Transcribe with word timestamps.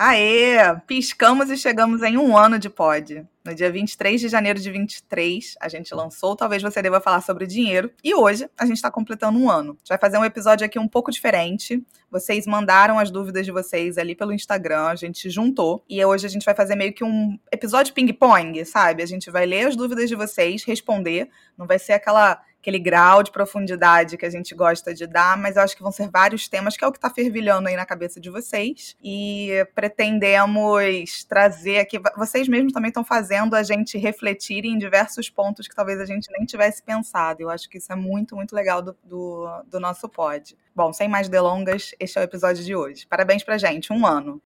Aê! 0.00 0.58
Piscamos 0.86 1.50
e 1.50 1.56
chegamos 1.56 2.04
em 2.04 2.16
um 2.16 2.36
ano 2.36 2.56
de 2.56 2.70
pod. 2.70 3.26
No 3.44 3.52
dia 3.52 3.68
23 3.68 4.20
de 4.20 4.28
janeiro 4.28 4.60
de 4.60 4.70
23, 4.70 5.56
a 5.60 5.68
gente 5.68 5.92
lançou 5.92 6.36
Talvez 6.36 6.62
Você 6.62 6.80
Deva 6.80 7.00
Falar 7.00 7.20
sobre 7.20 7.48
Dinheiro. 7.48 7.90
E 8.04 8.14
hoje 8.14 8.48
a 8.56 8.64
gente 8.64 8.76
está 8.76 8.92
completando 8.92 9.36
um 9.36 9.50
ano. 9.50 9.72
A 9.72 9.78
gente 9.78 9.88
vai 9.88 9.98
fazer 9.98 10.16
um 10.16 10.24
episódio 10.24 10.64
aqui 10.64 10.78
um 10.78 10.86
pouco 10.86 11.10
diferente. 11.10 11.84
Vocês 12.08 12.46
mandaram 12.46 12.96
as 12.96 13.10
dúvidas 13.10 13.44
de 13.44 13.50
vocês 13.50 13.98
ali 13.98 14.14
pelo 14.14 14.32
Instagram, 14.32 14.84
a 14.84 14.94
gente 14.94 15.28
juntou. 15.28 15.84
E 15.90 16.04
hoje 16.04 16.26
a 16.26 16.30
gente 16.30 16.44
vai 16.44 16.54
fazer 16.54 16.76
meio 16.76 16.92
que 16.92 17.02
um 17.02 17.36
episódio 17.50 17.92
ping-pong, 17.92 18.64
sabe? 18.64 19.02
A 19.02 19.06
gente 19.06 19.32
vai 19.32 19.46
ler 19.46 19.66
as 19.66 19.74
dúvidas 19.74 20.08
de 20.08 20.14
vocês, 20.14 20.62
responder. 20.62 21.28
Não 21.56 21.66
vai 21.66 21.80
ser 21.80 21.94
aquela 21.94 22.40
aquele 22.68 22.78
grau 22.78 23.22
de 23.22 23.30
profundidade 23.30 24.16
que 24.18 24.26
a 24.26 24.30
gente 24.30 24.54
gosta 24.54 24.92
de 24.92 25.06
dar, 25.06 25.38
mas 25.38 25.56
eu 25.56 25.62
acho 25.62 25.74
que 25.74 25.82
vão 25.82 25.90
ser 25.90 26.10
vários 26.10 26.48
temas, 26.48 26.76
que 26.76 26.84
é 26.84 26.86
o 26.86 26.92
que 26.92 26.98
está 26.98 27.08
fervilhando 27.08 27.68
aí 27.68 27.76
na 27.76 27.86
cabeça 27.86 28.20
de 28.20 28.28
vocês. 28.28 28.94
E 29.02 29.66
pretendemos 29.74 31.24
trazer 31.24 31.78
aqui. 31.78 31.98
Vocês 32.16 32.46
mesmos 32.46 32.72
também 32.72 32.88
estão 32.88 33.04
fazendo 33.04 33.54
a 33.54 33.62
gente 33.62 33.96
refletir 33.96 34.66
em 34.66 34.76
diversos 34.76 35.30
pontos 35.30 35.66
que 35.66 35.74
talvez 35.74 35.98
a 35.98 36.04
gente 36.04 36.30
nem 36.30 36.44
tivesse 36.44 36.82
pensado. 36.82 37.40
Eu 37.40 37.48
acho 37.48 37.68
que 37.68 37.78
isso 37.78 37.90
é 37.90 37.96
muito, 37.96 38.36
muito 38.36 38.54
legal 38.54 38.82
do, 38.82 38.94
do, 39.02 39.62
do 39.66 39.80
nosso 39.80 40.08
pod. 40.08 40.56
Bom, 40.74 40.92
sem 40.92 41.08
mais 41.08 41.28
delongas, 41.28 41.92
este 41.98 42.18
é 42.18 42.20
o 42.20 42.24
episódio 42.24 42.62
de 42.62 42.76
hoje. 42.76 43.06
Parabéns 43.06 43.42
pra 43.42 43.56
gente, 43.56 43.92
um 43.92 44.06
ano. 44.06 44.42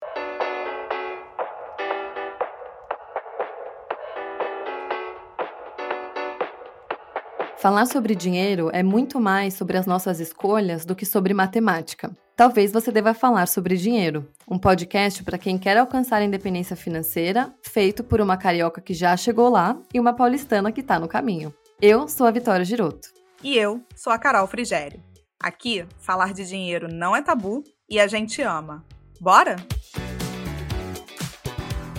Falar 7.61 7.85
sobre 7.85 8.15
dinheiro 8.15 8.71
é 8.73 8.81
muito 8.81 9.19
mais 9.19 9.53
sobre 9.53 9.77
as 9.77 9.85
nossas 9.85 10.19
escolhas 10.19 10.83
do 10.83 10.95
que 10.95 11.05
sobre 11.05 11.31
matemática. 11.31 12.09
Talvez 12.35 12.71
você 12.71 12.91
deva 12.91 13.13
falar 13.13 13.47
sobre 13.47 13.77
dinheiro, 13.77 14.27
um 14.49 14.57
podcast 14.57 15.23
para 15.23 15.37
quem 15.37 15.59
quer 15.59 15.77
alcançar 15.77 16.23
a 16.23 16.25
independência 16.25 16.75
financeira, 16.75 17.53
feito 17.63 18.03
por 18.03 18.19
uma 18.19 18.35
carioca 18.35 18.81
que 18.81 18.95
já 18.95 19.15
chegou 19.15 19.47
lá 19.47 19.79
e 19.93 19.99
uma 19.99 20.11
paulistana 20.11 20.71
que 20.71 20.81
está 20.81 20.99
no 20.99 21.07
caminho. 21.07 21.53
Eu 21.79 22.07
sou 22.07 22.25
a 22.25 22.31
Vitória 22.31 22.65
Giroto. 22.65 23.09
E 23.43 23.55
eu 23.55 23.79
sou 23.95 24.11
a 24.11 24.17
Carol 24.17 24.47
Frigério. 24.47 24.99
Aqui, 25.39 25.85
falar 25.99 26.33
de 26.33 26.47
dinheiro 26.47 26.87
não 26.91 27.15
é 27.15 27.21
tabu 27.21 27.63
e 27.87 27.99
a 27.99 28.07
gente 28.07 28.41
ama. 28.41 28.83
Bora? 29.19 29.57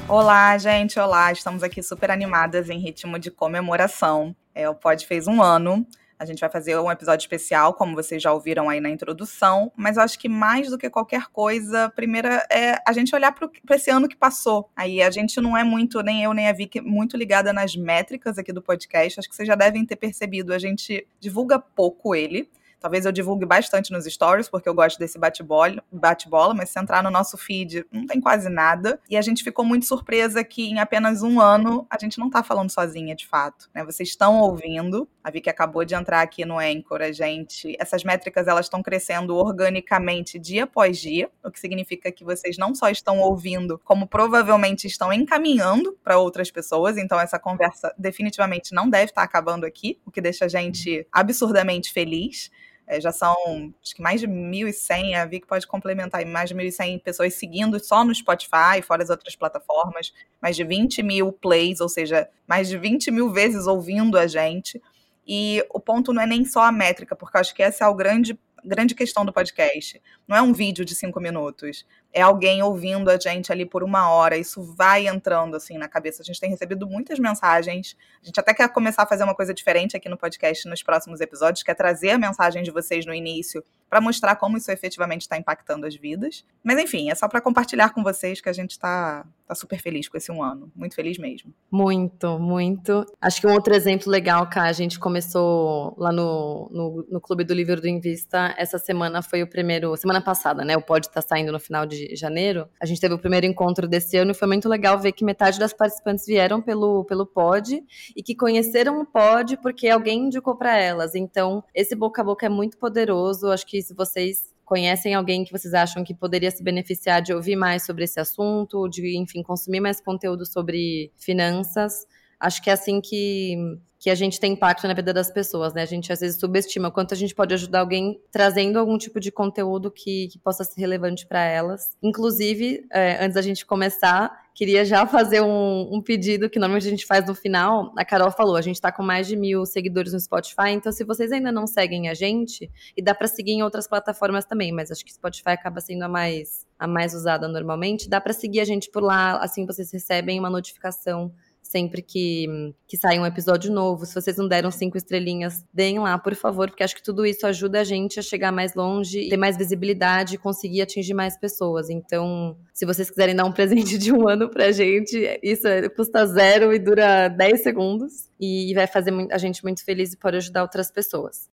Olá, 0.08 0.58
gente, 0.58 0.98
olá. 0.98 1.30
Estamos 1.30 1.62
aqui 1.62 1.84
super 1.84 2.10
animadas 2.10 2.68
em 2.68 2.80
ritmo 2.80 3.16
de 3.16 3.30
comemoração. 3.30 4.34
É, 4.54 4.68
o 4.68 4.74
Pod 4.74 5.06
fez 5.06 5.26
um 5.26 5.42
ano. 5.42 5.86
A 6.22 6.24
gente 6.24 6.38
vai 6.38 6.48
fazer 6.48 6.78
um 6.78 6.88
episódio 6.88 7.24
especial, 7.24 7.74
como 7.74 7.96
vocês 7.96 8.22
já 8.22 8.32
ouviram 8.32 8.68
aí 8.68 8.80
na 8.80 8.88
introdução, 8.88 9.72
mas 9.74 9.96
eu 9.96 10.04
acho 10.04 10.16
que 10.16 10.28
mais 10.28 10.70
do 10.70 10.78
que 10.78 10.88
qualquer 10.88 11.26
coisa, 11.32 11.90
primeira 11.96 12.46
é 12.48 12.76
a 12.86 12.92
gente 12.92 13.12
olhar 13.12 13.32
para 13.32 13.50
esse 13.74 13.90
ano 13.90 14.08
que 14.08 14.16
passou. 14.16 14.70
Aí 14.76 15.02
a 15.02 15.10
gente 15.10 15.40
não 15.40 15.56
é 15.56 15.64
muito, 15.64 16.00
nem 16.00 16.22
eu 16.22 16.32
nem 16.32 16.46
a 16.46 16.52
Vicky, 16.52 16.80
muito 16.80 17.16
ligada 17.16 17.52
nas 17.52 17.74
métricas 17.74 18.38
aqui 18.38 18.52
do 18.52 18.62
podcast. 18.62 19.18
Acho 19.18 19.28
que 19.28 19.34
vocês 19.34 19.48
já 19.48 19.56
devem 19.56 19.84
ter 19.84 19.96
percebido, 19.96 20.54
a 20.54 20.60
gente 20.60 21.04
divulga 21.18 21.58
pouco 21.58 22.14
ele. 22.14 22.48
Talvez 22.82 23.06
eu 23.06 23.12
divulgue 23.12 23.46
bastante 23.46 23.92
nos 23.92 24.04
stories, 24.04 24.48
porque 24.48 24.68
eu 24.68 24.74
gosto 24.74 24.98
desse 24.98 25.16
bate-bola, 25.16 25.82
bate 25.90 26.28
mas 26.56 26.70
se 26.70 26.80
entrar 26.80 27.00
no 27.00 27.12
nosso 27.12 27.38
feed, 27.38 27.86
não 27.92 28.06
tem 28.06 28.20
quase 28.20 28.48
nada. 28.48 28.98
E 29.08 29.16
a 29.16 29.22
gente 29.22 29.44
ficou 29.44 29.64
muito 29.64 29.86
surpresa 29.86 30.42
que 30.42 30.68
em 30.68 30.80
apenas 30.80 31.22
um 31.22 31.40
ano 31.40 31.86
a 31.88 31.96
gente 31.96 32.18
não 32.18 32.28
tá 32.28 32.42
falando 32.42 32.70
sozinha, 32.70 33.14
de 33.14 33.24
fato. 33.24 33.70
Né? 33.72 33.84
Vocês 33.84 34.08
estão 34.08 34.40
ouvindo. 34.40 35.08
A 35.22 35.30
Vicky 35.30 35.48
acabou 35.48 35.84
de 35.84 35.94
entrar 35.94 36.22
aqui 36.22 36.44
no 36.44 36.58
Anchor, 36.58 37.02
a 37.02 37.12
gente. 37.12 37.76
Essas 37.78 38.02
métricas 38.02 38.48
elas 38.48 38.66
estão 38.66 38.82
crescendo 38.82 39.36
organicamente 39.36 40.38
dia 40.38 40.64
após 40.64 40.98
dia, 40.98 41.30
o 41.44 41.50
que 41.50 41.60
significa 41.60 42.10
que 42.10 42.24
vocês 42.24 42.58
não 42.58 42.74
só 42.74 42.88
estão 42.88 43.20
ouvindo, 43.20 43.80
como 43.84 44.08
provavelmente 44.08 44.88
estão 44.88 45.12
encaminhando 45.12 45.96
para 46.02 46.18
outras 46.18 46.50
pessoas. 46.50 46.96
Então 46.96 47.20
essa 47.20 47.38
conversa 47.38 47.94
definitivamente 47.96 48.74
não 48.74 48.90
deve 48.90 49.04
estar 49.04 49.22
tá 49.22 49.24
acabando 49.24 49.64
aqui, 49.64 50.00
o 50.04 50.10
que 50.10 50.20
deixa 50.20 50.46
a 50.46 50.48
gente 50.48 51.06
absurdamente 51.12 51.92
feliz. 51.92 52.50
É, 52.86 53.00
já 53.00 53.12
são, 53.12 53.34
acho 53.82 53.94
que 53.94 54.02
mais 54.02 54.20
de 54.20 54.26
1.100, 54.26 55.14
a 55.14 55.24
Vic 55.24 55.46
pode 55.46 55.66
complementar, 55.66 56.24
mais 56.26 56.50
de 56.50 56.54
1.100 56.54 57.00
pessoas 57.02 57.34
seguindo 57.34 57.82
só 57.82 58.04
no 58.04 58.14
Spotify, 58.14 58.82
fora 58.82 59.02
as 59.02 59.10
outras 59.10 59.36
plataformas, 59.36 60.12
mais 60.40 60.56
de 60.56 60.64
20 60.64 61.02
mil 61.02 61.32
plays, 61.32 61.80
ou 61.80 61.88
seja, 61.88 62.28
mais 62.46 62.68
de 62.68 62.76
20 62.76 63.10
mil 63.10 63.30
vezes 63.30 63.66
ouvindo 63.66 64.18
a 64.18 64.26
gente. 64.26 64.82
E 65.26 65.64
o 65.70 65.78
ponto 65.78 66.12
não 66.12 66.22
é 66.22 66.26
nem 66.26 66.44
só 66.44 66.62
a 66.62 66.72
métrica, 66.72 67.14
porque 67.14 67.38
acho 67.38 67.54
que 67.54 67.62
essa 67.62 67.84
é 67.84 67.88
o 67.88 67.94
grande 67.94 68.38
grande 68.64 68.94
questão 68.94 69.24
do 69.24 69.32
podcast. 69.32 70.00
Não 70.26 70.36
é 70.36 70.42
um 70.42 70.52
vídeo 70.52 70.84
de 70.84 70.94
cinco 70.94 71.20
minutos. 71.20 71.86
É 72.12 72.20
alguém 72.20 72.62
ouvindo 72.62 73.10
a 73.10 73.18
gente 73.18 73.50
ali 73.50 73.64
por 73.64 73.82
uma 73.82 74.10
hora. 74.10 74.36
Isso 74.36 74.62
vai 74.62 75.06
entrando 75.06 75.56
assim 75.56 75.78
na 75.78 75.88
cabeça. 75.88 76.22
A 76.22 76.24
gente 76.24 76.40
tem 76.40 76.50
recebido 76.50 76.86
muitas 76.86 77.18
mensagens. 77.18 77.96
A 78.22 78.26
gente 78.26 78.38
até 78.38 78.52
quer 78.52 78.68
começar 78.68 79.02
a 79.02 79.06
fazer 79.06 79.24
uma 79.24 79.34
coisa 79.34 79.54
diferente 79.54 79.96
aqui 79.96 80.08
no 80.08 80.16
podcast 80.16 80.68
nos 80.68 80.82
próximos 80.82 81.20
episódios, 81.20 81.62
que 81.62 81.70
é 81.70 81.74
trazer 81.74 82.10
a 82.10 82.18
mensagem 82.18 82.62
de 82.62 82.70
vocês 82.70 83.06
no 83.06 83.14
início 83.14 83.64
para 83.88 84.00
mostrar 84.00 84.36
como 84.36 84.56
isso 84.56 84.70
efetivamente 84.70 85.22
está 85.22 85.36
impactando 85.36 85.86
as 85.86 85.94
vidas. 85.94 86.44
Mas 86.62 86.78
enfim, 86.78 87.10
é 87.10 87.14
só 87.14 87.28
para 87.28 87.40
compartilhar 87.40 87.90
com 87.90 88.02
vocês 88.02 88.40
que 88.40 88.48
a 88.48 88.52
gente 88.52 88.72
está 88.72 89.26
tá 89.52 89.54
super 89.54 89.78
feliz 89.80 90.08
com 90.08 90.16
esse 90.16 90.32
um 90.32 90.42
ano. 90.42 90.70
Muito 90.74 90.94
feliz 90.94 91.18
mesmo. 91.18 91.52
Muito, 91.70 92.38
muito. 92.38 93.04
Acho 93.20 93.40
que 93.40 93.46
um 93.46 93.52
outro 93.52 93.74
exemplo 93.74 94.10
legal 94.10 94.48
que 94.48 94.58
a 94.58 94.72
gente 94.72 94.98
começou 94.98 95.94
lá 95.98 96.10
no, 96.10 96.68
no, 96.72 97.06
no 97.10 97.20
Clube 97.20 97.44
do 97.44 97.54
Livro 97.54 97.80
do 97.80 97.88
Invista, 97.88 98.54
essa 98.56 98.78
semana 98.78 99.22
foi 99.22 99.42
o 99.42 99.46
primeiro, 99.46 99.96
semana 99.96 100.20
passada, 100.20 100.64
né? 100.64 100.76
O 100.76 100.82
pod 100.82 101.08
tá 101.10 101.20
saindo 101.20 101.52
no 101.52 101.60
final 101.60 101.86
de 101.86 102.14
janeiro. 102.16 102.68
A 102.80 102.86
gente 102.86 103.00
teve 103.00 103.14
o 103.14 103.18
primeiro 103.18 103.46
encontro 103.46 103.86
desse 103.86 104.16
ano 104.16 104.32
e 104.32 104.34
foi 104.34 104.48
muito 104.48 104.68
legal 104.68 104.98
ver 104.98 105.12
que 105.12 105.24
metade 105.24 105.58
das 105.58 105.72
participantes 105.72 106.26
vieram 106.26 106.60
pelo, 106.60 107.04
pelo 107.04 107.26
pod 107.26 107.82
e 108.16 108.22
que 108.22 108.34
conheceram 108.34 109.00
o 109.00 109.06
pod 109.06 109.56
porque 109.58 109.88
alguém 109.88 110.26
indicou 110.26 110.56
para 110.56 110.76
elas. 110.78 111.14
Então, 111.14 111.62
esse 111.74 111.94
boca 111.94 112.22
a 112.22 112.24
boca 112.24 112.46
é 112.46 112.48
muito 112.48 112.78
poderoso. 112.78 113.48
Acho 113.48 113.66
que 113.66 113.82
se 113.82 113.94
vocês 113.94 114.52
conhecem 114.72 115.12
alguém 115.12 115.44
que 115.44 115.52
vocês 115.52 115.74
acham 115.74 116.02
que 116.02 116.14
poderia 116.14 116.50
se 116.50 116.62
beneficiar 116.62 117.20
de 117.20 117.34
ouvir 117.34 117.56
mais 117.56 117.84
sobre 117.84 118.04
esse 118.04 118.18
assunto, 118.18 118.88
de, 118.88 119.18
enfim, 119.18 119.42
consumir 119.42 119.80
mais 119.80 120.00
conteúdo 120.00 120.46
sobre 120.46 121.12
finanças, 121.14 122.06
acho 122.40 122.62
que 122.62 122.70
é 122.70 122.72
assim 122.72 122.98
que, 122.98 123.54
que 123.98 124.08
a 124.08 124.14
gente 124.14 124.40
tem 124.40 124.54
impacto 124.54 124.88
na 124.88 124.94
vida 124.94 125.12
das 125.12 125.30
pessoas, 125.30 125.74
né? 125.74 125.82
A 125.82 125.86
gente 125.86 126.10
às 126.10 126.20
vezes 126.20 126.40
subestima 126.40 126.88
o 126.88 126.90
quanto 126.90 127.12
a 127.12 127.16
gente 127.18 127.34
pode 127.34 127.52
ajudar 127.52 127.80
alguém 127.80 128.18
trazendo 128.30 128.78
algum 128.78 128.96
tipo 128.96 129.20
de 129.20 129.30
conteúdo 129.30 129.90
que, 129.90 130.28
que 130.28 130.38
possa 130.38 130.64
ser 130.64 130.80
relevante 130.80 131.26
para 131.26 131.44
elas. 131.44 131.94
Inclusive, 132.02 132.86
é, 132.90 133.22
antes 133.22 133.34
da 133.34 133.42
gente 133.42 133.66
começar, 133.66 134.41
queria 134.54 134.84
já 134.84 135.06
fazer 135.06 135.40
um, 135.40 135.88
um, 135.94 136.02
pedido 136.02 136.48
que 136.48 136.58
normalmente 136.58 136.86
a 136.86 136.90
gente 136.90 137.06
faz 137.06 137.26
no 137.26 137.34
final. 137.34 137.92
A 137.96 138.04
Carol 138.04 138.30
falou, 138.30 138.56
a 138.56 138.60
gente 138.60 138.76
está 138.76 138.92
com 138.92 139.02
mais 139.02 139.26
de 139.26 139.36
mil 139.36 139.64
seguidores 139.64 140.12
no 140.12 140.20
Spotify, 140.20 140.70
então 140.70 140.92
se 140.92 141.04
vocês 141.04 141.32
ainda 141.32 141.50
não 141.50 141.66
seguem 141.66 142.08
a 142.08 142.14
gente, 142.14 142.70
e 142.96 143.02
dá 143.02 143.14
para 143.14 143.26
seguir 143.26 143.52
em 143.52 143.62
outras 143.62 143.88
plataformas 143.88 144.44
também, 144.44 144.72
mas 144.72 144.90
acho 144.90 145.04
que 145.04 145.12
Spotify 145.12 145.50
acaba 145.50 145.80
sendo 145.80 146.02
a 146.02 146.08
mais 146.08 146.66
a 146.78 146.86
mais 146.86 147.14
usada 147.14 147.46
normalmente, 147.46 148.08
dá 148.08 148.20
para 148.20 148.32
seguir 148.32 148.58
a 148.58 148.64
gente 148.64 148.90
por 148.90 149.04
lá, 149.04 149.36
assim 149.36 149.64
vocês 149.64 149.92
recebem 149.92 150.40
uma 150.40 150.50
notificação 150.50 151.32
sempre 151.72 152.02
que, 152.02 152.46
que 152.86 152.98
sai 152.98 153.18
um 153.18 153.24
episódio 153.24 153.72
novo. 153.72 154.04
Se 154.04 154.14
vocês 154.14 154.36
não 154.36 154.46
deram 154.46 154.70
cinco 154.70 154.98
estrelinhas, 154.98 155.64
deem 155.72 155.98
lá, 155.98 156.18
por 156.18 156.34
favor, 156.34 156.68
porque 156.68 156.84
acho 156.84 156.94
que 156.94 157.02
tudo 157.02 157.24
isso 157.24 157.46
ajuda 157.46 157.80
a 157.80 157.84
gente 157.84 158.20
a 158.20 158.22
chegar 158.22 158.52
mais 158.52 158.74
longe, 158.74 159.30
ter 159.30 159.38
mais 159.38 159.56
visibilidade 159.56 160.34
e 160.34 160.38
conseguir 160.38 160.82
atingir 160.82 161.14
mais 161.14 161.36
pessoas. 161.38 161.88
Então, 161.88 162.56
se 162.74 162.84
vocês 162.84 163.08
quiserem 163.08 163.34
dar 163.34 163.46
um 163.46 163.52
presente 163.52 163.96
de 163.96 164.12
um 164.12 164.28
ano 164.28 164.50
pra 164.50 164.70
gente, 164.70 165.18
isso 165.42 165.66
é, 165.66 165.88
custa 165.88 166.26
zero 166.26 166.74
e 166.74 166.78
dura 166.78 167.28
10 167.28 167.62
segundos. 167.62 168.28
E 168.38 168.74
vai 168.74 168.86
fazer 168.86 169.12
a 169.30 169.38
gente 169.38 169.62
muito 169.62 169.82
feliz 169.84 170.12
e 170.12 170.16
pode 170.18 170.36
ajudar 170.36 170.62
outras 170.62 170.90
pessoas. 170.90 171.48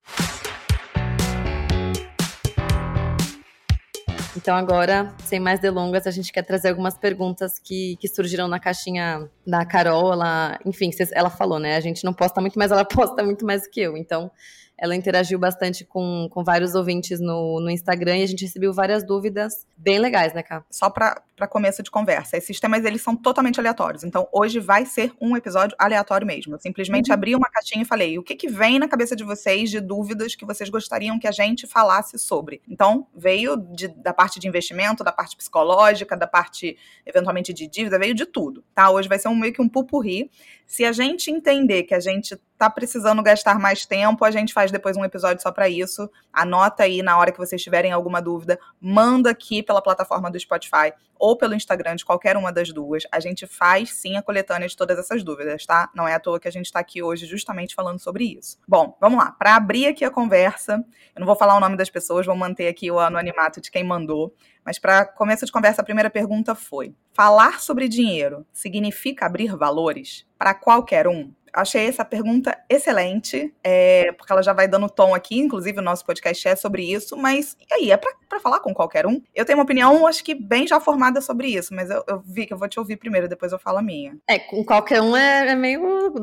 Então, 4.41 4.55
agora, 4.55 5.13
sem 5.25 5.37
mais 5.37 5.59
delongas, 5.59 6.07
a 6.07 6.11
gente 6.11 6.31
quer 6.31 6.43
trazer 6.43 6.69
algumas 6.69 6.97
perguntas 6.97 7.59
que, 7.59 7.97
que 7.97 8.07
surgiram 8.07 8.47
na 8.47 8.57
caixinha 8.57 9.29
da 9.45 9.65
Carol. 9.65 10.13
Ela, 10.13 10.57
enfim, 10.65 10.91
ela 11.11 11.29
falou, 11.29 11.59
né? 11.59 11.75
A 11.75 11.81
gente 11.81 12.05
não 12.05 12.13
posta 12.13 12.39
muito, 12.39 12.57
mas 12.57 12.71
ela 12.71 12.85
posta 12.87 13.21
muito 13.21 13.45
mais 13.45 13.63
do 13.63 13.69
que 13.69 13.81
eu. 13.81 13.97
Então, 13.97 14.31
ela 14.81 14.95
interagiu 14.95 15.37
bastante 15.37 15.83
com, 15.83 16.27
com 16.31 16.43
vários 16.43 16.73
ouvintes 16.73 17.19
no, 17.19 17.59
no 17.59 17.69
Instagram 17.69 18.17
e 18.17 18.23
a 18.23 18.25
gente 18.25 18.45
recebeu 18.45 18.73
várias 18.73 19.05
dúvidas 19.05 19.67
bem 19.77 19.99
legais, 19.99 20.33
né, 20.33 20.41
Cá? 20.41 20.63
Só 20.71 20.89
para 20.89 21.21
começo 21.49 21.83
de 21.83 21.91
conversa, 21.91 22.37
esses 22.37 22.59
temas 22.59 22.85
eles 22.85 23.01
são 23.01 23.15
totalmente 23.15 23.59
aleatórios. 23.59 24.03
Então, 24.03 24.27
hoje 24.31 24.59
vai 24.59 24.85
ser 24.85 25.11
um 25.19 25.35
episódio 25.35 25.75
aleatório 25.77 26.25
mesmo. 26.25 26.55
Eu 26.55 26.59
simplesmente 26.59 27.09
uhum. 27.09 27.13
abri 27.13 27.35
uma 27.35 27.49
caixinha 27.49 27.81
e 27.81 27.85
falei: 27.85 28.17
o 28.17 28.23
que, 28.23 28.35
que 28.35 28.47
vem 28.47 28.79
na 28.79 28.87
cabeça 28.87 29.15
de 29.15 29.23
vocês 29.23 29.69
de 29.69 29.81
dúvidas 29.81 30.35
que 30.35 30.45
vocês 30.45 30.69
gostariam 30.69 31.19
que 31.19 31.27
a 31.27 31.31
gente 31.31 31.67
falasse 31.67 32.17
sobre? 32.17 32.61
Então, 32.67 33.07
veio 33.13 33.57
de, 33.57 33.89
da 33.89 34.13
parte 34.13 34.39
de 34.39 34.47
investimento, 34.47 35.03
da 35.03 35.11
parte 35.11 35.35
psicológica, 35.35 36.15
da 36.15 36.27
parte, 36.27 36.77
eventualmente, 37.05 37.53
de 37.53 37.67
dívida, 37.67 37.99
veio 37.99 38.13
de 38.13 38.25
tudo, 38.25 38.63
tá? 38.73 38.89
Hoje 38.89 39.09
vai 39.09 39.19
ser 39.19 39.27
um 39.27 39.35
meio 39.35 39.53
que 39.53 39.61
um 39.61 39.67
pupurri. 39.67 40.31
Se 40.65 40.85
a 40.85 40.91
gente 40.91 41.31
entender 41.31 41.83
que 41.83 41.93
a 41.93 41.99
gente 41.99 42.39
tá 42.59 42.69
precisando 42.69 43.23
gastar 43.23 43.57
mais 43.57 43.85
tempo, 43.85 44.25
a 44.25 44.31
gente 44.31 44.53
faz 44.53 44.69
depois 44.69 44.97
um 44.97 45.05
episódio 45.05 45.41
só 45.41 45.49
para 45.49 45.69
isso. 45.69 46.11
Anota 46.31 46.83
aí 46.83 47.01
na 47.01 47.17
hora 47.17 47.31
que 47.31 47.37
vocês 47.37 47.63
tiverem 47.63 47.93
alguma 47.93 48.21
dúvida, 48.21 48.59
manda 48.81 49.29
aqui 49.29 49.63
pela 49.63 49.81
plataforma 49.81 50.29
do 50.29 50.37
Spotify 50.37 50.91
ou 51.17 51.37
pelo 51.37 51.53
Instagram 51.53 51.95
de 51.95 52.03
qualquer 52.03 52.35
uma 52.35 52.51
das 52.51 52.73
duas. 52.73 53.03
A 53.11 53.19
gente 53.21 53.47
faz 53.47 53.93
sim 53.93 54.17
a 54.17 54.21
coletânea 54.21 54.67
de 54.67 54.75
todas 54.75 54.99
essas 54.99 55.23
dúvidas, 55.23 55.65
tá? 55.65 55.89
Não 55.95 56.05
é 56.05 56.15
à 56.15 56.19
toa 56.19 56.39
que 56.39 56.49
a 56.49 56.51
gente 56.51 56.65
está 56.65 56.79
aqui 56.79 57.01
hoje 57.01 57.25
justamente 57.25 57.73
falando 57.73 57.99
sobre 57.99 58.25
isso. 58.25 58.57
Bom, 58.67 58.97
vamos 58.99 59.19
lá. 59.19 59.31
Para 59.31 59.55
abrir 59.55 59.87
aqui 59.87 60.03
a 60.03 60.11
conversa, 60.11 60.83
eu 61.15 61.19
não 61.19 61.27
vou 61.27 61.37
falar 61.37 61.55
o 61.55 61.59
nome 61.61 61.77
das 61.77 61.89
pessoas, 61.89 62.25
vou 62.25 62.35
manter 62.35 62.67
aqui 62.67 62.91
o 62.91 62.99
anonimato 62.99 63.61
de 63.61 63.71
quem 63.71 63.85
mandou. 63.85 64.33
Mas 64.65 64.77
para 64.77 65.05
começo 65.05 65.45
de 65.45 65.51
conversa, 65.51 65.81
a 65.81 65.85
primeira 65.85 66.09
pergunta 66.09 66.53
foi: 66.53 66.93
falar 67.13 67.59
sobre 67.59 67.87
dinheiro 67.87 68.45
significa 68.51 69.25
abrir 69.25 69.55
valores 69.55 70.25
para 70.37 70.53
qualquer 70.53 71.07
um? 71.07 71.33
Achei 71.53 71.87
essa 71.87 72.05
pergunta 72.05 72.57
excelente, 72.69 73.53
é, 73.63 74.11
porque 74.13 74.31
ela 74.31 74.41
já 74.41 74.53
vai 74.53 74.67
dando 74.67 74.89
tom 74.89 75.13
aqui, 75.13 75.39
inclusive 75.39 75.79
o 75.79 75.83
nosso 75.83 76.05
podcast 76.05 76.47
é 76.47 76.55
sobre 76.55 76.83
isso, 76.83 77.17
mas 77.17 77.55
e 77.69 77.73
aí, 77.73 77.91
é 77.91 77.97
para 77.97 78.39
falar 78.39 78.59
com 78.59 78.73
qualquer 78.73 79.05
um? 79.05 79.21
Eu 79.33 79.45
tenho 79.45 79.57
uma 79.57 79.63
opinião, 79.63 80.05
acho 80.07 80.23
que 80.23 80.35
bem 80.35 80.67
já 80.67 80.79
formada 80.79 81.21
sobre 81.21 81.47
isso, 81.47 81.73
mas 81.73 81.89
eu, 81.89 82.03
eu 82.07 82.21
vi 82.25 82.45
que 82.45 82.53
eu 82.53 82.57
vou 82.57 82.67
te 82.67 82.79
ouvir 82.79 82.97
primeiro, 82.97 83.27
depois 83.27 83.51
eu 83.51 83.59
falo 83.59 83.79
a 83.79 83.81
minha. 83.81 84.17
É, 84.27 84.39
com 84.39 84.63
qualquer 84.63 85.01
um 85.01 85.15
é, 85.15 85.49
é 85.49 85.55
meio 85.55 86.13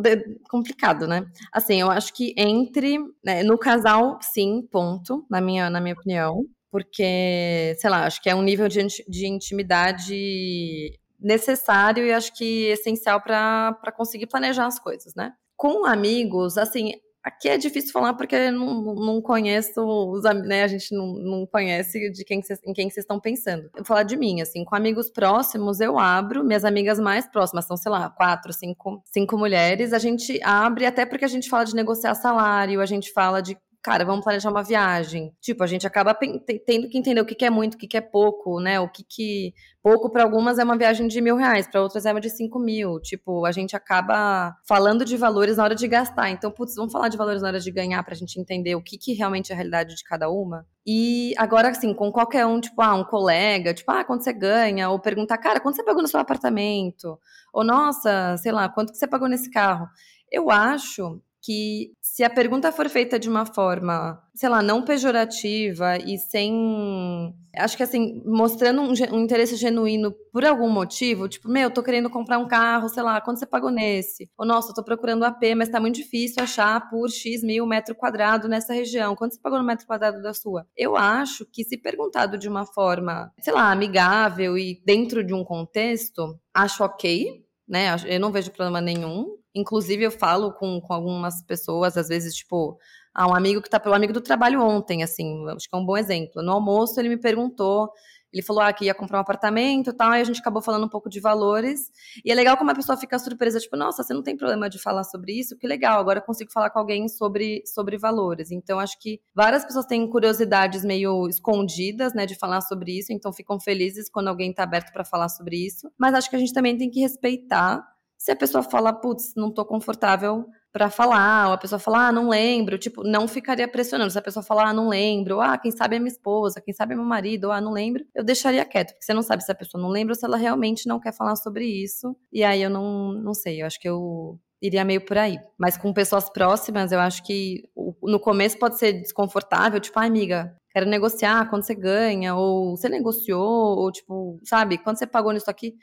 complicado, 0.48 1.06
né? 1.06 1.26
Assim, 1.52 1.80
eu 1.80 1.90
acho 1.90 2.12
que 2.12 2.34
entre, 2.36 2.98
né, 3.24 3.42
no 3.42 3.58
casal, 3.58 4.18
sim, 4.20 4.66
ponto, 4.70 5.24
na 5.30 5.40
minha, 5.40 5.68
na 5.70 5.80
minha 5.80 5.94
opinião 5.94 6.44
porque, 6.76 7.74
sei 7.78 7.88
lá, 7.88 8.04
acho 8.04 8.20
que 8.20 8.28
é 8.28 8.34
um 8.34 8.42
nível 8.42 8.68
de, 8.68 8.86
de 9.08 9.26
intimidade 9.26 10.92
necessário 11.20 12.04
e 12.04 12.12
acho 12.12 12.34
que 12.34 12.66
essencial 12.66 13.20
para 13.20 13.92
conseguir 13.96 14.26
planejar 14.26 14.66
as 14.66 14.78
coisas, 14.78 15.14
né? 15.14 15.32
Com 15.56 15.86
amigos, 15.86 16.58
assim, 16.58 16.92
aqui 17.26 17.48
é 17.48 17.58
difícil 17.58 17.92
falar 17.92 18.14
porque 18.14 18.52
não, 18.52 18.94
não 18.94 19.20
conheço 19.20 19.82
os 19.84 20.22
né? 20.44 20.62
A 20.62 20.68
gente 20.68 20.94
não, 20.94 21.06
não 21.14 21.46
conhece 21.46 22.08
de 22.12 22.24
quem 22.24 22.40
cês, 22.40 22.60
em 22.64 22.72
quem 22.72 22.88
vocês 22.88 23.02
estão 23.02 23.18
pensando. 23.18 23.64
Eu 23.64 23.78
vou 23.78 23.84
falar 23.84 24.04
de 24.04 24.16
mim, 24.16 24.40
assim, 24.40 24.64
com 24.64 24.76
amigos 24.76 25.10
próximos 25.10 25.80
eu 25.80 25.98
abro, 25.98 26.44
minhas 26.44 26.64
amigas 26.64 27.00
mais 27.00 27.28
próximas 27.28 27.66
são, 27.66 27.76
sei 27.76 27.90
lá, 27.90 28.08
quatro, 28.08 28.52
cinco, 28.52 29.02
cinco 29.04 29.36
mulheres. 29.36 29.92
A 29.92 29.98
gente 29.98 30.40
abre 30.44 30.86
até 30.86 31.04
porque 31.04 31.24
a 31.24 31.28
gente 31.28 31.50
fala 31.50 31.64
de 31.64 31.74
negociar 31.74 32.14
salário, 32.14 32.80
a 32.80 32.86
gente 32.86 33.12
fala 33.12 33.42
de 33.42 33.58
cara, 33.86 34.04
vamos 34.04 34.24
planejar 34.24 34.50
uma 34.50 34.64
viagem. 34.64 35.32
Tipo, 35.40 35.62
a 35.62 35.66
gente 35.68 35.86
acaba 35.86 36.12
tendo 36.12 36.88
que 36.88 36.98
entender 36.98 37.20
o 37.20 37.24
que, 37.24 37.44
é 37.44 37.48
muito, 37.48 37.74
o 37.74 37.78
que, 37.78 37.96
é 37.96 38.00
pouco, 38.00 38.58
né? 38.58 38.80
O 38.80 38.88
que, 38.88 39.04
que 39.08 39.54
pouco 39.80 40.10
para 40.10 40.24
algumas 40.24 40.58
é 40.58 40.64
uma 40.64 40.76
viagem 40.76 41.06
de 41.06 41.20
mil 41.20 41.36
reais, 41.36 41.68
para 41.68 41.80
outras 41.80 42.04
é 42.04 42.10
uma 42.10 42.20
de 42.20 42.28
cinco 42.28 42.58
mil. 42.58 42.98
Tipo, 43.00 43.46
a 43.46 43.52
gente 43.52 43.76
acaba 43.76 44.56
falando 44.66 45.04
de 45.04 45.16
valores 45.16 45.58
na 45.58 45.62
hora 45.62 45.74
de 45.76 45.86
gastar. 45.86 46.30
Então, 46.30 46.50
putz, 46.50 46.74
vamos 46.74 46.92
falar 46.92 47.08
de 47.08 47.16
valores 47.16 47.42
na 47.42 47.48
hora 47.48 47.60
de 47.60 47.70
ganhar 47.70 48.02
para 48.02 48.12
a 48.12 48.16
gente 48.16 48.40
entender 48.40 48.74
o 48.74 48.82
que, 48.82 48.98
que 48.98 49.12
realmente 49.12 49.52
é 49.52 49.54
a 49.54 49.56
realidade 49.56 49.94
de 49.94 50.02
cada 50.02 50.28
uma. 50.28 50.66
E 50.84 51.32
agora, 51.36 51.68
assim, 51.68 51.94
com 51.94 52.10
qualquer 52.10 52.44
um, 52.44 52.60
tipo, 52.60 52.82
ah, 52.82 52.92
um 52.96 53.04
colega, 53.04 53.72
tipo, 53.72 53.92
ah, 53.92 54.02
quanto 54.02 54.24
você 54.24 54.32
ganha? 54.32 54.90
Ou 54.90 54.98
perguntar, 54.98 55.38
cara, 55.38 55.60
quanto 55.60 55.76
você 55.76 55.84
pagou 55.84 56.02
no 56.02 56.08
seu 56.08 56.18
apartamento? 56.18 57.20
Ou, 57.54 57.62
nossa, 57.62 58.36
sei 58.38 58.50
lá, 58.50 58.68
quanto 58.68 58.90
que 58.90 58.98
você 58.98 59.06
pagou 59.06 59.28
nesse 59.28 59.48
carro? 59.48 59.86
Eu 60.28 60.50
acho 60.50 61.22
que 61.46 61.92
se 62.02 62.24
a 62.24 62.30
pergunta 62.30 62.72
for 62.72 62.88
feita 62.88 63.20
de 63.20 63.28
uma 63.28 63.46
forma, 63.46 64.20
sei 64.34 64.48
lá, 64.48 64.60
não 64.60 64.82
pejorativa 64.82 65.96
e 65.96 66.18
sem. 66.18 67.32
Acho 67.54 67.76
que 67.76 67.84
assim, 67.84 68.20
mostrando 68.26 68.82
um, 68.82 68.92
um, 69.12 69.20
interesse 69.22 69.54
genuíno 69.54 70.12
por 70.32 70.44
algum 70.44 70.68
motivo, 70.68 71.28
tipo, 71.28 71.48
meu, 71.48 71.70
tô 71.70 71.84
querendo 71.84 72.10
comprar 72.10 72.38
um 72.38 72.48
carro, 72.48 72.88
sei 72.88 73.02
lá, 73.04 73.20
quanto 73.20 73.38
você 73.38 73.46
pagou 73.46 73.70
nesse? 73.70 74.28
Ou, 74.36 74.44
nossa, 74.44 74.74
tô 74.74 74.82
procurando 74.82 75.24
AP, 75.24 75.54
mas 75.56 75.68
tá 75.68 75.78
muito 75.78 75.94
difícil 75.94 76.42
achar 76.42 76.90
por 76.90 77.08
X 77.08 77.44
mil 77.44 77.64
metro 77.64 77.94
quadrado 77.94 78.48
nessa 78.48 78.74
região. 78.74 79.14
Quanto 79.14 79.34
você 79.34 79.40
pagou 79.40 79.60
no 79.60 79.64
metro 79.64 79.86
quadrado 79.86 80.20
da 80.20 80.34
sua? 80.34 80.66
Eu 80.76 80.96
acho 80.96 81.46
que 81.46 81.62
se 81.62 81.76
perguntado 81.76 82.36
de 82.36 82.48
uma 82.48 82.66
forma, 82.66 83.32
sei 83.40 83.52
lá, 83.52 83.70
amigável 83.70 84.58
e 84.58 84.82
dentro 84.84 85.22
de 85.22 85.32
um 85.32 85.44
contexto, 85.44 86.36
acho 86.52 86.82
ok, 86.82 87.46
né? 87.68 87.94
Eu 88.06 88.18
não 88.18 88.32
vejo 88.32 88.50
problema 88.50 88.80
nenhum. 88.80 89.36
Inclusive, 89.56 90.04
eu 90.04 90.10
falo 90.10 90.52
com, 90.52 90.80
com 90.80 90.92
algumas 90.92 91.42
pessoas, 91.42 91.96
às 91.96 92.08
vezes, 92.08 92.34
tipo, 92.34 92.78
ah, 93.14 93.26
um 93.26 93.34
amigo 93.34 93.62
que 93.62 93.70
tá 93.70 93.80
pelo 93.80 93.94
amigo 93.94 94.12
do 94.12 94.20
trabalho 94.20 94.60
ontem, 94.60 95.02
assim, 95.02 95.48
acho 95.48 95.68
que 95.68 95.74
é 95.74 95.78
um 95.78 95.86
bom 95.86 95.96
exemplo. 95.96 96.42
No 96.42 96.52
almoço, 96.52 97.00
ele 97.00 97.08
me 97.08 97.16
perguntou, 97.16 97.90
ele 98.30 98.42
falou 98.42 98.62
ah, 98.62 98.70
que 98.70 98.84
ia 98.84 98.94
comprar 98.94 99.16
um 99.16 99.22
apartamento 99.22 99.88
e 99.88 99.92
tal, 99.94 100.12
e 100.12 100.20
a 100.20 100.24
gente 100.24 100.40
acabou 100.40 100.60
falando 100.60 100.84
um 100.84 100.88
pouco 100.90 101.08
de 101.08 101.18
valores. 101.18 101.90
E 102.22 102.30
é 102.30 102.34
legal 102.34 102.58
como 102.58 102.70
a 102.70 102.74
pessoa 102.74 102.98
fica 102.98 103.18
surpresa, 103.18 103.58
tipo, 103.58 103.74
nossa, 103.74 104.02
você 104.02 104.12
não 104.12 104.22
tem 104.22 104.36
problema 104.36 104.68
de 104.68 104.78
falar 104.78 105.04
sobre 105.04 105.32
isso? 105.32 105.56
Que 105.56 105.66
legal, 105.66 105.98
agora 105.98 106.18
eu 106.18 106.22
consigo 106.22 106.52
falar 106.52 106.68
com 106.68 106.78
alguém 106.78 107.08
sobre, 107.08 107.62
sobre 107.64 107.96
valores. 107.96 108.50
Então, 108.50 108.78
acho 108.78 109.00
que 109.00 109.18
várias 109.34 109.64
pessoas 109.64 109.86
têm 109.86 110.06
curiosidades 110.10 110.84
meio 110.84 111.26
escondidas, 111.26 112.12
né, 112.12 112.26
de 112.26 112.34
falar 112.34 112.60
sobre 112.60 112.98
isso, 112.98 113.14
então 113.14 113.32
ficam 113.32 113.58
felizes 113.58 114.10
quando 114.10 114.28
alguém 114.28 114.52
tá 114.52 114.64
aberto 114.64 114.92
para 114.92 115.06
falar 115.06 115.30
sobre 115.30 115.56
isso. 115.64 115.90
Mas 115.98 116.14
acho 116.14 116.28
que 116.28 116.36
a 116.36 116.38
gente 116.38 116.52
também 116.52 116.76
tem 116.76 116.90
que 116.90 117.00
respeitar 117.00 117.95
se 118.26 118.32
a 118.32 118.34
pessoa 118.34 118.60
fala, 118.60 118.92
putz, 118.92 119.34
não 119.36 119.52
tô 119.52 119.64
confortável 119.64 120.46
para 120.72 120.90
falar, 120.90 121.46
ou 121.46 121.52
a 121.52 121.56
pessoa 121.56 121.78
fala, 121.78 122.08
ah, 122.08 122.12
não 122.12 122.28
lembro, 122.28 122.76
tipo, 122.76 123.04
não 123.04 123.28
ficaria 123.28 123.68
pressionando. 123.68 124.10
Se 124.10 124.18
a 124.18 124.22
pessoa 124.22 124.42
falar, 124.42 124.70
ah, 124.70 124.72
não 124.72 124.88
lembro, 124.88 125.40
ah, 125.40 125.56
quem 125.56 125.70
sabe 125.70 125.94
é 125.94 126.00
minha 126.00 126.10
esposa, 126.10 126.60
quem 126.60 126.74
sabe 126.74 126.94
é 126.94 126.96
meu 126.96 127.04
marido, 127.04 127.52
ah, 127.52 127.60
não 127.60 127.70
lembro, 127.70 128.04
eu 128.12 128.24
deixaria 128.24 128.64
quieto, 128.64 128.88
porque 128.88 129.04
você 129.04 129.14
não 129.14 129.22
sabe 129.22 129.44
se 129.44 129.52
a 129.52 129.54
pessoa 129.54 129.80
não 129.80 129.88
lembra 129.88 130.10
ou 130.10 130.18
se 130.18 130.24
ela 130.24 130.36
realmente 130.36 130.88
não 130.88 130.98
quer 130.98 131.12
falar 131.12 131.36
sobre 131.36 131.66
isso. 131.66 132.16
E 132.32 132.42
aí 132.42 132.60
eu 132.60 132.68
não, 132.68 133.12
não 133.12 133.32
sei, 133.32 133.62
eu 133.62 133.66
acho 133.66 133.78
que 133.78 133.88
eu 133.88 134.40
iria 134.60 134.84
meio 134.84 135.06
por 135.06 135.16
aí. 135.16 135.38
Mas 135.56 135.76
com 135.76 135.92
pessoas 135.92 136.28
próximas, 136.28 136.90
eu 136.90 136.98
acho 136.98 137.22
que 137.22 137.62
no 138.02 138.18
começo 138.18 138.58
pode 138.58 138.76
ser 138.76 138.92
desconfortável, 138.94 139.78
tipo, 139.78 140.00
ah, 140.00 140.04
amiga, 140.04 140.52
quero 140.72 140.86
negociar, 140.86 141.48
quando 141.48 141.62
você 141.62 141.76
ganha, 141.76 142.34
ou 142.34 142.76
você 142.76 142.88
negociou, 142.88 143.78
ou 143.78 143.92
tipo, 143.92 144.40
sabe, 144.42 144.78
quando 144.78 144.98
você 144.98 145.06
pagou 145.06 145.32
nisso 145.32 145.48
aqui 145.48 145.74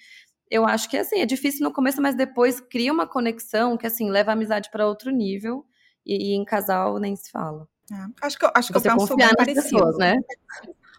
eu 0.53 0.67
acho 0.67 0.88
que 0.88 0.95
assim, 0.95 1.19
é 1.19 1.25
difícil 1.25 1.63
no 1.63 1.73
começo, 1.73 2.00
mas 2.00 2.15
depois 2.15 2.59
cria 2.59 2.94
uma 2.94 3.07
conexão 3.07 3.75
que 3.75 3.88
assim 3.88 4.11
leva 4.11 4.31
a 4.31 4.33
amizade 4.33 4.69
para 4.69 4.88
outro 4.88 5.09
nível 5.09 5.65
e, 6.05 6.31
e, 6.31 6.35
em 6.35 6.45
casal 6.45 7.00
nem 7.00 7.15
se 7.15 7.31
fala. 7.31 7.67
É, 7.91 8.25
acho 8.25 8.38
que, 8.38 8.45
acho 8.53 8.67
que 8.71 8.79
você 8.79 8.88
eu 8.88 8.94
penso 8.94 9.07
confiar 9.07 9.27
nas 9.29 9.35
parecido. 9.35 9.63
pessoas, 9.63 9.97
né? 9.97 10.15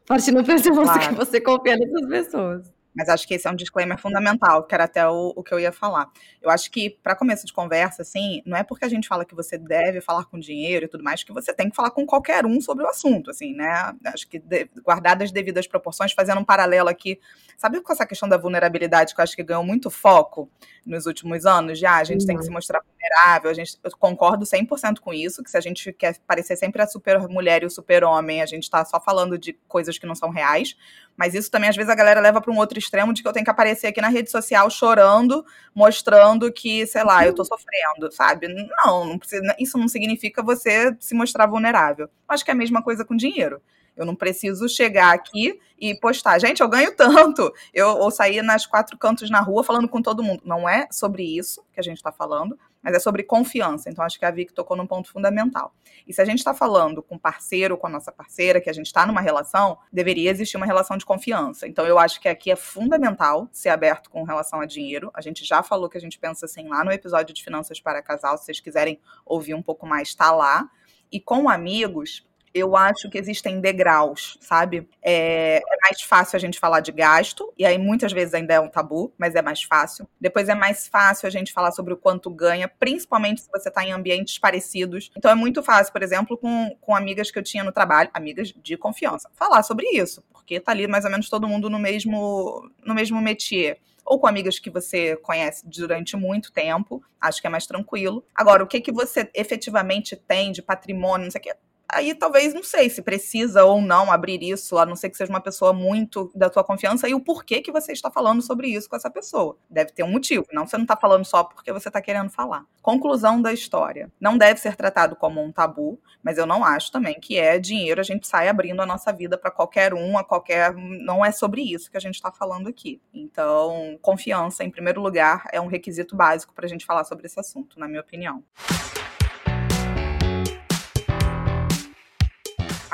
Parte 0.07 0.33
não 0.33 0.43
pensa 0.43 0.73
você 0.73 1.09
que 1.09 1.15
você 1.15 1.41
confia 1.41 1.77
nessas 1.77 2.09
pessoas. 2.09 2.74
Mas 2.95 3.09
acho 3.09 3.27
que 3.27 3.35
esse 3.35 3.49
é 3.49 3.51
um 3.51 3.57
disclaimer 3.57 3.99
fundamental, 3.99 4.63
que 4.65 4.75
era 4.75 4.85
até 4.85 5.07
o, 5.09 5.33
o 5.35 5.43
que 5.43 5.53
eu 5.53 5.59
ia 5.59 5.73
falar. 5.73 6.11
Eu 6.41 6.51
acho 6.51 6.71
que, 6.71 6.91
para 6.91 7.17
começo 7.17 7.45
de 7.45 7.53
conversa, 7.53 8.03
assim, 8.03 8.43
não 8.47 8.57
é 8.57 8.63
porque 8.63 8.85
a 8.85 8.89
gente 8.89 9.09
fala 9.09 9.25
que 9.25 9.35
você 9.35 9.59
deve 9.59 10.01
falar 10.01 10.25
com 10.27 10.39
dinheiro 10.39 10.85
e 10.85 10.89
tudo 10.89 11.03
mais, 11.03 11.25
que 11.25 11.33
você 11.33 11.53
tem 11.53 11.69
que 11.69 11.77
falar 11.77 11.91
com 11.91 12.07
qualquer 12.07 12.47
um 12.47 12.61
sobre 12.61 12.85
o 12.85 12.89
assunto, 12.89 13.31
assim, 13.31 13.55
né? 13.55 13.95
Acho 14.07 14.29
que, 14.29 14.39
de, 14.39 14.69
guardadas 14.85 15.25
as 15.25 15.33
devidas 15.33 15.67
proporções, 15.67 16.13
fazendo 16.13 16.41
um 16.41 16.45
paralelo 16.45 16.89
aqui, 16.89 17.19
sabe 17.57 17.81
com 17.81 17.93
essa 17.93 18.07
questão 18.07 18.29
da 18.29 18.37
vulnerabilidade 18.37 19.15
que 19.15 19.21
eu 19.21 19.25
acho 19.25 19.35
que 19.35 19.43
ganhou 19.43 19.65
muito 19.65 19.91
foco 19.91 20.49
nos 20.87 21.07
últimos 21.07 21.47
anos? 21.47 21.79
Já, 21.79 21.97
a 21.97 22.05
gente 22.05 22.21
uhum. 22.21 22.27
tem 22.27 22.37
que 22.37 22.43
se 22.43 22.49
uhum. 22.49 22.55
mostrar 22.55 22.81
vulnerável, 22.81 23.51
a 23.51 23.55
gente, 23.55 23.79
eu 23.83 23.91
concordo 23.99 24.45
100% 24.45 25.01
com 25.01 25.13
isso, 25.13 25.43
que 25.43 25.51
se 25.51 25.57
a 25.57 25.61
gente 25.61 25.93
quer 25.93 26.17
parecer 26.27 26.57
sempre 26.57 26.81
a 26.83 26.87
super 26.87 27.19
mulher 27.29 27.63
e 27.63 27.67
o 27.67 27.71
super 27.71 28.05
homem, 28.05 28.41
a 28.41 28.47
gente 28.47 28.71
tá 28.71 28.85
só 28.85 29.01
falando 29.01 29.37
de 29.39 29.53
coisas 29.67 29.99
que 29.99 30.07
não 30.07 30.15
são 30.15 30.31
reais, 30.31 30.77
mas 31.17 31.35
isso 31.35 31.51
também, 31.51 31.71
às 31.71 31.77
vezes, 31.77 31.91
a 31.91 31.95
galera 31.95 32.21
leva 32.21 32.41
para 32.41 32.53
um 32.53 32.59
outro 32.59 32.79
extremo 32.85 33.13
de 33.13 33.23
que 33.23 33.29
eu 33.29 33.33
tenho 33.33 33.45
que 33.45 33.51
aparecer 33.51 33.89
aqui 33.89 34.01
na 34.01 34.09
rede 34.09 34.31
social 34.31 34.71
chorando, 34.71 35.45
mostrando 35.75 36.53
que, 36.53 36.87
sei 36.87 37.05
lá, 37.05 37.27
eu 37.27 37.35
tô 37.35 37.45
sofrendo, 37.45 38.13
sabe? 38.13 38.49
Não, 38.49 39.05
não 39.05 39.19
precisa, 39.19 39.55
isso 39.59 39.77
não 39.77 39.89
significa 39.89 40.43
você 40.43 40.97
se 41.01 41.15
mostrar 41.15 41.47
vulnerável. 41.47 42.09
Acho 42.29 42.45
que 42.45 42.51
é 42.51 42.55
a 42.55 42.57
mesma 42.57 42.83
coisa 42.83 43.05
com 43.05 43.17
dinheiro. 43.17 43.61
Eu 43.97 44.05
não 44.05 44.15
preciso 44.15 44.69
chegar 44.69 45.15
aqui 45.15 45.59
e 45.79 45.95
postar, 45.95 46.39
gente, 46.39 46.61
eu 46.61 46.69
ganho 46.69 46.95
tanto. 46.97 47.53
Eu 47.73 47.89
ou 47.89 48.11
sair 48.11 48.43
nas 48.43 48.67
quatro 48.67 48.99
cantos 48.99 49.31
na 49.31 49.41
rua 49.41 49.63
falando 49.63 49.89
com 49.89 50.03
todo 50.03 50.23
mundo. 50.23 50.43
Não 50.45 50.69
é 50.69 50.89
sobre 50.91 51.23
isso 51.23 51.65
que 51.73 51.81
a 51.81 51.83
gente 51.83 51.99
está 51.99 52.11
falando, 52.11 52.59
mas 52.85 52.95
é 52.95 52.99
sobre 53.01 53.23
confiança. 53.23 53.89
Então, 53.89 54.05
acho 54.05 54.19
que 54.19 54.27
a 54.27 54.31
Vicky 54.31 54.53
tocou 54.53 54.77
num 54.77 54.87
ponto 54.87 55.11
fundamental. 55.11 55.75
E 56.07 56.13
se 56.13 56.21
a 56.21 56.25
gente 56.27 56.39
está 56.39 56.53
falando 56.53 57.03
com 57.03 57.17
parceiro, 57.19 57.79
com 57.79 57.87
a 57.87 57.91
nossa 57.91 58.13
parceira, 58.13 58.61
que 58.61 58.69
a 58.69 58.73
gente 58.75 58.87
está 58.87 59.07
numa 59.07 59.23
relação, 59.23 59.79
deveria 59.91 60.31
existir 60.31 60.59
uma 60.59 60.67
relação 60.67 60.99
de 60.99 61.07
confiança. 61.07 61.67
Então, 61.67 61.87
eu 61.87 61.99
acho 61.99 62.21
que 62.21 62.29
aqui 62.29 62.51
é 62.51 62.57
fundamental 62.57 63.49
ser 63.51 63.71
aberto 63.71 64.11
com 64.11 64.23
relação 64.23 64.61
a 64.61 64.67
dinheiro. 64.67 65.11
A 65.15 65.23
gente 65.23 65.47
já 65.47 65.63
falou 65.63 65.89
que 65.89 65.97
a 65.97 66.01
gente 66.01 66.19
pensa 66.19 66.45
assim 66.45 66.69
lá 66.69 66.85
no 66.85 66.93
episódio 66.93 67.35
de 67.35 67.43
Finanças 67.43 67.81
para 67.81 68.03
Casal. 68.03 68.37
Se 68.37 68.45
vocês 68.45 68.61
quiserem 68.61 69.01
ouvir 69.25 69.55
um 69.55 69.63
pouco 69.63 69.87
mais, 69.87 70.09
está 70.09 70.31
lá. 70.31 70.69
E 71.11 71.19
com 71.19 71.49
amigos, 71.49 72.27
eu 72.55 72.77
acho 72.77 73.11
que 73.11 73.19
existem 73.19 73.61
degraus, 73.61 74.39
sabe? 74.41 74.89
É, 75.03 75.57
é, 75.57 75.77
mais 75.83 76.01
fácil 76.03 76.37
a 76.37 76.41
gente 76.41 76.61
falar 76.61 76.79
de 76.79 76.93
gasto, 76.93 77.53
e 77.59 77.67
aí 77.67 77.77
muitas 77.77 78.13
vezes 78.13 78.33
ainda 78.33 78.55
é 78.55 78.61
um 78.61 78.69
tabu, 78.69 79.13
mas 79.19 79.35
é 79.35 79.43
mais 79.43 79.65
fácil. 79.65 80.09
Depois 80.21 80.49
é 80.49 80.55
mais 80.55 80.87
fácil 80.87 81.27
a 81.27 81.31
gente 81.31 81.53
falar 81.53 81.73
sobre 81.73 81.93
o 81.93 81.97
quanto 81.97 82.31
ganha, 82.31 82.69
principalmente 82.69 83.41
se 83.41 83.51
você 83.51 83.69
está 83.69 83.85
em 83.85 83.91
ambientes 83.91 84.39
parecidos. 84.39 85.11
Então 85.17 85.31
é 85.31 85.35
muito 85.35 85.65
fácil, 85.65 85.93
por 85.93 86.03
exemplo, 86.03 86.39
com, 86.39 86.77
com 86.81 86.95
amigas 86.95 87.31
que 87.31 87.39
eu 87.39 87.43
tinha 87.43 87.65
no 87.65 87.73
trabalho, 87.73 88.09
amigas 88.15 88.55
de 88.63 88.77
confiança, 88.77 89.29
falar 89.35 89.65
sobre 89.65 89.89
isso, 89.89 90.23
porque 90.33 90.61
tá 90.61 90.71
ali 90.71 90.87
mais 90.87 91.05
ou 91.05 91.11
menos 91.11 91.29
todo 91.29 91.49
mundo 91.49 91.69
no 91.69 91.79
mesmo, 91.79 92.71
no 92.87 92.95
mesmo 92.95 93.21
métier 93.21 93.81
ou 94.05 94.19
com 94.21 94.27
amigas 94.27 94.59
que 94.59 94.71
você 94.71 95.17
conhece 95.17 95.67
durante 95.67 96.15
muito 96.17 96.53
tempo, 96.53 97.03
acho 97.21 97.41
que 97.41 97.47
é 97.47 97.51
mais 97.51 97.67
tranquilo. 97.67 98.23
Agora, 98.35 98.63
o 98.63 98.67
que, 98.67 98.81
que 98.81 98.93
você 98.93 99.31
efetivamente 99.35 100.15
tem 100.15 100.53
de 100.53 100.61
patrimônio, 100.61 101.25
não 101.25 101.31
sei 101.31 101.41
o 101.41 101.45
que, 101.45 101.55
aí 101.95 102.15
talvez, 102.15 102.53
não 102.53 102.63
sei, 102.63 102.91
se 102.91 103.03
precisa 103.03 103.65
ou 103.65 103.81
não 103.81 104.13
abrir 104.13 104.43
isso, 104.43 104.77
a 104.79 104.85
não 104.85 104.97
ser 104.97 105.11
que 105.11 105.17
seja 105.17 105.31
uma 105.31 105.41
pessoa 105.41 105.73
muito 105.73 106.31
da 106.35 106.51
tua 106.51 106.65
confiança, 106.65 107.09
e 107.09 107.15
o 107.15 107.21
porquê 107.21 107.61
que 107.61 107.73
você 107.73 107.93
está 107.93 108.11
falando 108.11 108.43
sobre 108.43 108.69
isso 108.69 108.89
com 108.89 108.97
essa 108.97 109.11
pessoa. 109.11 109.57
Deve 109.71 109.93
ter 109.93 110.03
um 110.03 110.11
motivo, 110.11 110.47
não 110.53 110.67
você 110.67 110.77
não 110.77 110.85
está 110.85 110.97
falando 110.97 111.25
só 111.25 111.45
porque 111.45 111.73
você 111.73 111.89
está 111.89 112.01
querendo 112.01 112.31
falar. 112.31 112.65
Conclusão 112.83 113.41
da 113.41 113.53
história. 113.53 114.11
Não 114.21 114.37
deve 114.37 114.61
ser 114.61 114.77
tratado 114.77 115.17
como 115.17 115.43
um 115.43 115.51
tabu, 115.51 115.99
mas 116.23 116.39
eu 116.39 116.47
não 116.47 116.65
acho 116.65 116.91
também 116.91 117.19
que 117.19 117.39
é 117.39 117.59
dinheiro 117.59 118.01
a 118.01 118.05
gente 118.05 118.27
sai 118.27 118.49
abrindo 118.49 118.81
a 118.81 118.87
nossa 118.87 119.13
vida 119.13 119.39
para 119.39 119.51
qualquer 119.51 119.95
um, 119.95 120.19
a 120.19 120.25
qualquer. 120.25 120.75
Não 120.75 121.25
é 121.25 121.33
sobre 121.33 121.63
isso 121.63 121.91
que 121.91 121.97
a 121.97 122.01
gente 122.01 122.15
está 122.15 122.31
falando 122.31 122.69
aqui. 122.69 123.01
Então, 123.13 123.99
confiança, 124.03 124.65
em 124.65 124.71
primeiro 124.71 125.01
lugar, 125.01 125.45
é 125.53 125.61
um 125.61 125.67
requisito 125.67 126.17
básico 126.17 126.55
para 126.55 126.67
a 126.67 126.69
gente 126.69 126.85
falar 126.85 127.05
sobre 127.05 127.27
esse 127.27 127.39
assunto, 127.39 127.79
na 127.79 127.87
minha 127.87 128.01
opinião. 128.01 128.43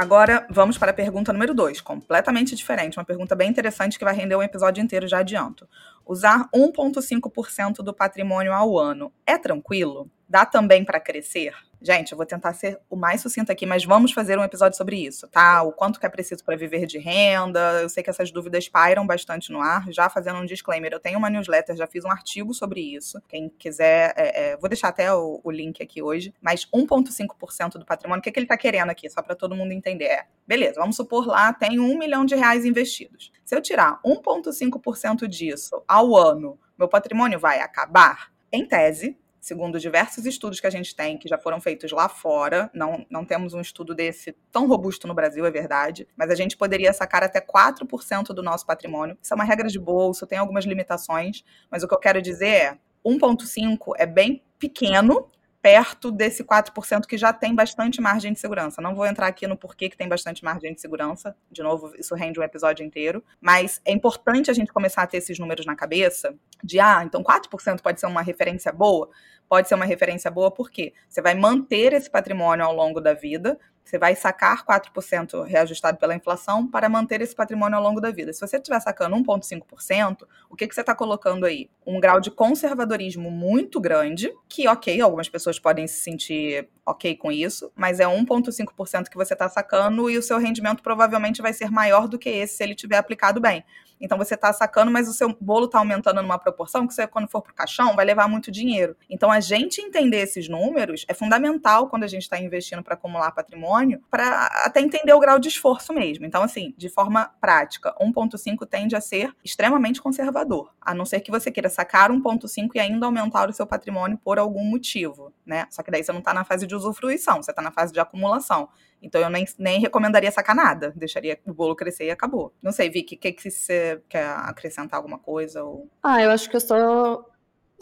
Agora 0.01 0.47
vamos 0.49 0.79
para 0.79 0.93
a 0.93 0.95
pergunta 0.95 1.31
número 1.31 1.53
2, 1.53 1.83
completamente 1.83 2.57
diferente, 2.57 2.99
uma 2.99 3.05
pergunta 3.05 3.37
bem 3.37 3.51
interessante 3.51 3.99
que 3.99 4.05
vai 4.07 4.15
render 4.15 4.35
um 4.35 4.43
episódio 4.43 4.83
inteiro, 4.83 5.07
já 5.07 5.19
adianto. 5.19 5.69
Usar 6.07 6.49
1,5% 6.55 7.83
do 7.83 7.93
patrimônio 7.93 8.55
ao 8.55 8.79
ano 8.79 9.13
é 9.27 9.37
tranquilo? 9.37 10.11
Dá 10.27 10.47
também 10.47 10.87
para 10.87 10.99
crescer? 11.01 11.55
Gente, 11.83 12.13
eu 12.13 12.17
vou 12.19 12.27
tentar 12.27 12.53
ser 12.53 12.79
o 12.91 12.97
mais 12.97 13.23
sucinto 13.23 13.51
aqui, 13.51 13.65
mas 13.65 13.87
vamos 13.87 14.13
fazer 14.13 14.39
um 14.39 14.45
episódio 14.45 14.77
sobre 14.77 14.97
isso, 14.97 15.27
tá? 15.29 15.63
O 15.63 15.73
quanto 15.73 15.99
que 15.99 16.05
é 16.05 16.11
preciso 16.11 16.45
para 16.45 16.55
viver 16.55 16.85
de 16.85 16.99
renda. 16.99 17.81
Eu 17.81 17.89
sei 17.89 18.03
que 18.03 18.11
essas 18.11 18.31
dúvidas 18.31 18.69
pairam 18.69 19.07
bastante 19.07 19.51
no 19.51 19.63
ar. 19.63 19.91
Já 19.91 20.11
fazendo 20.11 20.39
um 20.41 20.45
disclaimer, 20.45 20.93
eu 20.93 21.01
tenho 21.01 21.19
uma 21.19 21.31
newsletter, 21.31 21.75
já 21.75 21.87
fiz 21.87 22.05
um 22.05 22.11
artigo 22.11 22.53
sobre 22.53 22.83
isso. 22.83 23.19
Quem 23.27 23.49
quiser, 23.49 24.13
é, 24.15 24.51
é, 24.51 24.57
vou 24.59 24.69
deixar 24.69 24.89
até 24.89 25.11
o, 25.15 25.41
o, 25.43 25.51
link 25.51 25.83
aqui 25.83 26.03
hoje. 26.03 26.35
Mas 26.39 26.67
1,5% 26.67 27.79
do 27.79 27.87
patrimônio, 27.87 28.21
o 28.21 28.23
que, 28.23 28.31
que 28.31 28.39
ele 28.39 28.45
está 28.45 28.59
querendo 28.59 28.91
aqui? 28.91 29.09
Só 29.09 29.23
para 29.23 29.35
todo 29.35 29.57
mundo 29.57 29.73
entender. 29.73 30.05
É, 30.05 30.27
beleza, 30.47 30.81
vamos 30.81 30.97
supor 30.97 31.27
lá, 31.27 31.51
tem 31.51 31.81
um 31.81 31.97
milhão 31.97 32.27
de 32.27 32.35
reais 32.35 32.67
investidos. 32.67 33.33
Se 33.43 33.57
eu 33.57 33.63
tirar 33.63 34.01
1,5% 34.05 35.27
disso 35.27 35.83
ao 35.89 36.15
ano, 36.15 36.59
meu 36.79 36.89
patrimônio 36.89 37.39
vai 37.39 37.61
acabar? 37.61 38.31
Em 38.53 38.67
tese, 38.67 39.17
segundo 39.41 39.81
diversos 39.81 40.27
estudos 40.27 40.61
que 40.61 40.67
a 40.67 40.71
gente 40.71 40.95
tem, 40.95 41.17
que 41.17 41.29
já 41.29 41.39
foram 41.39 41.61
feitos 41.61 41.91
lá 41.93 42.09
fora, 42.09 42.71
não, 42.75 43.07
não 43.11 43.25
temos 43.25 43.55
um 43.55 43.61
estudo 43.61 43.95
desse 43.95 44.37
tão 44.53 44.67
robusto 44.67 45.09
no 45.09 45.15
Brasil, 45.15 45.47
é 45.47 45.51
verdade, 45.51 46.07
mas 46.17 46.31
a 46.31 46.35
gente 46.35 46.57
poderia 46.57 46.93
sacar 46.93 47.23
até 47.23 47.41
4% 47.41 48.35
do 48.35 48.43
nosso 48.43 48.67
patrimônio. 48.67 49.17
Isso 49.23 49.33
é 49.33 49.37
uma 49.37 49.45
regra 49.45 49.69
de 49.69 49.79
bolso, 49.79 50.27
tem 50.27 50.39
algumas 50.39 50.65
limitações, 50.65 51.43
mas 51.71 51.83
o 51.83 51.89
que 51.89 51.95
eu 51.95 51.99
quero 51.99 52.21
dizer 52.21 52.47
é 52.47 52.79
1,5 53.05 53.95
é 53.97 54.07
bem 54.07 54.43
pequeno 54.59 55.27
perto 55.63 56.11
desse 56.11 56.43
4% 56.43 57.07
que 57.07 57.19
já 57.19 57.33
tem 57.33 57.55
bastante 57.55 58.01
margem 58.01 58.33
de 58.33 58.41
segurança. 58.41 58.81
Não 58.81 58.95
vou 58.95 59.07
entrar 59.07 59.27
aqui 59.27 59.47
no 59.47 59.57
porquê 59.57 59.89
que 59.89 59.97
tem 59.97 60.09
bastante 60.09 60.43
margem 60.43 60.75
de 60.75 60.81
segurança. 60.81 61.37
De 61.51 61.63
novo, 61.63 61.93
isso 61.99 62.15
rende 62.15 62.41
um 62.41 62.43
episódio 62.43 62.85
inteiro. 62.85 63.23
Mas 63.41 63.81
é 63.85 63.93
importante 63.93 64.51
a 64.51 64.55
gente 64.55 64.73
começar 64.73 65.03
a 65.03 65.07
ter 65.07 65.19
esses 65.19 65.39
números 65.39 65.67
na 65.67 65.77
cabeça 65.77 66.35
de, 66.65 66.81
ah, 66.81 67.03
então 67.05 67.23
4% 67.23 67.81
pode 67.83 68.01
ser 68.01 68.07
uma 68.07 68.23
referência 68.23 68.73
boa? 68.73 69.11
Pode 69.49 69.69
ser 69.69 69.75
uma 69.75 69.85
referência 69.85 70.31
boa 70.31 70.51
porque 70.51 70.95
você 71.09 71.21
vai 71.21 71.35
manter 71.35 71.93
esse 71.93 72.09
patrimônio 72.09 72.65
ao 72.65 72.75
longo 72.75 73.01
da 73.01 73.13
vida, 73.13 73.59
você 73.91 73.99
vai 73.99 74.15
sacar 74.15 74.65
4% 74.65 75.45
reajustado 75.45 75.99
pela 75.99 76.15
inflação 76.15 76.67
para 76.67 76.89
manter 76.89 77.21
esse 77.21 77.35
patrimônio 77.35 77.77
ao 77.77 77.83
longo 77.83 78.01
da 78.01 78.11
vida. 78.13 78.33
Se 78.33 78.41
você 78.41 78.57
estiver 78.57 78.79
sacando 78.81 79.17
1,5%, 79.17 80.27
o 80.49 80.55
que, 80.55 80.69
que 80.69 80.75
você 80.75 80.81
está 80.81 80.95
colocando 80.95 81.45
aí? 81.45 81.69
Um 81.85 81.99
grau 81.99 82.21
de 82.21 82.31
conservadorismo 82.31 83.31
muito 83.31 83.81
grande, 83.81 84.33
que, 84.49 84.69
ok, 84.69 85.01
algumas 85.01 85.29
pessoas 85.29 85.59
podem 85.59 85.89
se 85.89 86.01
sentir 86.01 86.69
ok 86.87 87.17
com 87.17 87.33
isso, 87.33 87.73
mas 87.75 88.01
é 88.01 88.05
1,5% 88.05 89.09
que 89.09 89.17
você 89.17 89.33
está 89.33 89.49
sacando 89.49 90.09
e 90.09 90.17
o 90.17 90.23
seu 90.23 90.39
rendimento 90.39 90.83
provavelmente 90.83 91.43
vai 91.43 91.53
ser 91.53 91.71
maior 91.71 92.07
do 92.07 92.19
que 92.19 92.29
esse 92.29 92.57
se 92.57 92.63
ele 92.63 92.75
tiver 92.75 92.97
aplicado 92.97 93.41
bem. 93.41 93.65
Então 94.01 94.17
você 94.17 94.35
está 94.35 94.51
sacando, 94.53 94.91
mas 94.91 95.09
o 95.09 95.13
seu 95.13 95.37
bolo 95.39 95.67
está 95.67 95.79
aumentando 95.79 96.23
numa 96.23 96.39
proporção 96.39 96.87
que 96.87 96.95
você, 96.95 97.07
quando 97.07 97.29
for 97.29 97.43
para 97.43 97.53
o 97.53 97.55
caixão, 97.55 97.95
vai 97.95 98.05
levar 98.05 98.27
muito 98.29 98.51
dinheiro. 98.51 98.97
Então 99.11 99.31
a 99.31 99.41
gente 99.41 99.81
entender 99.81 100.23
esses 100.23 100.49
números 100.49 101.05
é 101.07 101.13
fundamental 101.13 101.89
quando 101.89 102.05
a 102.05 102.09
gente 102.09 102.23
está 102.23 102.41
investindo 102.41 102.83
para 102.83 102.95
acumular 102.95 103.31
patrimônio, 103.33 103.80
para 104.11 104.47
até 104.65 104.81
entender 104.81 105.13
o 105.13 105.21
grau 105.21 105.39
de 105.39 105.49
esforço 105.49 105.93
mesmo. 105.93 106.25
Então, 106.25 106.43
assim, 106.43 106.75
de 106.77 106.89
forma 106.89 107.31
prática, 107.41 107.95
1,5 108.01 108.67
tende 108.67 108.97
a 108.97 109.01
ser 109.01 109.35
extremamente 109.45 110.01
conservador, 110.01 110.73
a 110.81 110.95
não 110.95 111.05
ser 111.05 111.21
que 111.21 111.31
você 111.31 111.51
queira 111.51 111.69
sacar 111.69 112.11
1,5 112.11 112.71
e 112.75 112.81
ainda 112.81 113.07
aumentar 113.07 113.49
o 113.49 113.53
seu 113.53 113.67
patrimônio 113.67 114.19
por 114.19 114.39
algum 114.39 114.65
motivo, 114.65 115.33
né? 115.45 115.67
Só 115.71 115.83
que 115.83 115.91
daí 115.91 116.03
você 116.03 116.13
não 116.13 116.21
está 116.21 116.35
na 116.35 116.45
fase 116.45 116.67
de 116.67 116.75
usufruição, 116.75 117.43
você 117.43 117.51
está 117.51 117.63
na 117.63 117.71
fase 117.71 117.93
de 117.93 118.01
acumulação. 118.01 118.69
Então 119.03 119.21
eu 119.21 119.31
nem, 119.31 119.47
nem 119.59 119.81
recomendaria 119.81 120.31
sacar 120.31 120.55
nada, 120.55 120.93
deixaria 120.95 121.39
o 121.47 121.55
bolo 121.55 121.75
crescer 121.75 122.05
e 122.05 122.11
acabou. 122.11 122.53
Não 122.63 122.73
sei, 122.73 122.91
Vicky, 122.91 123.17
que, 123.17 123.33
que 123.33 123.51
você 123.51 124.03
quer 124.09 124.27
acrescentar 124.27 124.99
alguma 124.99 125.19
coisa? 125.19 125.65
Ou... 125.65 125.89
Ah, 126.03 126.23
eu 126.23 126.31
acho 126.31 126.49
que 126.51 126.57
eu 126.57 126.61
só 126.61 127.25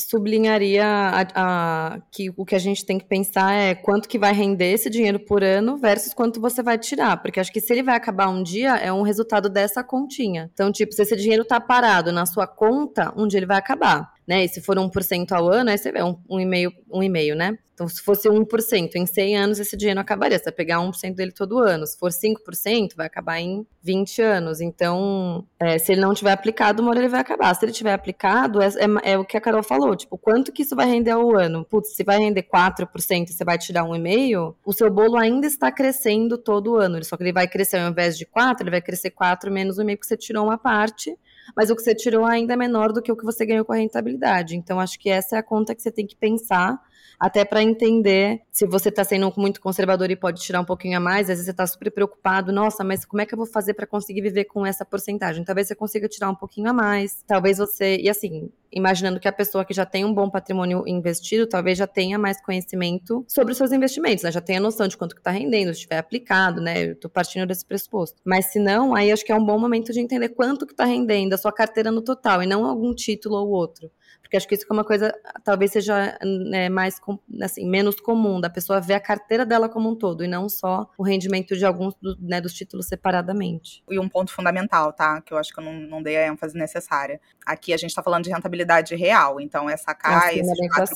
sublinharia 0.00 0.86
a, 0.86 1.26
a, 1.34 2.00
que 2.10 2.30
o 2.36 2.44
que 2.44 2.54
a 2.54 2.58
gente 2.58 2.84
tem 2.84 2.98
que 2.98 3.04
pensar 3.04 3.52
é 3.52 3.74
quanto 3.74 4.08
que 4.08 4.18
vai 4.18 4.32
render 4.32 4.72
esse 4.72 4.88
dinheiro 4.88 5.18
por 5.18 5.42
ano 5.42 5.76
versus 5.76 6.14
quanto 6.14 6.40
você 6.40 6.62
vai 6.62 6.78
tirar, 6.78 7.20
porque 7.20 7.40
acho 7.40 7.52
que 7.52 7.60
se 7.60 7.72
ele 7.72 7.82
vai 7.82 7.96
acabar 7.96 8.28
um 8.28 8.42
dia, 8.42 8.76
é 8.76 8.92
um 8.92 9.02
resultado 9.02 9.48
dessa 9.48 9.82
continha. 9.82 10.50
Então, 10.52 10.70
tipo, 10.70 10.92
se 10.92 11.02
esse 11.02 11.16
dinheiro 11.16 11.44
tá 11.44 11.60
parado 11.60 12.12
na 12.12 12.26
sua 12.26 12.46
conta, 12.46 13.12
um 13.16 13.26
dia 13.26 13.38
ele 13.38 13.46
vai 13.46 13.58
acabar 13.58 14.17
né? 14.28 14.44
E 14.44 14.48
se 14.48 14.60
for 14.60 14.76
1% 14.76 15.32
ao 15.32 15.48
ano, 15.48 15.70
aí 15.70 15.78
você 15.78 15.90
vê 15.90 16.02
um, 16.02 16.14
um, 16.28 16.38
e-mail, 16.38 16.70
um 16.92 17.02
e-mail, 17.02 17.34
né? 17.34 17.56
Então, 17.72 17.88
se 17.88 18.02
fosse 18.02 18.28
1% 18.28 18.96
em 18.96 19.06
100 19.06 19.36
anos, 19.38 19.58
esse 19.58 19.74
dinheiro 19.74 20.00
acabaria. 20.00 20.36
Você 20.36 20.44
vai 20.44 20.52
pegar 20.52 20.80
1% 20.80 21.14
dele 21.14 21.32
todo 21.32 21.60
ano. 21.60 21.86
Se 21.86 21.96
for 21.96 22.10
5%, 22.10 22.94
vai 22.94 23.06
acabar 23.06 23.40
em 23.40 23.66
20 23.82 24.20
anos. 24.20 24.60
Então, 24.60 25.46
é, 25.58 25.78
se 25.78 25.92
ele 25.92 26.02
não 26.02 26.12
tiver 26.12 26.32
aplicado, 26.32 26.82
uma 26.82 26.90
hora 26.90 26.98
ele 26.98 27.08
vai 27.08 27.20
acabar. 27.20 27.54
Se 27.54 27.64
ele 27.64 27.72
tiver 27.72 27.94
aplicado, 27.94 28.60
é, 28.60 28.66
é, 28.66 29.12
é, 29.12 29.18
o 29.18 29.24
que 29.24 29.36
a 29.36 29.40
Carol 29.40 29.62
falou. 29.62 29.96
Tipo, 29.96 30.18
quanto 30.18 30.52
que 30.52 30.62
isso 30.62 30.76
vai 30.76 30.86
render 30.90 31.12
ao 31.12 31.34
ano? 31.34 31.64
Putz, 31.64 31.94
se 31.94 32.04
vai 32.04 32.18
render 32.18 32.42
4% 32.42 33.30
e 33.30 33.32
você 33.32 33.44
vai 33.44 33.56
tirar 33.56 33.84
um 33.84 33.94
e-mail, 33.94 34.54
o 34.62 34.72
seu 34.74 34.90
bolo 34.90 35.16
ainda 35.16 35.46
está 35.46 35.72
crescendo 35.72 36.36
todo 36.36 36.76
ano. 36.76 37.02
Só 37.02 37.16
que 37.16 37.22
ele 37.22 37.32
vai 37.32 37.48
crescer 37.48 37.78
ao 37.78 37.90
invés 37.90 38.18
de 38.18 38.26
4, 38.26 38.64
ele 38.64 38.72
vai 38.72 38.82
crescer 38.82 39.10
4 39.10 39.50
menos 39.50 39.78
o 39.78 39.82
e-mail, 39.82 39.96
porque 39.96 40.08
você 40.08 40.16
tirou 40.18 40.44
uma 40.44 40.58
parte 40.58 41.16
mas 41.56 41.70
o 41.70 41.76
que 41.76 41.82
você 41.82 41.94
tirou 41.94 42.24
ainda 42.24 42.54
é 42.54 42.56
menor 42.56 42.92
do 42.92 43.02
que 43.02 43.12
o 43.12 43.16
que 43.16 43.24
você 43.24 43.44
ganhou 43.44 43.64
com 43.64 43.72
a 43.72 43.76
rentabilidade. 43.76 44.56
Então, 44.56 44.80
acho 44.80 44.98
que 44.98 45.10
essa 45.10 45.36
é 45.36 45.38
a 45.38 45.42
conta 45.42 45.74
que 45.74 45.82
você 45.82 45.90
tem 45.90 46.06
que 46.06 46.16
pensar 46.16 46.80
até 47.18 47.44
para 47.44 47.62
entender 47.62 48.40
se 48.52 48.66
você 48.66 48.90
está 48.90 49.02
sendo 49.02 49.32
muito 49.36 49.60
conservador 49.60 50.10
e 50.10 50.16
pode 50.16 50.40
tirar 50.40 50.60
um 50.60 50.64
pouquinho 50.64 50.96
a 50.96 51.00
mais, 51.00 51.22
às 51.22 51.28
vezes 51.28 51.44
você 51.46 51.50
está 51.50 51.66
super 51.66 51.90
preocupado, 51.90 52.52
nossa, 52.52 52.84
mas 52.84 53.04
como 53.04 53.20
é 53.20 53.26
que 53.26 53.34
eu 53.34 53.36
vou 53.36 53.46
fazer 53.46 53.74
para 53.74 53.86
conseguir 53.86 54.20
viver 54.20 54.44
com 54.44 54.64
essa 54.64 54.84
porcentagem? 54.84 55.44
Talvez 55.44 55.66
você 55.66 55.74
consiga 55.74 56.08
tirar 56.08 56.30
um 56.30 56.34
pouquinho 56.34 56.70
a 56.70 56.72
mais, 56.72 57.22
talvez 57.26 57.58
você, 57.58 57.96
e 57.96 58.08
assim, 58.08 58.50
imaginando 58.70 59.18
que 59.18 59.26
a 59.26 59.32
pessoa 59.32 59.64
que 59.64 59.74
já 59.74 59.84
tem 59.84 60.04
um 60.04 60.14
bom 60.14 60.30
patrimônio 60.30 60.84
investido, 60.86 61.46
talvez 61.46 61.76
já 61.76 61.86
tenha 61.86 62.18
mais 62.18 62.40
conhecimento 62.40 63.24
sobre 63.26 63.52
os 63.52 63.58
seus 63.58 63.72
investimentos, 63.72 64.22
né? 64.22 64.30
já 64.30 64.40
tenha 64.40 64.60
noção 64.60 64.86
de 64.86 64.96
quanto 64.96 65.14
que 65.14 65.20
está 65.20 65.30
rendendo, 65.30 65.68
se 65.68 65.80
estiver 65.80 65.98
aplicado, 65.98 66.60
né? 66.60 66.86
Eu 66.86 66.92
estou 66.92 67.10
partindo 67.10 67.46
desse 67.46 67.64
pressuposto. 67.64 68.20
Mas 68.24 68.46
se 68.46 68.58
não, 68.58 68.94
aí 68.94 69.10
acho 69.10 69.24
que 69.24 69.32
é 69.32 69.34
um 69.34 69.44
bom 69.44 69.58
momento 69.58 69.92
de 69.92 70.00
entender 70.00 70.28
quanto 70.30 70.66
que 70.66 70.72
está 70.72 70.84
rendendo 70.84 71.32
a 71.32 71.38
sua 71.38 71.52
carteira 71.52 71.90
no 71.90 72.02
total, 72.02 72.42
e 72.42 72.46
não 72.46 72.64
algum 72.64 72.94
título 72.94 73.36
ou 73.36 73.48
outro. 73.48 73.90
Porque 74.22 74.36
acho 74.36 74.46
que 74.46 74.54
isso 74.54 74.66
é 74.68 74.72
uma 74.74 74.84
coisa, 74.84 75.10
talvez 75.42 75.72
seja 75.72 76.18
né, 76.22 76.68
mais, 76.68 77.00
assim, 77.42 77.66
menos 77.66 77.98
comum, 77.98 78.38
da 78.38 78.50
pessoa 78.50 78.78
ver 78.78 78.92
a 78.92 79.00
carteira 79.00 79.46
dela 79.46 79.70
como 79.70 79.88
um 79.88 79.94
todo, 79.96 80.22
e 80.22 80.28
não 80.28 80.50
só 80.50 80.86
o 80.98 81.02
rendimento 81.02 81.56
de 81.56 81.64
alguns 81.64 81.94
do, 81.94 82.14
né, 82.20 82.38
dos 82.38 82.52
títulos 82.52 82.86
separadamente. 82.88 83.82
E 83.90 83.98
um 83.98 84.06
ponto 84.06 84.30
fundamental, 84.30 84.92
tá? 84.92 85.22
Que 85.22 85.32
eu 85.32 85.38
acho 85.38 85.50
que 85.50 85.58
eu 85.60 85.64
não, 85.64 85.72
não 85.72 86.02
dei 86.02 86.18
a 86.18 86.26
ênfase 86.26 86.58
necessária. 86.58 87.18
Aqui 87.46 87.72
a 87.72 87.78
gente 87.78 87.88
está 87.88 88.02
falando 88.02 88.24
de 88.24 88.30
rentabilidade 88.30 88.94
real, 88.94 89.40
então 89.40 89.70
é 89.70 89.78
sacar 89.78 90.28
assim, 90.28 90.40
esses 90.40 90.58
4%, 90.76 90.92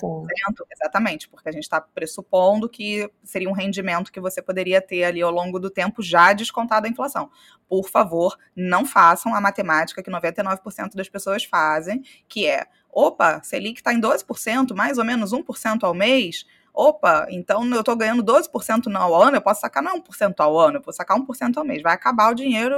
exatamente, 0.71 1.27
porque 1.27 1.49
a 1.49 1.53
gente 1.53 1.65
está 1.65 1.81
pressupondo 1.81 2.69
que 2.69 3.11
seria 3.25 3.49
um 3.49 3.55
rendimento 3.55 4.13
que 4.13 4.21
você 4.21 4.43
poderia 4.43 4.83
ter 4.83 5.05
ali 5.05 5.23
ao 5.23 5.31
longo 5.31 5.59
do 5.59 5.71
tempo 5.71 6.03
já 6.03 6.35
descontado 6.35 6.87
a 6.87 6.91
inflação. 6.91 7.31
Por 7.67 7.89
favor, 7.89 8.37
não 8.55 8.85
façam 8.85 9.35
a 9.35 9.41
matemática 9.41 10.03
que 10.03 10.11
99% 10.11 10.95
das 10.95 11.09
pessoas 11.09 11.45
fazem, 11.45 12.03
que 12.29 12.47
é 12.47 12.67
Opa, 12.93 13.41
Selic 13.43 13.81
está 13.81 13.95
em 13.95 14.01
12%, 14.01 14.75
mais 14.75 14.99
ou 14.99 15.05
menos 15.05 15.33
1% 15.33 15.83
ao 15.83 15.95
mês. 15.95 16.45
Opa, 16.75 17.27
então 17.31 17.67
eu 17.67 17.81
estou 17.81 17.95
ganhando 17.95 18.25
12% 18.25 18.95
ao 18.97 19.15
ano, 19.15 19.37
eu 19.37 19.43
posso 19.43 19.61
sacar 19.61 19.83
não 19.83 20.01
1% 20.01 20.35
ao 20.39 20.59
ano, 20.59 20.79
eu 20.79 20.81
posso 20.81 20.97
sacar 20.97 21.19
1% 21.19 21.59
ao 21.59 21.65
mês. 21.65 21.83
Vai 21.83 21.93
acabar 21.93 22.31
o 22.31 22.35
dinheiro 22.35 22.75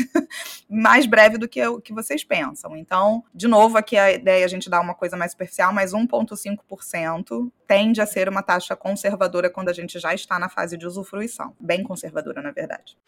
mais 0.68 1.06
breve 1.06 1.38
do 1.38 1.48
que 1.48 1.66
o 1.66 1.80
que 1.80 1.94
vocês 1.94 2.22
pensam. 2.22 2.76
Então, 2.76 3.24
de 3.34 3.48
novo, 3.48 3.78
aqui 3.78 3.96
a 3.96 4.12
ideia 4.12 4.42
é 4.42 4.44
a 4.44 4.48
gente 4.48 4.68
dar 4.68 4.82
uma 4.82 4.94
coisa 4.94 5.16
mais 5.16 5.30
superficial, 5.30 5.72
mas 5.72 5.92
1,5% 5.92 7.50
tende 7.66 8.02
a 8.02 8.06
ser 8.06 8.28
uma 8.28 8.42
taxa 8.42 8.76
conservadora 8.76 9.48
quando 9.48 9.70
a 9.70 9.72
gente 9.72 9.98
já 9.98 10.12
está 10.12 10.38
na 10.38 10.50
fase 10.50 10.76
de 10.76 10.86
usufruição. 10.86 11.54
Bem 11.58 11.82
conservadora, 11.82 12.42
na 12.42 12.50
verdade. 12.50 12.98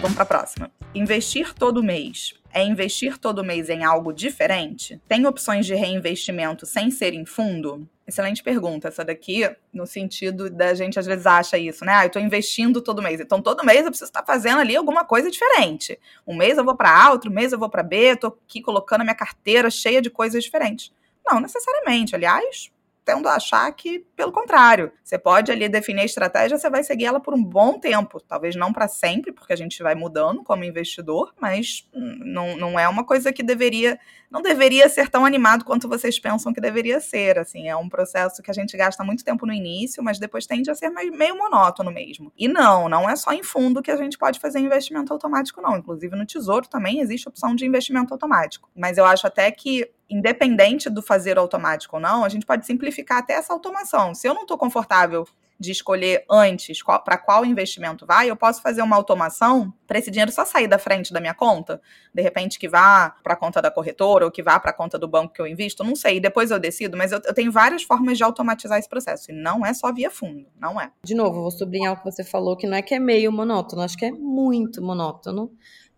Vamos 0.00 0.14
para 0.14 0.22
a 0.22 0.26
próxima. 0.26 0.72
Investir 0.94 1.52
todo 1.52 1.82
mês 1.82 2.32
é 2.52 2.64
investir 2.64 3.18
todo 3.18 3.44
mês 3.44 3.68
em 3.68 3.84
algo 3.84 4.14
diferente? 4.14 4.98
Tem 5.06 5.26
opções 5.26 5.66
de 5.66 5.74
reinvestimento 5.74 6.64
sem 6.64 6.90
ser 6.90 7.12
em 7.12 7.26
fundo? 7.26 7.86
Excelente 8.06 8.42
pergunta 8.42 8.88
essa 8.88 9.04
daqui, 9.04 9.48
no 9.72 9.86
sentido 9.86 10.48
da 10.48 10.72
gente 10.72 10.98
às 10.98 11.04
vezes 11.04 11.26
acha 11.26 11.58
isso, 11.58 11.84
né? 11.84 11.92
Ah, 11.94 12.06
eu 12.06 12.10
tô 12.10 12.18
investindo 12.18 12.80
todo 12.80 13.02
mês. 13.02 13.20
Então 13.20 13.42
todo 13.42 13.62
mês 13.62 13.80
eu 13.80 13.90
preciso 13.90 14.08
estar 14.08 14.24
fazendo 14.24 14.60
ali 14.60 14.74
alguma 14.74 15.04
coisa 15.04 15.30
diferente. 15.30 15.98
Um 16.26 16.34
mês 16.34 16.56
eu 16.56 16.64
vou 16.64 16.74
para 16.74 17.04
A, 17.04 17.10
outro 17.12 17.30
mês 17.30 17.52
eu 17.52 17.58
vou 17.58 17.68
para 17.68 17.82
B, 17.82 18.16
tô 18.16 18.28
aqui 18.28 18.62
colocando 18.62 19.02
a 19.02 19.04
minha 19.04 19.14
carteira 19.14 19.70
cheia 19.70 20.00
de 20.00 20.08
coisas 20.08 20.42
diferentes. 20.42 20.90
Não 21.24 21.40
necessariamente. 21.40 22.16
Aliás, 22.16 22.72
tendo 23.10 23.28
a 23.28 23.34
achar 23.34 23.70
que, 23.72 24.06
pelo 24.14 24.30
contrário, 24.30 24.92
você 25.02 25.18
pode 25.18 25.50
ali 25.50 25.68
definir 25.68 26.02
a 26.02 26.04
estratégia, 26.04 26.56
você 26.56 26.70
vai 26.70 26.84
seguir 26.84 27.06
ela 27.06 27.18
por 27.18 27.34
um 27.34 27.42
bom 27.42 27.78
tempo. 27.78 28.20
Talvez 28.20 28.54
não 28.54 28.72
para 28.72 28.86
sempre, 28.86 29.32
porque 29.32 29.52
a 29.52 29.56
gente 29.56 29.82
vai 29.82 29.96
mudando 29.96 30.44
como 30.44 30.62
investidor, 30.62 31.34
mas 31.40 31.88
não, 31.92 32.56
não 32.56 32.78
é 32.78 32.88
uma 32.88 33.04
coisa 33.04 33.32
que 33.32 33.42
deveria 33.42 33.98
não 34.30 34.40
deveria 34.40 34.88
ser 34.88 35.08
tão 35.08 35.26
animado 35.26 35.64
quanto 35.64 35.88
vocês 35.88 36.16
pensam 36.20 36.52
que 36.52 36.60
deveria 36.60 37.00
ser. 37.00 37.36
Assim, 37.36 37.68
é 37.68 37.74
um 37.74 37.88
processo 37.88 38.40
que 38.40 38.50
a 38.50 38.54
gente 38.54 38.76
gasta 38.76 39.02
muito 39.02 39.24
tempo 39.24 39.44
no 39.44 39.52
início, 39.52 40.04
mas 40.04 40.20
depois 40.20 40.46
tende 40.46 40.70
a 40.70 40.74
ser 40.74 40.88
meio 40.88 41.36
monótono 41.36 41.90
mesmo. 41.90 42.32
E 42.38 42.46
não, 42.46 42.88
não 42.88 43.10
é 43.10 43.16
só 43.16 43.32
em 43.32 43.42
fundo 43.42 43.82
que 43.82 43.90
a 43.90 43.96
gente 43.96 44.16
pode 44.16 44.38
fazer 44.38 44.60
investimento 44.60 45.12
automático, 45.12 45.60
não. 45.60 45.76
Inclusive 45.76 46.14
no 46.14 46.24
Tesouro 46.24 46.68
também 46.68 47.00
existe 47.00 47.28
opção 47.28 47.56
de 47.56 47.66
investimento 47.66 48.14
automático. 48.14 48.70
Mas 48.72 48.98
eu 48.98 49.04
acho 49.04 49.26
até 49.26 49.50
que 49.50 49.90
independente 50.10 50.90
do 50.90 51.00
fazer 51.00 51.38
automático 51.38 51.96
ou 51.96 52.02
não, 52.02 52.24
a 52.24 52.28
gente 52.28 52.44
pode 52.44 52.66
simplificar 52.66 53.18
até 53.18 53.34
essa 53.34 53.52
automação. 53.52 54.14
Se 54.14 54.26
eu 54.26 54.34
não 54.34 54.42
estou 54.42 54.58
confortável 54.58 55.26
de 55.60 55.70
escolher 55.70 56.24
antes 56.28 56.82
para 57.04 57.18
qual 57.18 57.44
investimento 57.44 58.06
vai, 58.06 58.30
eu 58.30 58.34
posso 58.34 58.62
fazer 58.62 58.80
uma 58.80 58.96
automação 58.96 59.70
para 59.86 59.98
esse 59.98 60.10
dinheiro 60.10 60.32
só 60.32 60.42
sair 60.42 60.66
da 60.66 60.78
frente 60.78 61.12
da 61.12 61.20
minha 61.20 61.34
conta, 61.34 61.82
de 62.14 62.22
repente 62.22 62.58
que 62.58 62.66
vá 62.66 63.14
para 63.22 63.34
a 63.34 63.36
conta 63.36 63.60
da 63.60 63.70
corretora 63.70 64.24
ou 64.24 64.30
que 64.30 64.42
vá 64.42 64.58
para 64.58 64.70
a 64.70 64.74
conta 64.74 64.98
do 64.98 65.06
banco 65.06 65.34
que 65.34 65.42
eu 65.42 65.46
invisto, 65.46 65.84
não 65.84 65.94
sei, 65.94 66.18
depois 66.18 66.50
eu 66.50 66.58
decido, 66.58 66.96
mas 66.96 67.12
eu, 67.12 67.20
eu, 67.26 67.34
tenho 67.34 67.52
várias 67.52 67.82
formas 67.82 68.16
de 68.16 68.24
automatizar 68.24 68.78
esse 68.78 68.88
processo 68.88 69.30
e 69.30 69.34
não 69.34 69.66
é 69.66 69.74
só 69.74 69.92
via 69.92 70.10
fundo, 70.10 70.46
não 70.58 70.80
é. 70.80 70.90
De 71.04 71.14
novo, 71.14 71.42
vou 71.42 71.50
sublinhar 71.50 71.92
o 71.92 71.96
que 71.98 72.04
você 72.10 72.24
falou, 72.24 72.56
que 72.56 72.66
não 72.66 72.78
é 72.78 72.80
que 72.80 72.94
é 72.94 72.98
meio 72.98 73.30
monótono, 73.30 73.82
acho 73.82 73.98
que 73.98 74.06
é 74.06 74.10
muito 74.10 74.82
monótono. 74.82 75.52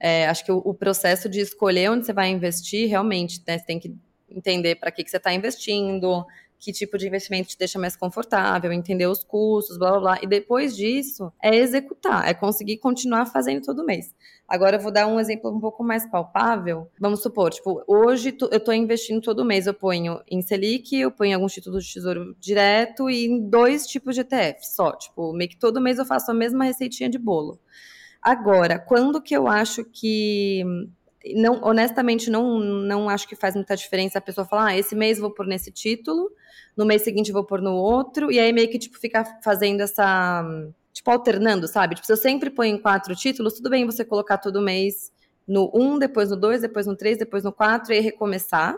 É, 0.05 0.27
acho 0.27 0.45
que 0.45 0.51
o, 0.51 0.61
o, 0.65 0.75
processo 0.75 1.29
de 1.29 1.39
escolher 1.39 1.89
onde 1.89 2.05
você 2.05 2.13
vai 2.13 2.29
investir, 2.29 2.89
realmente, 2.89 3.41
né, 3.47 3.57
você 3.57 3.65
tem 3.65 3.79
que 3.79 3.95
entender 4.29 4.75
para 4.75 4.91
que, 4.91 5.05
que 5.05 5.09
você 5.09 5.17
está 5.17 5.33
investindo, 5.33 6.27
que 6.59 6.73
tipo 6.73 6.99
de 6.99 7.07
investimento 7.07 7.51
te 7.51 7.57
deixa 7.57 7.79
mais 7.79 7.95
confortável, 7.95 8.73
entender 8.73 9.07
os 9.07 9.23
custos, 9.23 9.79
blá 9.79 9.91
blá 9.93 10.01
blá. 10.01 10.19
E 10.21 10.27
depois 10.27 10.75
disso, 10.75 11.33
é 11.41 11.55
executar, 11.55 12.29
é 12.29 12.35
conseguir 12.35 12.79
continuar 12.79 13.27
fazendo 13.27 13.65
todo 13.65 13.87
mês. 13.87 14.13
Agora 14.49 14.77
eu 14.77 14.81
vou 14.81 14.91
dar 14.91 15.07
um 15.07 15.21
exemplo 15.21 15.57
um 15.57 15.61
pouco 15.61 15.85
mais 15.85 16.05
palpável. 16.05 16.91
Vamos 16.99 17.23
supor, 17.23 17.53
tipo, 17.53 17.85
hoje 17.87 18.37
eu 18.41 18.59
estou 18.59 18.75
investindo 18.75 19.21
todo 19.21 19.45
mês, 19.45 19.69
eu 19.69 19.75
ponho 19.75 20.21
em 20.29 20.43
Selic, 20.43 20.97
eu 20.97 21.13
ponho 21.13 21.37
alguns 21.37 21.53
títulos 21.53 21.87
de 21.87 21.93
tesouro 21.93 22.37
direto 22.41 23.09
e 23.09 23.27
em 23.27 23.49
dois 23.49 23.87
tipos 23.87 24.17
de 24.17 24.23
ETF 24.23 24.67
só. 24.67 24.91
Tipo, 24.97 25.33
meio 25.33 25.49
que 25.49 25.57
todo 25.57 25.81
mês 25.81 25.99
eu 25.99 26.05
faço 26.05 26.33
a 26.33 26.35
mesma 26.35 26.65
receitinha 26.65 27.09
de 27.09 27.19
bolo. 27.19 27.61
Agora, 28.23 28.79
quando 28.79 29.21
que 29.21 29.35
eu 29.35 29.49
acho 29.49 29.85
que 29.85 30.63
não, 31.35 31.61
honestamente, 31.63 32.31
não, 32.31 32.59
não 32.59 33.09
acho 33.09 33.29
que 33.29 33.37
faz 33.37 33.55
muita 33.55 33.77
diferença 33.77 34.19
a 34.19 34.23
pessoa 34.23 34.47
falar, 34.47 34.67
ah, 34.69 34.79
esse 34.79 34.95
mês 34.95 35.19
vou 35.19 35.31
pôr 35.31 35.47
nesse 35.47 35.71
título, 35.71 36.31
no 36.77 36.85
mês 36.85 37.03
seguinte 37.03 37.33
vou 37.33 37.45
pôr 37.45 37.61
no 37.61 37.75
outro, 37.75 38.31
e 38.31 38.39
aí 38.39 38.53
meio 38.53 38.69
que, 38.71 38.79
tipo, 38.79 38.99
ficar 38.99 39.41
fazendo 39.43 39.81
essa, 39.83 40.45
tipo, 40.93 41.11
alternando, 41.11 41.69
sabe? 41.69 41.95
Tipo, 41.95 42.07
se 42.07 42.13
eu 42.13 42.17
sempre 42.17 42.51
ponho 42.51 42.77
em 42.77 42.81
quatro 42.81 43.15
títulos, 43.15 43.55
tudo 43.55 43.71
bem 43.71 43.87
você 43.87 44.05
colocar 44.05 44.39
todo 44.39 44.61
mês 44.61 45.13
no 45.47 45.71
1, 45.75 45.81
um, 45.81 45.99
depois 45.99 46.31
no 46.31 46.37
2, 46.37 46.63
depois 46.63 46.87
no 46.87 46.97
3, 46.97 47.19
depois 47.19 47.45
no 47.45 47.53
4 47.53 47.93
e 47.93 48.01
recomeçar. 48.01 48.77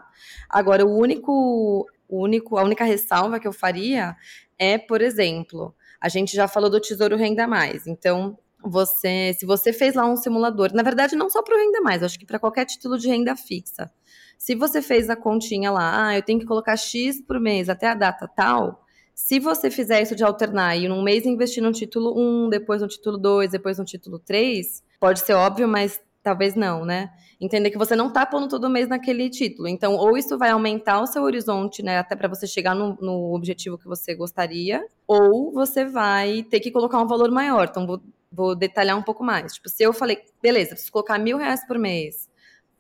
Agora, 0.49 0.85
o 0.85 0.99
único, 0.99 1.87
o 2.09 2.23
único, 2.23 2.57
a 2.59 2.65
única 2.65 2.85
ressalva 2.85 3.39
que 3.39 3.47
eu 3.47 3.53
faria 3.53 4.17
é, 4.59 4.79
por 4.79 5.01
exemplo, 5.01 5.75
a 6.01 6.09
gente 6.09 6.35
já 6.35 6.47
falou 6.49 6.71
do 6.71 6.81
Tesouro 6.81 7.17
Renda 7.17 7.47
Mais, 7.47 7.87
então 7.87 8.39
você, 8.65 9.35
se 9.39 9.45
você 9.47 9.73
fez 9.73 9.95
lá 9.95 10.07
um 10.07 10.17
simulador, 10.17 10.73
na 10.75 10.83
verdade 10.83 11.15
não 11.17 11.29
só 11.29 11.43
para 11.43 11.57
o 11.57 11.59
renda 11.59 11.81
mais, 11.81 12.03
acho 12.03 12.19
que 12.19 12.27
para 12.27 12.39
qualquer 12.39 12.65
título 12.65 12.99
de 12.99 13.09
renda 13.09 13.37
fixa. 13.37 13.91
Se 14.39 14.55
você 14.55 14.83
fez 14.83 15.09
a 15.09 15.17
continha 15.17 15.71
lá, 15.71 16.09
ah, 16.09 16.17
eu 16.17 16.23
tenho 16.23 16.41
que 16.41 16.47
colocar 16.47 16.77
X 16.77 17.21
por 17.21 17.39
mês 17.41 17.69
até 17.69 17.89
a 17.89 17.95
data 17.95 18.29
tal, 18.29 18.85
se 19.15 19.39
você 19.39 19.71
fizer 19.71 20.03
isso 20.03 20.17
de 20.17 20.25
alternar 20.25 20.77
e 20.77 20.89
num 20.89 21.03
mês 21.03 21.25
investir 21.25 21.63
no 21.63 21.71
título 21.71 22.15
1, 22.47 22.49
depois 22.51 22.83
no 22.83 22.89
título 22.89 23.17
2, 23.17 23.53
depois 23.53 23.79
no 23.79 23.85
título 23.85 24.19
3, 24.19 24.83
pode 24.99 25.21
ser 25.21 25.35
óbvio, 25.35 25.69
mas 25.69 26.01
talvez 26.21 26.55
não, 26.57 26.85
né? 26.85 27.11
Entender 27.41 27.71
que 27.71 27.79
você 27.79 27.95
não 27.95 28.09
está 28.09 28.25
pondo 28.27 28.49
todo 28.49 28.71
mês 28.71 28.89
naquele 28.89 29.29
título. 29.29 29.69
Então, 29.69 29.95
ou 29.95 30.17
isso 30.17 30.37
vai 30.39 30.51
aumentar 30.51 31.01
o 31.01 31.07
seu 31.07 31.23
horizonte, 31.23 31.83
né, 31.83 31.99
até 31.99 32.17
para 32.17 32.27
você 32.27 32.47
chegar 32.47 32.75
no, 32.75 32.97
no, 33.01 33.35
objetivo 33.35 33.79
que 33.79 33.87
você 33.87 34.15
gostaria, 34.15 34.85
ou 35.07 35.53
você 35.53 35.85
vai 35.85 36.43
ter 36.45 36.61
que 36.61 36.71
colocar 36.71 36.99
um 36.99 37.07
valor 37.07 37.31
maior. 37.31 37.69
Então, 37.71 38.01
vou 38.35 38.55
detalhar 38.55 38.97
um 38.97 39.03
pouco 39.03 39.23
mais. 39.23 39.55
Tipo, 39.55 39.69
se 39.69 39.83
eu 39.83 39.93
falei, 39.93 40.19
beleza, 40.43 40.71
preciso 40.71 40.93
colocar 40.93 41.19
mil 41.19 41.39
reais 41.39 41.67
por 41.67 41.79
mês 41.79 42.29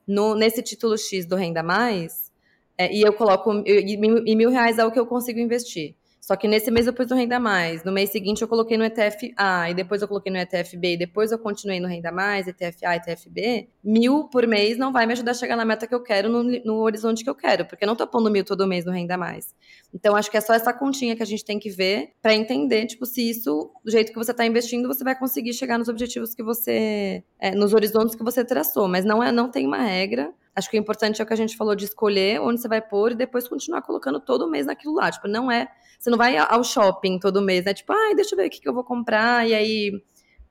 no, 0.06 0.34
nesse 0.34 0.62
título 0.62 0.98
X 0.98 1.26
do 1.26 1.36
Renda 1.36 1.62
Mais, 1.62 2.32
é, 2.76 2.92
e 2.92 3.02
eu 3.02 3.12
coloco, 3.12 3.62
e, 3.66 3.94
e 3.94 4.36
mil 4.36 4.50
reais 4.50 4.78
é 4.78 4.84
o 4.84 4.90
que 4.90 4.98
eu 4.98 5.06
consigo 5.06 5.38
investir. 5.38 5.94
Só 6.24 6.36
que 6.36 6.48
nesse 6.48 6.70
mês 6.70 6.86
eu 6.86 6.92
pus 6.94 7.10
no 7.10 7.16
Renda 7.16 7.38
Mais. 7.38 7.84
No 7.84 7.92
mês 7.92 8.08
seguinte 8.08 8.40
eu 8.40 8.48
coloquei 8.48 8.78
no 8.78 8.84
ETF 8.84 9.34
A, 9.36 9.68
e 9.70 9.74
depois 9.74 10.00
eu 10.00 10.08
coloquei 10.08 10.32
no 10.32 10.38
ETF 10.38 10.74
B, 10.74 10.94
e 10.94 10.96
depois 10.96 11.30
eu 11.30 11.38
continuei 11.38 11.78
no 11.78 11.86
Renda 11.86 12.10
Mais, 12.10 12.48
ETF 12.48 12.86
A, 12.86 12.96
ETF 12.96 13.28
B. 13.28 13.68
Mil 13.84 14.24
por 14.28 14.46
mês 14.46 14.78
não 14.78 14.90
vai 14.90 15.04
me 15.04 15.12
ajudar 15.12 15.32
a 15.32 15.34
chegar 15.34 15.54
na 15.54 15.66
meta 15.66 15.86
que 15.86 15.94
eu 15.94 16.02
quero, 16.02 16.30
no, 16.30 16.42
no 16.42 16.76
horizonte 16.76 17.22
que 17.22 17.28
eu 17.28 17.34
quero, 17.34 17.66
porque 17.66 17.84
eu 17.84 17.86
não 17.86 17.94
tô 17.94 18.06
pondo 18.06 18.30
mil 18.30 18.42
todo 18.42 18.66
mês 18.66 18.86
no 18.86 18.92
Renda 18.92 19.18
Mais. 19.18 19.54
Então 19.92 20.16
acho 20.16 20.30
que 20.30 20.38
é 20.38 20.40
só 20.40 20.54
essa 20.54 20.72
continha 20.72 21.14
que 21.14 21.22
a 21.22 21.26
gente 21.26 21.44
tem 21.44 21.58
que 21.58 21.68
ver 21.68 22.12
para 22.22 22.34
entender, 22.34 22.86
tipo, 22.86 23.04
se 23.04 23.28
isso, 23.28 23.70
do 23.84 23.90
jeito 23.90 24.10
que 24.10 24.18
você 24.18 24.32
tá 24.32 24.46
investindo, 24.46 24.88
você 24.88 25.04
vai 25.04 25.18
conseguir 25.18 25.52
chegar 25.52 25.78
nos 25.78 25.88
objetivos 25.88 26.34
que 26.34 26.42
você, 26.42 27.22
é, 27.38 27.54
nos 27.54 27.74
horizontes 27.74 28.14
que 28.14 28.24
você 28.24 28.42
traçou. 28.42 28.88
Mas 28.88 29.04
não 29.04 29.22
é, 29.22 29.30
não 29.30 29.50
tem 29.50 29.66
uma 29.66 29.82
regra. 29.82 30.32
Acho 30.54 30.70
que 30.70 30.78
o 30.78 30.80
importante 30.80 31.20
é 31.20 31.24
o 31.24 31.26
que 31.26 31.32
a 31.32 31.36
gente 31.36 31.56
falou 31.56 31.74
de 31.74 31.84
escolher 31.84 32.40
onde 32.40 32.60
você 32.60 32.68
vai 32.68 32.80
pôr 32.80 33.12
e 33.12 33.14
depois 33.14 33.48
continuar 33.48 33.82
colocando 33.82 34.20
todo 34.20 34.48
mês 34.48 34.66
naquilo 34.66 34.94
lá. 34.94 35.10
Tipo, 35.10 35.26
não 35.26 35.50
é. 35.50 35.68
Você 35.98 36.10
não 36.10 36.18
vai 36.18 36.36
ao 36.36 36.62
shopping 36.62 37.18
todo 37.18 37.42
mês, 37.42 37.64
né? 37.64 37.74
Tipo, 37.74 37.92
ai, 37.92 38.14
deixa 38.14 38.34
eu 38.34 38.36
ver 38.36 38.46
o 38.46 38.50
que, 38.50 38.60
que 38.60 38.68
eu 38.68 38.74
vou 38.74 38.84
comprar, 38.84 39.48
e 39.48 39.54
aí 39.54 39.92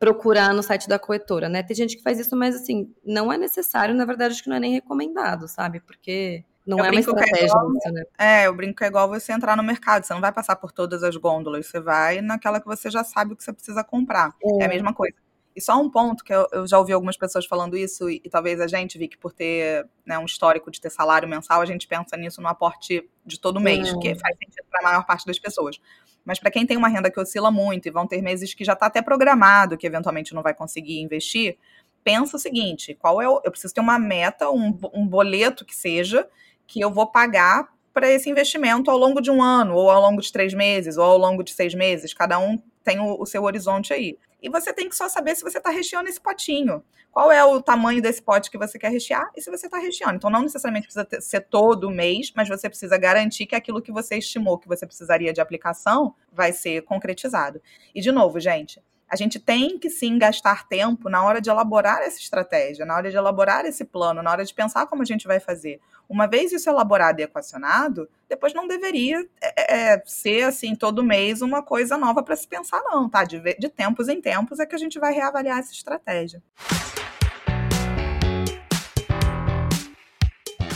procurar 0.03 0.53
no 0.53 0.61
site 0.61 0.89
da 0.89 0.99
corretora, 0.99 1.47
né? 1.47 1.63
Tem 1.63 1.75
gente 1.75 1.95
que 1.95 2.03
faz 2.03 2.19
isso, 2.19 2.35
mas 2.35 2.55
assim, 2.55 2.93
não 3.05 3.31
é 3.31 3.37
necessário, 3.37 3.95
na 3.95 4.03
verdade, 4.03 4.33
acho 4.33 4.43
que 4.43 4.49
não 4.49 4.57
é 4.57 4.59
nem 4.59 4.73
recomendado, 4.73 5.47
sabe? 5.47 5.79
Porque 5.79 6.43
não 6.67 6.79
eu 6.79 6.85
é 6.85 6.89
uma 6.89 6.97
é 6.97 6.99
estratégia 6.99 7.43
é 7.43 7.45
igual, 7.45 7.73
isso, 7.73 7.91
né? 7.91 8.03
É, 8.17 8.47
eu 8.47 8.53
brinco 8.53 8.75
que 8.75 8.83
é 8.83 8.87
igual 8.87 9.07
você 9.07 9.31
entrar 9.31 9.55
no 9.55 9.63
mercado, 9.63 10.05
você 10.05 10.13
não 10.13 10.19
vai 10.19 10.33
passar 10.33 10.57
por 10.57 10.73
todas 10.73 11.03
as 11.03 11.15
gôndolas, 11.15 11.67
você 11.67 11.79
vai 11.79 12.19
naquela 12.19 12.59
que 12.59 12.65
você 12.65 12.89
já 12.89 13.03
sabe 13.03 13.33
o 13.33 13.37
que 13.37 13.43
você 13.43 13.53
precisa 13.53 13.81
comprar. 13.81 14.33
É, 14.43 14.63
é 14.63 14.65
a 14.65 14.69
mesma 14.69 14.93
coisa. 14.93 15.15
E 15.55 15.61
só 15.61 15.79
um 15.79 15.89
ponto 15.89 16.23
que 16.23 16.33
eu, 16.33 16.47
eu, 16.51 16.67
já 16.67 16.79
ouvi 16.79 16.93
algumas 16.93 17.15
pessoas 17.15 17.45
falando 17.45 17.77
isso, 17.77 18.09
e, 18.09 18.21
e 18.23 18.29
talvez 18.29 18.59
a 18.59 18.67
gente, 18.67 18.97
vi 18.97 19.07
que 19.07 19.17
por 19.17 19.31
ter 19.31 19.87
né, 20.05 20.17
um 20.17 20.25
histórico 20.25 20.71
de 20.71 20.81
ter 20.81 20.89
salário 20.89 21.27
mensal, 21.27 21.61
a 21.61 21.65
gente 21.65 21.87
pensa 21.87 22.17
nisso 22.17 22.41
no 22.41 22.47
aporte 22.47 23.07
de 23.25 23.39
todo 23.39 23.59
mês, 23.59 23.93
hum. 23.93 23.99
que 23.99 24.15
faz 24.15 24.37
sentido 24.37 24.65
para 24.69 24.79
a 24.79 24.83
maior 24.83 25.05
parte 25.05 25.25
das 25.25 25.37
pessoas. 25.37 25.79
Mas 26.25 26.39
para 26.39 26.49
quem 26.49 26.65
tem 26.65 26.77
uma 26.77 26.87
renda 26.87 27.11
que 27.11 27.19
oscila 27.19 27.51
muito 27.51 27.87
e 27.87 27.91
vão 27.91 28.07
ter 28.07 28.21
meses 28.21 28.53
que 28.53 28.63
já 28.63 28.73
está 28.73 28.87
até 28.87 29.01
programado, 29.01 29.77
que 29.77 29.85
eventualmente 29.85 30.33
não 30.33 30.41
vai 30.41 30.53
conseguir 30.53 31.01
investir, 31.01 31.57
pensa 32.03 32.37
o 32.37 32.39
seguinte: 32.39 32.95
qual 32.95 33.21
é 33.21 33.27
o, 33.27 33.41
eu 33.43 33.51
preciso 33.51 33.73
ter 33.73 33.81
uma 33.81 33.99
meta, 33.99 34.49
um, 34.49 34.77
um 34.93 35.07
boleto 35.07 35.65
que 35.65 35.75
seja, 35.75 36.27
que 36.65 36.79
eu 36.79 36.91
vou 36.91 37.07
pagar 37.07 37.72
para 37.93 38.09
esse 38.09 38.29
investimento 38.29 38.89
ao 38.89 38.97
longo 38.97 39.21
de 39.21 39.29
um 39.29 39.41
ano, 39.41 39.75
ou 39.75 39.89
ao 39.89 40.01
longo 40.01 40.21
de 40.21 40.31
três 40.31 40.53
meses, 40.53 40.97
ou 40.97 41.03
ao 41.03 41.17
longo 41.17 41.43
de 41.43 41.51
seis 41.51 41.73
meses. 41.73 42.13
Cada 42.13 42.39
um 42.39 42.57
tem 42.83 42.99
o, 42.99 43.21
o 43.21 43.25
seu 43.25 43.43
horizonte 43.43 43.93
aí. 43.93 44.17
E 44.41 44.49
você 44.49 44.73
tem 44.73 44.89
que 44.89 44.95
só 44.95 45.07
saber 45.07 45.35
se 45.35 45.43
você 45.43 45.57
está 45.57 45.69
recheando 45.69 46.09
esse 46.09 46.19
potinho. 46.19 46.83
Qual 47.11 47.31
é 47.31 47.45
o 47.45 47.61
tamanho 47.61 48.01
desse 48.01 48.21
pote 48.21 48.49
que 48.49 48.57
você 48.57 48.79
quer 48.79 48.91
rechear 48.91 49.29
e 49.37 49.41
se 49.41 49.49
você 49.51 49.67
está 49.67 49.77
recheando. 49.77 50.15
Então, 50.15 50.31
não 50.31 50.41
necessariamente 50.41 50.87
precisa 50.87 51.05
ter, 51.05 51.21
ser 51.21 51.41
todo 51.41 51.91
mês, 51.91 52.33
mas 52.35 52.49
você 52.49 52.67
precisa 52.67 52.97
garantir 52.97 53.45
que 53.45 53.55
aquilo 53.55 53.81
que 53.81 53.91
você 53.91 54.17
estimou 54.17 54.57
que 54.57 54.67
você 54.67 54.85
precisaria 54.87 55.31
de 55.31 55.39
aplicação 55.39 56.15
vai 56.31 56.51
ser 56.51 56.81
concretizado. 56.81 57.61
E, 57.93 58.01
de 58.01 58.11
novo, 58.11 58.39
gente, 58.39 58.81
a 59.13 59.15
gente 59.15 59.39
tem 59.39 59.77
que 59.77 59.91
sim 59.91 60.17
gastar 60.17 60.67
tempo 60.67 61.07
na 61.07 61.23
hora 61.23 61.39
de 61.39 61.47
elaborar 61.47 62.01
essa 62.01 62.17
estratégia, 62.17 62.83
na 62.83 62.95
hora 62.95 63.11
de 63.11 63.15
elaborar 63.15 63.63
esse 63.63 63.85
plano, 63.85 64.23
na 64.23 64.31
hora 64.31 64.43
de 64.43 64.51
pensar 64.51 64.87
como 64.87 65.03
a 65.03 65.05
gente 65.05 65.27
vai 65.27 65.39
fazer. 65.39 65.79
Uma 66.09 66.25
vez 66.25 66.51
isso 66.51 66.67
elaborado 66.67 67.19
e 67.19 67.23
equacionado, 67.23 68.09
depois 68.27 68.55
não 68.55 68.67
deveria 68.67 69.23
é, 69.39 69.91
é, 69.93 70.03
ser 70.03 70.45
assim 70.45 70.73
todo 70.73 71.03
mês 71.03 71.43
uma 71.43 71.61
coisa 71.61 71.95
nova 71.95 72.23
para 72.23 72.35
se 72.35 72.47
pensar, 72.47 72.81
não, 72.85 73.07
tá? 73.07 73.23
De, 73.23 73.39
de 73.39 73.69
tempos 73.69 74.09
em 74.09 74.19
tempos 74.19 74.59
é 74.59 74.65
que 74.65 74.73
a 74.73 74.79
gente 74.79 74.97
vai 74.97 75.13
reavaliar 75.13 75.59
essa 75.59 75.73
estratégia. 75.73 76.41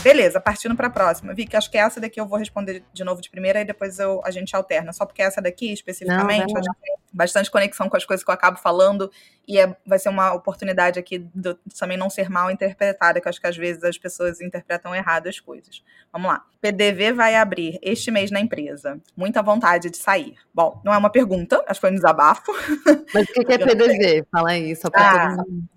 Beleza, 0.08 0.40
partindo 0.40 0.74
para 0.74 0.86
a 0.86 0.90
próxima. 0.90 1.34
Vicky, 1.34 1.54
acho 1.54 1.70
que 1.70 1.76
essa 1.76 2.00
daqui 2.00 2.18
eu 2.18 2.26
vou 2.26 2.38
responder 2.38 2.82
de 2.94 3.04
novo 3.04 3.20
de 3.20 3.28
primeira 3.28 3.60
e 3.60 3.64
depois 3.64 3.98
eu, 3.98 4.22
a 4.24 4.30
gente 4.30 4.56
alterna. 4.56 4.90
Só 4.90 5.04
porque 5.04 5.20
essa 5.20 5.42
daqui, 5.42 5.70
especificamente, 5.70 6.50
não, 6.50 6.62
não. 6.62 6.74
tem 6.82 6.96
bastante 7.12 7.50
conexão 7.50 7.90
com 7.90 7.96
as 7.96 8.06
coisas 8.06 8.24
que 8.24 8.30
eu 8.30 8.34
acabo 8.34 8.58
falando 8.58 9.10
e 9.46 9.58
é, 9.58 9.76
vai 9.86 9.98
ser 9.98 10.08
uma 10.08 10.32
oportunidade 10.32 10.98
aqui 10.98 11.18
de 11.34 11.54
também 11.78 11.98
não 11.98 12.08
ser 12.08 12.30
mal 12.30 12.50
interpretada, 12.50 13.20
que 13.20 13.28
acho 13.28 13.38
que 13.38 13.46
às 13.46 13.56
vezes 13.56 13.84
as 13.84 13.98
pessoas 13.98 14.40
interpretam 14.40 14.94
errado 14.94 15.26
as 15.26 15.38
coisas. 15.38 15.84
Vamos 16.10 16.28
lá. 16.28 16.42
PDV 16.58 17.12
vai 17.12 17.34
abrir 17.34 17.78
este 17.82 18.10
mês 18.10 18.30
na 18.30 18.40
empresa. 18.40 18.98
Muita 19.14 19.42
vontade 19.42 19.90
de 19.90 19.98
sair. 19.98 20.36
Bom, 20.54 20.80
não 20.82 20.94
é 20.94 20.96
uma 20.96 21.10
pergunta, 21.10 21.62
acho 21.66 21.74
que 21.74 21.80
foi 21.82 21.90
um 21.90 21.96
desabafo. 21.96 22.50
Mas 23.12 23.28
o 23.28 23.44
que, 23.44 23.52
é 23.52 23.58
PDV? 23.60 24.26
Fala 24.32 24.50
aí, 24.52 24.74
só 24.74 24.88
para 24.88 25.10
ah, 25.10 25.36
todo 25.36 25.48
mundo. 25.48 25.68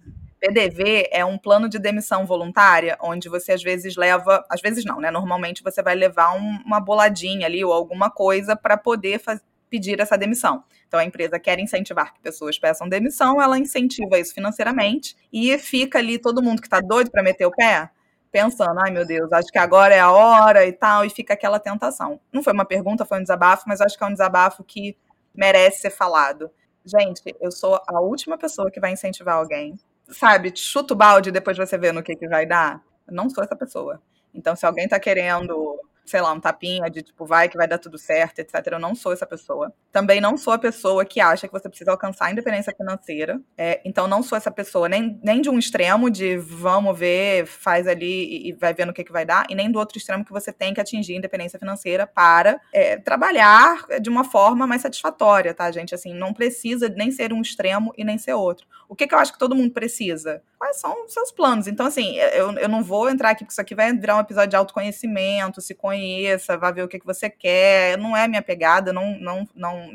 PDV 0.41 1.08
é 1.12 1.23
um 1.23 1.38
plano 1.38 1.69
de 1.69 1.77
demissão 1.77 2.25
voluntária, 2.25 2.97
onde 2.99 3.30
você 3.30 3.51
às 3.51 3.62
vezes 3.62 3.95
leva, 3.95 4.43
às 4.49 4.60
vezes 4.60 4.84
não, 4.84 4.99
né? 4.99 5.12
Normalmente 5.12 5.62
você 5.62 5.84
vai 5.84 5.93
levar 5.93 6.34
um, 6.34 6.63
uma 6.65 6.80
boladinha 6.80 7.45
ali 7.45 7.63
ou 7.63 7.71
alguma 7.71 8.10
coisa 8.10 8.56
para 8.56 8.75
poder 8.75 9.19
faz, 9.19 9.39
pedir 9.69 9.99
essa 9.99 10.17
demissão. 10.17 10.63
Então 10.88 10.99
a 10.99 11.06
empresa 11.06 11.39
quer 11.39 11.60
incentivar 11.60 12.12
que 12.12 12.19
pessoas 12.21 12.58
peçam 12.58 12.89
demissão, 12.89 13.39
ela 13.39 13.60
incentiva 13.60 14.17
isso 14.17 14.34
financeiramente 14.34 15.15
e 15.32 15.56
fica 15.60 15.99
ali 15.99 16.17
todo 16.17 16.41
mundo 16.41 16.60
que 16.60 16.67
está 16.67 16.82
doido 16.82 17.12
para 17.12 17.21
meter 17.21 17.45
o 17.45 17.51
pé 17.51 17.91
pensando, 18.32 18.80
ai 18.80 18.89
meu 18.89 19.06
Deus, 19.06 19.32
acho 19.34 19.49
que 19.51 19.60
agora 19.60 19.93
é 19.93 19.99
a 19.99 20.10
hora 20.12 20.65
e 20.65 20.71
tal, 20.71 21.06
e 21.06 21.10
fica 21.10 21.34
aquela 21.34 21.60
tentação. 21.60 22.19
Não 22.32 22.41
foi 22.41 22.54
uma 22.54 22.65
pergunta, 22.65 23.06
foi 23.06 23.19
um 23.19 23.21
desabafo, 23.21 23.65
mas 23.67 23.82
acho 23.82 23.97
que 23.97 24.04
é 24.04 24.08
um 24.08 24.12
desabafo 24.12 24.63
que 24.63 24.97
merece 25.36 25.82
ser 25.82 25.91
falado. 25.91 26.49
Gente, 26.84 27.21
eu 27.39 27.51
sou 27.51 27.80
a 27.88 28.01
última 28.01 28.38
pessoa 28.38 28.71
que 28.71 28.80
vai 28.80 28.91
incentivar 28.91 29.36
alguém 29.36 29.77
sabe, 30.12 30.52
chuta 30.56 30.93
o 30.93 30.97
balde 30.97 31.30
e 31.30 31.32
depois 31.32 31.58
você 31.58 31.78
vê 31.78 31.91
no 31.91 32.04
que, 32.04 32.15
que 32.15 32.28
vai 32.28 32.45
dar. 32.45 32.82
Eu 33.08 33.13
não 33.13 33.30
sou 33.30 33.43
essa 33.43 33.56
pessoa. 33.56 34.02
Então, 34.34 34.56
se 34.56 34.65
alguém 34.65 34.88
tá 34.88 35.00
querendo 35.00 35.80
sei 36.06 36.22
lá, 36.22 36.32
um 36.32 36.40
tapinha 36.40 36.90
de 36.90 37.02
tipo, 37.02 37.26
vai 37.26 37.48
que 37.48 37.58
vai 37.58 37.68
dar 37.68 37.78
tudo 37.78 37.98
certo, 37.98 38.40
etc. 38.40 38.56
Eu 38.72 38.80
não 38.80 38.96
sou 38.96 39.14
essa 39.14 39.26
pessoa. 39.26 39.74
Também 39.92 40.20
não 40.20 40.38
sou 40.38 40.54
a 40.54 40.58
pessoa 40.58 41.06
que 41.06 41.20
acha 41.20 41.48
que 41.48 41.54
você 41.54 41.70
precisa 41.70 41.92
alcançar 41.92 42.26
a 42.26 42.32
independência 42.32 42.74
financeira. 42.76 43.40
É, 43.58 43.82
então, 43.86 44.08
não 44.08 44.24
sou 44.24 44.38
essa 44.38 44.52
pessoa 44.52 44.90
nem, 44.90 45.20
nem 45.24 45.42
de 45.42 45.50
um 45.50 45.58
extremo 45.58 46.10
de 46.10 46.38
vamos 46.38 46.98
ver, 46.98 47.46
faz 47.46 47.88
ali 47.88 48.50
e 48.50 48.54
vai 48.54 48.74
vendo 48.74 48.90
o 48.90 48.94
que, 48.94 49.04
que 49.04 49.12
vai 49.12 49.26
dar, 49.26 49.46
e 49.50 49.56
nem 49.56 49.72
do 49.72 49.80
outro 49.80 49.98
extremo 49.98 50.26
que 50.26 50.32
você 50.32 50.52
tem 50.52 50.74
que 50.74 50.82
atingir 50.82 51.14
a 51.14 51.18
independência 51.18 51.60
financeira 51.60 52.06
para 52.06 52.60
é, 52.74 52.98
trabalhar 52.98 53.86
de 54.02 54.10
uma 54.10 54.24
forma 54.24 54.68
mais 54.68 54.82
satisfatória, 54.82 55.54
tá, 55.54 55.72
gente? 55.72 55.96
Assim, 55.96 56.14
não 56.14 56.34
precisa 56.34 56.90
nem 56.90 57.12
ser 57.12 57.34
um 57.34 57.42
extremo 57.42 57.94
e 57.98 58.04
nem 58.04 58.18
ser 58.18 58.34
outro. 58.34 58.68
O 58.88 58.96
que, 58.96 59.08
que 59.08 59.16
eu 59.16 59.20
acho 59.20 59.32
que 59.32 59.40
todo 59.40 59.56
mundo 59.56 59.72
precisa? 59.72 60.42
Quais 60.58 60.78
são 60.78 61.06
os 61.06 61.14
seus 61.14 61.32
planos? 61.32 61.68
Então, 61.68 61.86
assim, 61.86 62.18
eu, 62.18 62.52
eu 62.54 62.70
não 62.70 62.84
vou 62.84 63.10
entrar 63.10 63.30
aqui, 63.30 63.44
porque 63.44 63.54
isso 63.54 63.62
aqui 63.62 63.74
vai 63.74 63.92
virar 63.94 64.18
um 64.18 64.20
episódio 64.20 64.50
de 64.50 64.56
autoconhecimento, 64.56 65.62
se 65.62 65.74
conhecer 65.74 65.90
conheça, 65.91 66.58
vá 66.58 66.71
ver 66.71 66.84
o 66.84 66.88
que, 66.88 66.99
que 66.99 67.06
você 67.06 67.30
quer. 67.30 67.97
Não 67.97 68.15
é 68.15 68.27
minha 68.27 68.41
pegada, 68.41 68.93
não, 68.93 69.19
não, 69.19 69.47
não, 69.54 69.89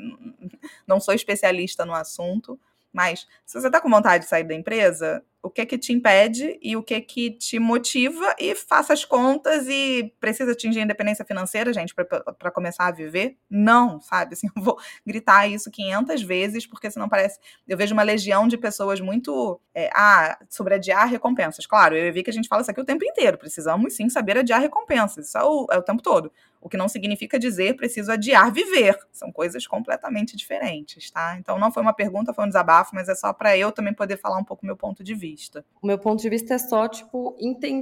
não 0.87 1.00
sou 1.00 1.14
especialista 1.14 1.85
no 1.85 1.94
assunto. 1.94 2.59
Mas 2.96 3.26
se 3.44 3.61
você 3.61 3.66
está 3.66 3.78
com 3.78 3.90
vontade 3.90 4.24
de 4.24 4.30
sair 4.30 4.44
da 4.44 4.54
empresa, 4.54 5.22
o 5.42 5.50
que 5.50 5.66
que 5.66 5.76
te 5.76 5.92
impede 5.92 6.59
e 6.62 6.74
o 6.78 6.82
que 6.82 6.98
que 6.98 7.30
te 7.30 7.59
motiva 7.59 8.35
e 8.38 8.54
faça 8.54 8.94
as 8.94 9.04
contas 9.04 9.68
e 9.68 10.14
precisa 10.18 10.52
atingir 10.52 10.80
a 10.80 10.82
independência 10.82 11.22
financeira, 11.22 11.74
gente, 11.74 11.94
para 11.94 12.50
começar 12.50 12.87
a 12.87 12.90
viver? 12.90 13.37
Não, 13.50 14.00
sabe? 14.00 14.32
Assim, 14.32 14.48
eu 14.56 14.62
vou 14.62 14.78
gritar 15.06 15.46
isso 15.46 15.70
500 15.70 16.22
vezes, 16.22 16.66
porque 16.66 16.90
senão 16.90 17.06
parece... 17.06 17.38
Eu 17.68 17.76
vejo 17.76 17.92
uma 17.92 18.02
legião 18.02 18.48
de 18.48 18.56
pessoas 18.56 18.98
muito... 18.98 19.61
É, 19.74 19.90
ah, 19.94 20.38
sobre 20.48 20.74
adiar 20.74 21.06
recompensas. 21.06 21.66
Claro, 21.66 21.94
eu 21.94 22.11
vi 22.11 22.22
que 22.22 22.30
a 22.30 22.32
gente 22.32 22.48
fala 22.48 22.62
isso 22.62 22.70
aqui 22.70 22.80
o 22.80 22.85
tempo 22.85 23.04
inteiro. 23.04 23.37
Precisamos, 23.37 23.94
sim, 23.94 24.09
saber 24.09 24.38
adiar 24.38 24.59
recompensas. 24.59 25.28
Isso 25.28 25.37
é 25.37 25.44
o, 25.44 25.66
é 25.70 25.76
o 25.76 25.82
tempo 25.82 26.02
todo. 26.02 26.32
O 26.66 26.68
que 26.68 26.76
não 26.76 26.88
significa 26.88 27.38
dizer 27.38 27.76
preciso 27.76 28.11
adiar 28.11 28.52
viver. 28.52 28.98
São 29.12 29.31
coisas 29.31 29.64
completamente 29.68 30.37
diferentes, 30.37 31.12
tá? 31.12 31.37
Então 31.38 31.61
não 31.61 31.70
foi 31.70 31.81
uma 31.81 31.92
pergunta, 31.92 32.35
foi 32.35 32.44
um 32.44 32.48
desabafo, 32.48 32.92
mas 32.92 33.09
é 33.09 33.14
só 33.14 33.33
para 33.33 33.57
eu 33.57 33.70
também 33.70 33.94
poder 33.94 34.16
falar 34.16 34.37
um 34.37 34.42
pouco 34.42 34.66
meu 34.66 34.76
ponto 34.76 35.05
de 35.05 35.14
vista? 35.14 35.64
O 35.81 35.87
meu 35.87 35.96
ponto 35.96 36.20
de 36.20 36.29
vista 36.29 36.55
é 36.55 36.59
só, 36.59 36.88
tipo, 36.88 37.37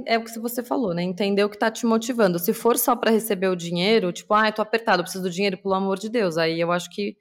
é 0.05 0.19
o 0.19 0.23
que 0.23 0.37
você 0.37 0.61
falou, 0.61 0.93
né? 0.93 1.01
Entender 1.01 1.43
o 1.43 1.49
que 1.49 1.57
tá 1.57 1.71
te 1.71 1.83
motivando. 1.83 2.37
Se 2.37 2.53
for 2.53 2.77
só 2.77 2.95
para 2.95 3.09
receber 3.09 3.47
o 3.47 3.55
dinheiro, 3.55 4.11
tipo, 4.11 4.31
ah, 4.35 4.49
eu 4.49 4.53
tô 4.53 4.61
apertado, 4.61 4.99
eu 4.99 5.03
preciso 5.03 5.23
do 5.23 5.31
dinheiro, 5.31 5.57
pelo 5.57 5.73
amor 5.73 5.97
de 5.97 6.07
Deus. 6.07 6.37
Aí 6.37 6.61
eu 6.61 6.71
acho 6.71 6.91
que, 6.91 7.17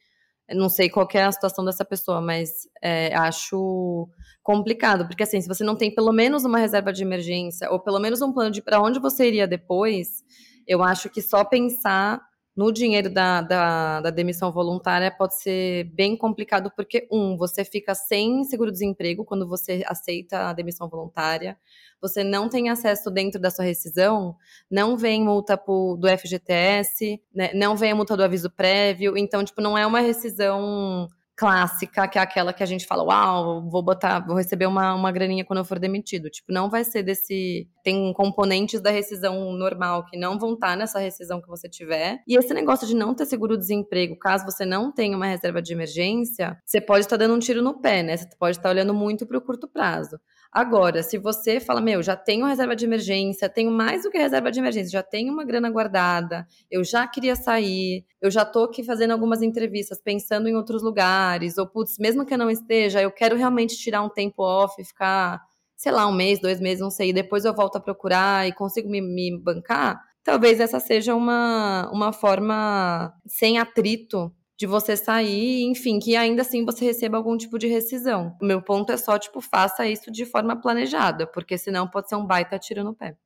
não 0.50 0.68
sei 0.68 0.90
qual 0.90 1.08
é 1.14 1.22
a 1.22 1.32
situação 1.32 1.64
dessa 1.64 1.82
pessoa, 1.82 2.20
mas 2.20 2.68
é, 2.82 3.14
acho 3.16 4.06
complicado, 4.42 5.06
porque 5.06 5.22
assim, 5.22 5.40
se 5.40 5.48
você 5.48 5.64
não 5.64 5.74
tem 5.74 5.94
pelo 5.94 6.12
menos 6.12 6.44
uma 6.44 6.58
reserva 6.58 6.92
de 6.92 7.02
emergência, 7.02 7.70
ou 7.70 7.80
pelo 7.80 7.98
menos 7.98 8.20
um 8.20 8.30
plano 8.30 8.50
de 8.50 8.60
para 8.60 8.82
onde 8.82 9.00
você 9.00 9.26
iria 9.26 9.48
depois, 9.48 10.22
eu 10.66 10.82
acho 10.82 11.08
que 11.10 11.22
só 11.22 11.44
pensar 11.44 12.20
no 12.56 12.72
dinheiro 12.72 13.10
da, 13.10 13.40
da, 13.40 14.00
da, 14.00 14.10
demissão 14.10 14.52
voluntária 14.52 15.10
pode 15.10 15.40
ser 15.42 15.84
bem 15.92 16.16
complicado, 16.16 16.70
porque, 16.76 17.08
um, 17.10 17.36
você 17.36 17.64
fica 17.64 17.94
sem 17.94 18.44
seguro-desemprego 18.44 19.24
quando 19.24 19.48
você 19.48 19.82
aceita 19.86 20.50
a 20.50 20.52
demissão 20.52 20.88
voluntária, 20.88 21.58
você 22.00 22.22
não 22.22 22.48
tem 22.48 22.70
acesso 22.70 23.10
dentro 23.10 23.40
da 23.40 23.50
sua 23.50 23.64
rescisão, 23.64 24.36
não 24.70 24.96
vem 24.96 25.24
multa 25.24 25.56
pro, 25.56 25.96
do 25.96 26.06
FGTS, 26.06 27.20
né, 27.34 27.50
não 27.54 27.76
vem 27.76 27.92
multa 27.92 28.16
do 28.16 28.22
aviso 28.22 28.50
prévio, 28.50 29.16
então, 29.18 29.42
tipo, 29.44 29.60
não 29.60 29.76
é 29.76 29.84
uma 29.84 30.00
rescisão 30.00 31.08
clássica, 31.36 32.06
que 32.06 32.18
é 32.18 32.22
aquela 32.22 32.52
que 32.52 32.62
a 32.62 32.66
gente 32.66 32.86
fala, 32.86 33.02
uau, 33.02 33.68
vou 33.68 33.82
botar, 33.82 34.20
vou 34.20 34.36
receber 34.36 34.66
uma, 34.66 34.94
uma 34.94 35.10
graninha 35.10 35.44
quando 35.44 35.58
eu 35.58 35.64
for 35.64 35.78
demitido. 35.78 36.30
Tipo, 36.30 36.52
não 36.52 36.70
vai 36.70 36.84
ser 36.84 37.02
desse. 37.02 37.68
Tem 37.82 38.12
componentes 38.12 38.80
da 38.80 38.90
rescisão 38.90 39.52
normal 39.52 40.06
que 40.06 40.16
não 40.16 40.38
vão 40.38 40.54
estar 40.54 40.68
tá 40.68 40.76
nessa 40.76 40.98
rescisão 40.98 41.40
que 41.40 41.48
você 41.48 41.68
tiver. 41.68 42.22
E 42.26 42.36
esse 42.36 42.54
negócio 42.54 42.86
de 42.86 42.94
não 42.94 43.14
ter 43.14 43.26
seguro-desemprego, 43.26 44.18
caso 44.18 44.44
você 44.44 44.64
não 44.64 44.92
tenha 44.92 45.16
uma 45.16 45.26
reserva 45.26 45.60
de 45.60 45.72
emergência, 45.72 46.56
você 46.64 46.80
pode 46.80 47.00
estar 47.00 47.16
dando 47.16 47.34
um 47.34 47.38
tiro 47.38 47.62
no 47.62 47.80
pé, 47.80 48.02
né? 48.02 48.16
Você 48.16 48.28
pode 48.38 48.56
estar 48.56 48.70
olhando 48.70 48.94
muito 48.94 49.26
para 49.26 49.36
o 49.38 49.42
curto 49.42 49.68
prazo. 49.68 50.18
Agora, 50.54 51.02
se 51.02 51.18
você 51.18 51.58
fala, 51.58 51.80
meu, 51.80 52.00
já 52.00 52.14
tenho 52.14 52.46
reserva 52.46 52.76
de 52.76 52.84
emergência, 52.84 53.48
tenho 53.48 53.72
mais 53.72 54.04
do 54.04 54.10
que 54.10 54.16
reserva 54.16 54.52
de 54.52 54.60
emergência, 54.60 54.92
já 54.92 55.02
tenho 55.02 55.32
uma 55.32 55.44
grana 55.44 55.68
guardada, 55.68 56.46
eu 56.70 56.84
já 56.84 57.08
queria 57.08 57.34
sair, 57.34 58.06
eu 58.22 58.30
já 58.30 58.44
tô 58.44 58.62
aqui 58.62 58.84
fazendo 58.84 59.10
algumas 59.10 59.42
entrevistas, 59.42 60.00
pensando 60.00 60.48
em 60.48 60.54
outros 60.54 60.80
lugares, 60.80 61.58
ou 61.58 61.66
putz, 61.66 61.98
mesmo 61.98 62.24
que 62.24 62.32
eu 62.32 62.38
não 62.38 62.48
esteja, 62.48 63.02
eu 63.02 63.10
quero 63.10 63.34
realmente 63.34 63.76
tirar 63.76 64.02
um 64.02 64.08
tempo 64.08 64.44
off, 64.44 64.80
ficar, 64.84 65.42
sei 65.76 65.90
lá, 65.90 66.06
um 66.06 66.14
mês, 66.14 66.40
dois 66.40 66.60
meses, 66.60 66.80
não 66.80 66.90
sei, 66.90 67.12
depois 67.12 67.44
eu 67.44 67.52
volto 67.52 67.74
a 67.74 67.80
procurar 67.80 68.46
e 68.46 68.52
consigo 68.52 68.88
me, 68.88 69.00
me 69.00 69.36
bancar, 69.36 70.00
talvez 70.22 70.60
essa 70.60 70.78
seja 70.78 71.16
uma, 71.16 71.90
uma 71.92 72.12
forma 72.12 73.12
sem 73.26 73.58
atrito 73.58 74.32
de 74.56 74.66
você 74.66 74.96
sair, 74.96 75.64
enfim, 75.64 75.98
que 75.98 76.14
ainda 76.14 76.42
assim 76.42 76.64
você 76.64 76.84
receba 76.84 77.16
algum 77.16 77.36
tipo 77.36 77.58
de 77.58 77.66
rescisão. 77.66 78.36
O 78.40 78.44
meu 78.44 78.62
ponto 78.62 78.92
é 78.92 78.96
só, 78.96 79.18
tipo, 79.18 79.40
faça 79.40 79.86
isso 79.86 80.12
de 80.12 80.24
forma 80.24 80.54
planejada, 80.60 81.26
porque 81.26 81.58
senão 81.58 81.88
pode 81.88 82.08
ser 82.08 82.14
um 82.14 82.24
baita 82.24 82.58
tiro 82.58 82.84
no 82.84 82.94
pé. 82.94 83.16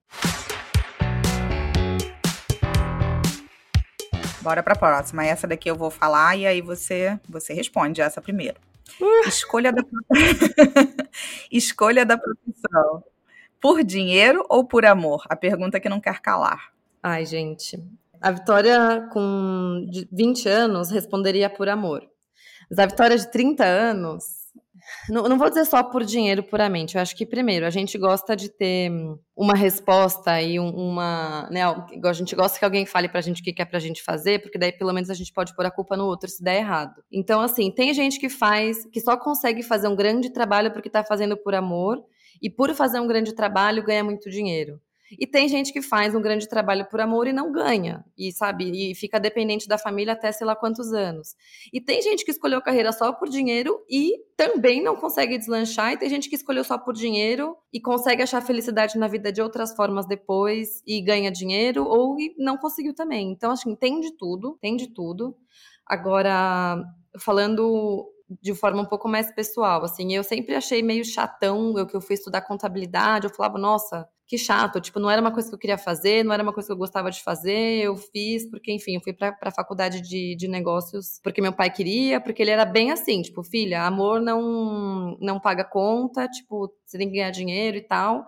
Bora 4.40 4.62
para 4.62 4.72
a 4.72 4.78
próxima. 4.78 5.26
Essa 5.26 5.46
daqui 5.46 5.70
eu 5.70 5.76
vou 5.76 5.90
falar 5.90 6.36
e 6.36 6.46
aí 6.46 6.62
você 6.62 7.20
você 7.28 7.52
responde 7.52 8.00
essa 8.00 8.22
primeiro. 8.22 8.56
Uh. 8.98 9.28
Escolha 9.28 9.70
da 9.70 9.82
Escolha 11.52 12.06
da 12.06 12.16
profissão. 12.16 13.04
Por 13.60 13.84
dinheiro 13.84 14.46
ou 14.48 14.64
por 14.64 14.86
amor? 14.86 15.24
A 15.28 15.36
pergunta 15.36 15.78
que 15.78 15.88
não 15.88 16.00
quer 16.00 16.20
calar. 16.20 16.72
Ai, 17.02 17.26
gente, 17.26 17.82
a 18.20 18.30
Vitória, 18.30 19.08
com 19.12 19.86
20 20.12 20.48
anos, 20.48 20.90
responderia 20.90 21.48
por 21.50 21.68
amor. 21.68 22.02
Mas 22.70 22.78
a 22.78 22.86
Vitória 22.86 23.16
de 23.16 23.30
30 23.30 23.64
anos, 23.64 24.24
não, 25.08 25.24
não, 25.24 25.38
vou 25.38 25.48
dizer 25.48 25.64
só 25.64 25.82
por 25.82 26.04
dinheiro 26.04 26.42
puramente. 26.42 26.96
Eu 26.96 27.02
acho 27.02 27.16
que, 27.16 27.26
primeiro, 27.26 27.66
a 27.66 27.70
gente 27.70 27.96
gosta 27.98 28.34
de 28.34 28.48
ter 28.48 28.90
uma 29.36 29.54
resposta 29.54 30.40
e 30.40 30.58
uma. 30.58 31.48
Né, 31.50 31.62
a 31.62 32.12
gente 32.12 32.34
gosta 32.34 32.58
que 32.58 32.64
alguém 32.64 32.86
fale 32.86 33.08
pra 33.08 33.20
gente 33.20 33.40
o 33.40 33.44
que 33.44 33.52
quer 33.52 33.66
pra 33.66 33.78
gente 33.78 34.02
fazer, 34.02 34.40
porque 34.40 34.58
daí 34.58 34.72
pelo 34.72 34.92
menos 34.92 35.10
a 35.10 35.14
gente 35.14 35.32
pode 35.32 35.54
pôr 35.54 35.66
a 35.66 35.70
culpa 35.70 35.96
no 35.96 36.06
outro 36.06 36.28
se 36.28 36.42
der 36.42 36.58
errado. 36.58 37.02
Então, 37.12 37.40
assim, 37.40 37.70
tem 37.70 37.92
gente 37.94 38.18
que 38.18 38.28
faz, 38.28 38.84
que 38.86 39.00
só 39.00 39.16
consegue 39.16 39.62
fazer 39.62 39.88
um 39.88 39.96
grande 39.96 40.30
trabalho 40.30 40.72
porque 40.72 40.90
tá 40.90 41.04
fazendo 41.04 41.36
por 41.36 41.54
amor, 41.54 42.02
e 42.42 42.48
por 42.48 42.72
fazer 42.74 43.00
um 43.00 43.06
grande 43.06 43.34
trabalho 43.34 43.82
ganha 43.82 44.04
muito 44.04 44.30
dinheiro. 44.30 44.80
E 45.12 45.26
tem 45.26 45.48
gente 45.48 45.72
que 45.72 45.80
faz 45.80 46.14
um 46.14 46.20
grande 46.20 46.48
trabalho 46.48 46.86
por 46.88 47.00
amor 47.00 47.26
e 47.26 47.32
não 47.32 47.50
ganha, 47.52 48.04
e 48.16 48.32
sabe, 48.32 48.90
e 48.90 48.94
fica 48.94 49.18
dependente 49.18 49.68
da 49.68 49.78
família 49.78 50.12
até 50.12 50.30
sei 50.32 50.46
lá 50.46 50.54
quantos 50.54 50.92
anos. 50.92 51.34
E 51.72 51.80
tem 51.80 52.02
gente 52.02 52.24
que 52.24 52.30
escolheu 52.30 52.60
carreira 52.60 52.92
só 52.92 53.12
por 53.12 53.28
dinheiro 53.28 53.80
e 53.88 54.18
também 54.36 54.82
não 54.82 54.96
consegue 54.96 55.38
deslanchar, 55.38 55.92
e 55.92 55.96
tem 55.96 56.08
gente 56.10 56.28
que 56.28 56.36
escolheu 56.36 56.64
só 56.64 56.76
por 56.76 56.94
dinheiro 56.94 57.56
e 57.72 57.80
consegue 57.80 58.22
achar 58.22 58.40
felicidade 58.40 58.98
na 58.98 59.08
vida 59.08 59.32
de 59.32 59.40
outras 59.40 59.74
formas 59.74 60.06
depois 60.06 60.82
e 60.86 61.00
ganha 61.00 61.30
dinheiro 61.30 61.84
ou 61.84 62.16
não 62.38 62.56
conseguiu 62.56 62.94
também. 62.94 63.30
Então, 63.30 63.50
assim, 63.50 63.74
tem 63.74 64.00
de 64.00 64.16
tudo, 64.16 64.58
tem 64.60 64.76
de 64.76 64.88
tudo. 64.88 65.36
Agora, 65.86 66.82
falando 67.18 68.06
de 68.42 68.54
forma 68.54 68.82
um 68.82 68.86
pouco 68.86 69.08
mais 69.08 69.32
pessoal, 69.34 69.82
assim, 69.84 70.14
eu 70.14 70.22
sempre 70.22 70.54
achei 70.54 70.82
meio 70.82 71.04
chatão, 71.04 71.78
eu 71.78 71.86
que 71.86 71.96
eu 71.96 72.00
fui 72.00 72.14
estudar 72.14 72.42
contabilidade, 72.42 73.26
eu 73.26 73.34
falava, 73.34 73.58
nossa, 73.58 74.06
que 74.28 74.36
chato, 74.36 74.78
tipo, 74.78 75.00
não 75.00 75.10
era 75.10 75.22
uma 75.22 75.32
coisa 75.32 75.48
que 75.48 75.54
eu 75.54 75.58
queria 75.58 75.78
fazer, 75.78 76.22
não 76.22 76.34
era 76.34 76.42
uma 76.42 76.52
coisa 76.52 76.66
que 76.66 76.72
eu 76.72 76.76
gostava 76.76 77.10
de 77.10 77.22
fazer, 77.22 77.82
eu 77.82 77.96
fiz 77.96 78.44
porque, 78.50 78.70
enfim, 78.70 78.96
eu 78.96 79.00
fui 79.00 79.14
pra, 79.14 79.32
pra 79.32 79.50
faculdade 79.50 80.02
de, 80.02 80.36
de 80.36 80.46
negócios 80.46 81.18
porque 81.24 81.40
meu 81.40 81.52
pai 81.52 81.70
queria, 81.70 82.20
porque 82.20 82.42
ele 82.42 82.50
era 82.50 82.66
bem 82.66 82.90
assim, 82.90 83.22
tipo, 83.22 83.42
filha, 83.42 83.84
amor 83.84 84.20
não, 84.20 85.16
não 85.18 85.40
paga 85.40 85.64
conta, 85.64 86.28
tipo, 86.28 86.70
você 86.84 86.98
tem 86.98 87.08
que 87.08 87.14
ganhar 87.14 87.30
dinheiro 87.30 87.78
e 87.78 87.80
tal. 87.80 88.26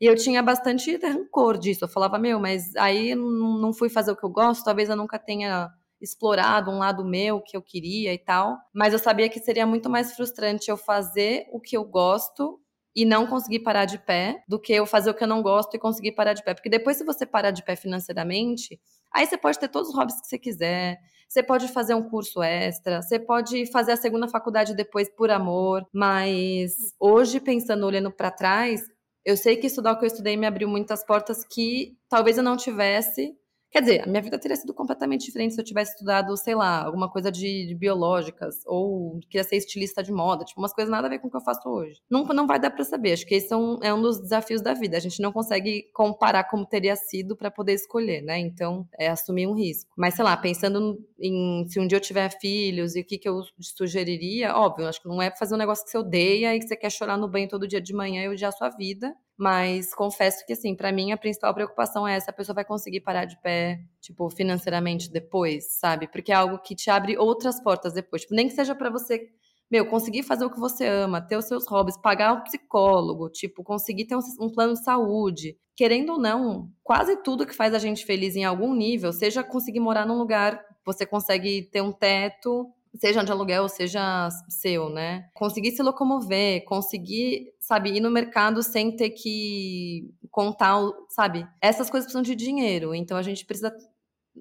E 0.00 0.06
eu 0.06 0.14
tinha 0.14 0.40
bastante 0.40 0.96
rancor 0.96 1.58
disso. 1.58 1.84
Eu 1.84 1.88
falava, 1.88 2.18
meu, 2.18 2.38
mas 2.40 2.74
aí 2.76 3.14
não 3.14 3.72
fui 3.74 3.90
fazer 3.90 4.12
o 4.12 4.16
que 4.16 4.24
eu 4.24 4.30
gosto, 4.30 4.64
talvez 4.64 4.88
eu 4.88 4.96
nunca 4.96 5.18
tenha 5.18 5.68
explorado 6.00 6.70
um 6.70 6.78
lado 6.78 7.04
meu 7.04 7.40
que 7.42 7.56
eu 7.56 7.60
queria 7.60 8.14
e 8.14 8.18
tal. 8.18 8.56
Mas 8.72 8.92
eu 8.92 8.98
sabia 9.00 9.28
que 9.28 9.40
seria 9.40 9.66
muito 9.66 9.90
mais 9.90 10.14
frustrante 10.14 10.70
eu 10.70 10.76
fazer 10.76 11.46
o 11.52 11.60
que 11.60 11.76
eu 11.76 11.84
gosto 11.84 12.58
e 12.94 13.04
não 13.04 13.26
conseguir 13.26 13.60
parar 13.60 13.84
de 13.84 13.98
pé 13.98 14.42
do 14.48 14.58
que 14.58 14.72
eu 14.72 14.84
fazer 14.84 15.10
o 15.10 15.14
que 15.14 15.22
eu 15.22 15.28
não 15.28 15.42
gosto 15.42 15.74
e 15.74 15.78
conseguir 15.78 16.12
parar 16.12 16.32
de 16.32 16.42
pé. 16.42 16.54
Porque 16.54 16.68
depois, 16.68 16.96
se 16.96 17.04
você 17.04 17.24
parar 17.24 17.50
de 17.50 17.64
pé 17.64 17.76
financeiramente, 17.76 18.80
aí 19.12 19.26
você 19.26 19.38
pode 19.38 19.58
ter 19.58 19.68
todos 19.68 19.90
os 19.90 19.94
hobbies 19.94 20.20
que 20.20 20.26
você 20.26 20.38
quiser, 20.38 20.98
você 21.28 21.42
pode 21.42 21.68
fazer 21.68 21.94
um 21.94 22.08
curso 22.08 22.42
extra, 22.42 23.00
você 23.00 23.18
pode 23.18 23.66
fazer 23.70 23.92
a 23.92 23.96
segunda 23.96 24.28
faculdade 24.28 24.74
depois 24.74 25.08
por 25.08 25.30
amor, 25.30 25.86
mas 25.92 26.94
hoje, 26.98 27.38
pensando, 27.38 27.86
olhando 27.86 28.10
para 28.10 28.30
trás, 28.30 28.82
eu 29.24 29.36
sei 29.36 29.56
que 29.56 29.66
estudar 29.68 29.92
o 29.92 29.98
que 29.98 30.04
eu 30.04 30.08
estudei 30.08 30.36
me 30.36 30.46
abriu 30.46 30.68
muitas 30.68 31.04
portas 31.04 31.44
que 31.44 31.96
talvez 32.08 32.36
eu 32.36 32.42
não 32.42 32.56
tivesse 32.56 33.34
Quer 33.70 33.82
dizer, 33.82 34.02
a 34.02 34.06
minha 34.06 34.20
vida 34.20 34.38
teria 34.38 34.56
sido 34.56 34.74
completamente 34.74 35.24
diferente 35.26 35.54
se 35.54 35.60
eu 35.60 35.64
tivesse 35.64 35.92
estudado, 35.92 36.36
sei 36.36 36.56
lá, 36.56 36.84
alguma 36.84 37.08
coisa 37.08 37.30
de, 37.30 37.68
de 37.68 37.74
biológicas, 37.74 38.62
ou 38.66 39.20
queria 39.30 39.44
ser 39.44 39.56
estilista 39.56 40.02
de 40.02 40.10
moda, 40.10 40.44
tipo, 40.44 40.60
umas 40.60 40.74
coisas 40.74 40.90
nada 40.90 41.06
a 41.06 41.10
ver 41.10 41.20
com 41.20 41.28
o 41.28 41.30
que 41.30 41.36
eu 41.36 41.40
faço 41.40 41.68
hoje. 41.68 42.00
Não, 42.10 42.24
não 42.24 42.48
vai 42.48 42.58
dar 42.58 42.70
para 42.70 42.84
saber. 42.84 43.12
Acho 43.12 43.24
que 43.24 43.36
esse 43.36 43.52
é 43.52 43.56
um, 43.56 43.78
é 43.80 43.94
um 43.94 44.02
dos 44.02 44.20
desafios 44.20 44.60
da 44.60 44.74
vida. 44.74 44.96
A 44.96 45.00
gente 45.00 45.22
não 45.22 45.30
consegue 45.30 45.84
comparar 45.94 46.44
como 46.44 46.66
teria 46.66 46.96
sido 46.96 47.36
para 47.36 47.50
poder 47.50 47.74
escolher, 47.74 48.22
né? 48.22 48.38
Então, 48.40 48.88
é 48.98 49.08
assumir 49.08 49.46
um 49.46 49.54
risco. 49.54 49.90
Mas, 49.96 50.14
sei 50.14 50.24
lá, 50.24 50.36
pensando 50.36 50.98
em 51.20 51.64
se 51.68 51.78
um 51.78 51.86
dia 51.86 51.98
eu 51.98 52.02
tiver 52.02 52.28
filhos 52.40 52.96
e 52.96 53.00
o 53.00 53.04
que, 53.04 53.18
que 53.18 53.28
eu 53.28 53.40
sugeriria, 53.60 54.56
óbvio, 54.56 54.88
acho 54.88 55.00
que 55.00 55.08
não 55.08 55.22
é 55.22 55.30
fazer 55.30 55.54
um 55.54 55.58
negócio 55.58 55.84
que 55.84 55.90
você 55.90 55.98
odeia 55.98 56.56
e 56.56 56.58
que 56.58 56.66
você 56.66 56.76
quer 56.76 56.90
chorar 56.90 57.16
no 57.16 57.28
banho 57.28 57.48
todo 57.48 57.68
dia 57.68 57.80
de 57.80 57.94
manhã 57.94 58.24
e 58.24 58.28
odiar 58.28 58.48
a 58.48 58.56
sua 58.56 58.70
vida. 58.70 59.14
Mas 59.40 59.94
confesso 59.94 60.44
que, 60.44 60.52
assim, 60.52 60.74
para 60.74 60.92
mim 60.92 61.12
a 61.12 61.16
principal 61.16 61.54
preocupação 61.54 62.06
é 62.06 62.20
se 62.20 62.28
a 62.28 62.32
pessoa 62.32 62.54
vai 62.54 62.62
conseguir 62.62 63.00
parar 63.00 63.24
de 63.24 63.40
pé, 63.40 63.80
tipo, 63.98 64.28
financeiramente 64.28 65.10
depois, 65.10 65.78
sabe? 65.78 66.06
Porque 66.08 66.30
é 66.30 66.34
algo 66.34 66.58
que 66.58 66.74
te 66.74 66.90
abre 66.90 67.16
outras 67.16 67.58
portas 67.58 67.94
depois. 67.94 68.20
Tipo, 68.20 68.34
nem 68.34 68.48
que 68.48 68.54
seja 68.54 68.74
para 68.74 68.90
você, 68.90 69.30
meu, 69.70 69.86
conseguir 69.86 70.24
fazer 70.24 70.44
o 70.44 70.50
que 70.50 70.60
você 70.60 70.86
ama, 70.86 71.22
ter 71.22 71.38
os 71.38 71.46
seus 71.46 71.66
hobbies, 71.68 71.96
pagar 71.96 72.34
um 72.34 72.42
psicólogo, 72.42 73.30
tipo, 73.30 73.64
conseguir 73.64 74.04
ter 74.04 74.14
um, 74.14 74.20
um 74.38 74.52
plano 74.52 74.74
de 74.74 74.84
saúde. 74.84 75.56
Querendo 75.74 76.12
ou 76.12 76.20
não, 76.20 76.70
quase 76.82 77.16
tudo 77.22 77.46
que 77.46 77.56
faz 77.56 77.72
a 77.72 77.78
gente 77.78 78.04
feliz 78.04 78.36
em 78.36 78.44
algum 78.44 78.74
nível, 78.74 79.10
seja 79.10 79.42
conseguir 79.42 79.80
morar 79.80 80.04
num 80.04 80.18
lugar, 80.18 80.62
você 80.84 81.06
consegue 81.06 81.62
ter 81.62 81.80
um 81.80 81.92
teto, 81.92 82.70
seja 82.94 83.22
de 83.22 83.30
aluguel, 83.30 83.68
seja 83.68 84.28
seu, 84.48 84.90
né? 84.90 85.28
Conseguir 85.34 85.72
se 85.72 85.82
locomover, 85.82 86.64
conseguir, 86.64 87.52
sabe, 87.60 87.90
ir 87.90 88.00
no 88.00 88.10
mercado 88.10 88.62
sem 88.62 88.94
ter 88.94 89.10
que 89.10 90.12
contar, 90.30 90.80
sabe? 91.10 91.46
Essas 91.60 91.90
coisas 91.90 92.06
precisam 92.06 92.22
de 92.22 92.34
dinheiro, 92.34 92.94
então 92.94 93.16
a 93.16 93.22
gente 93.22 93.44
precisa 93.44 93.74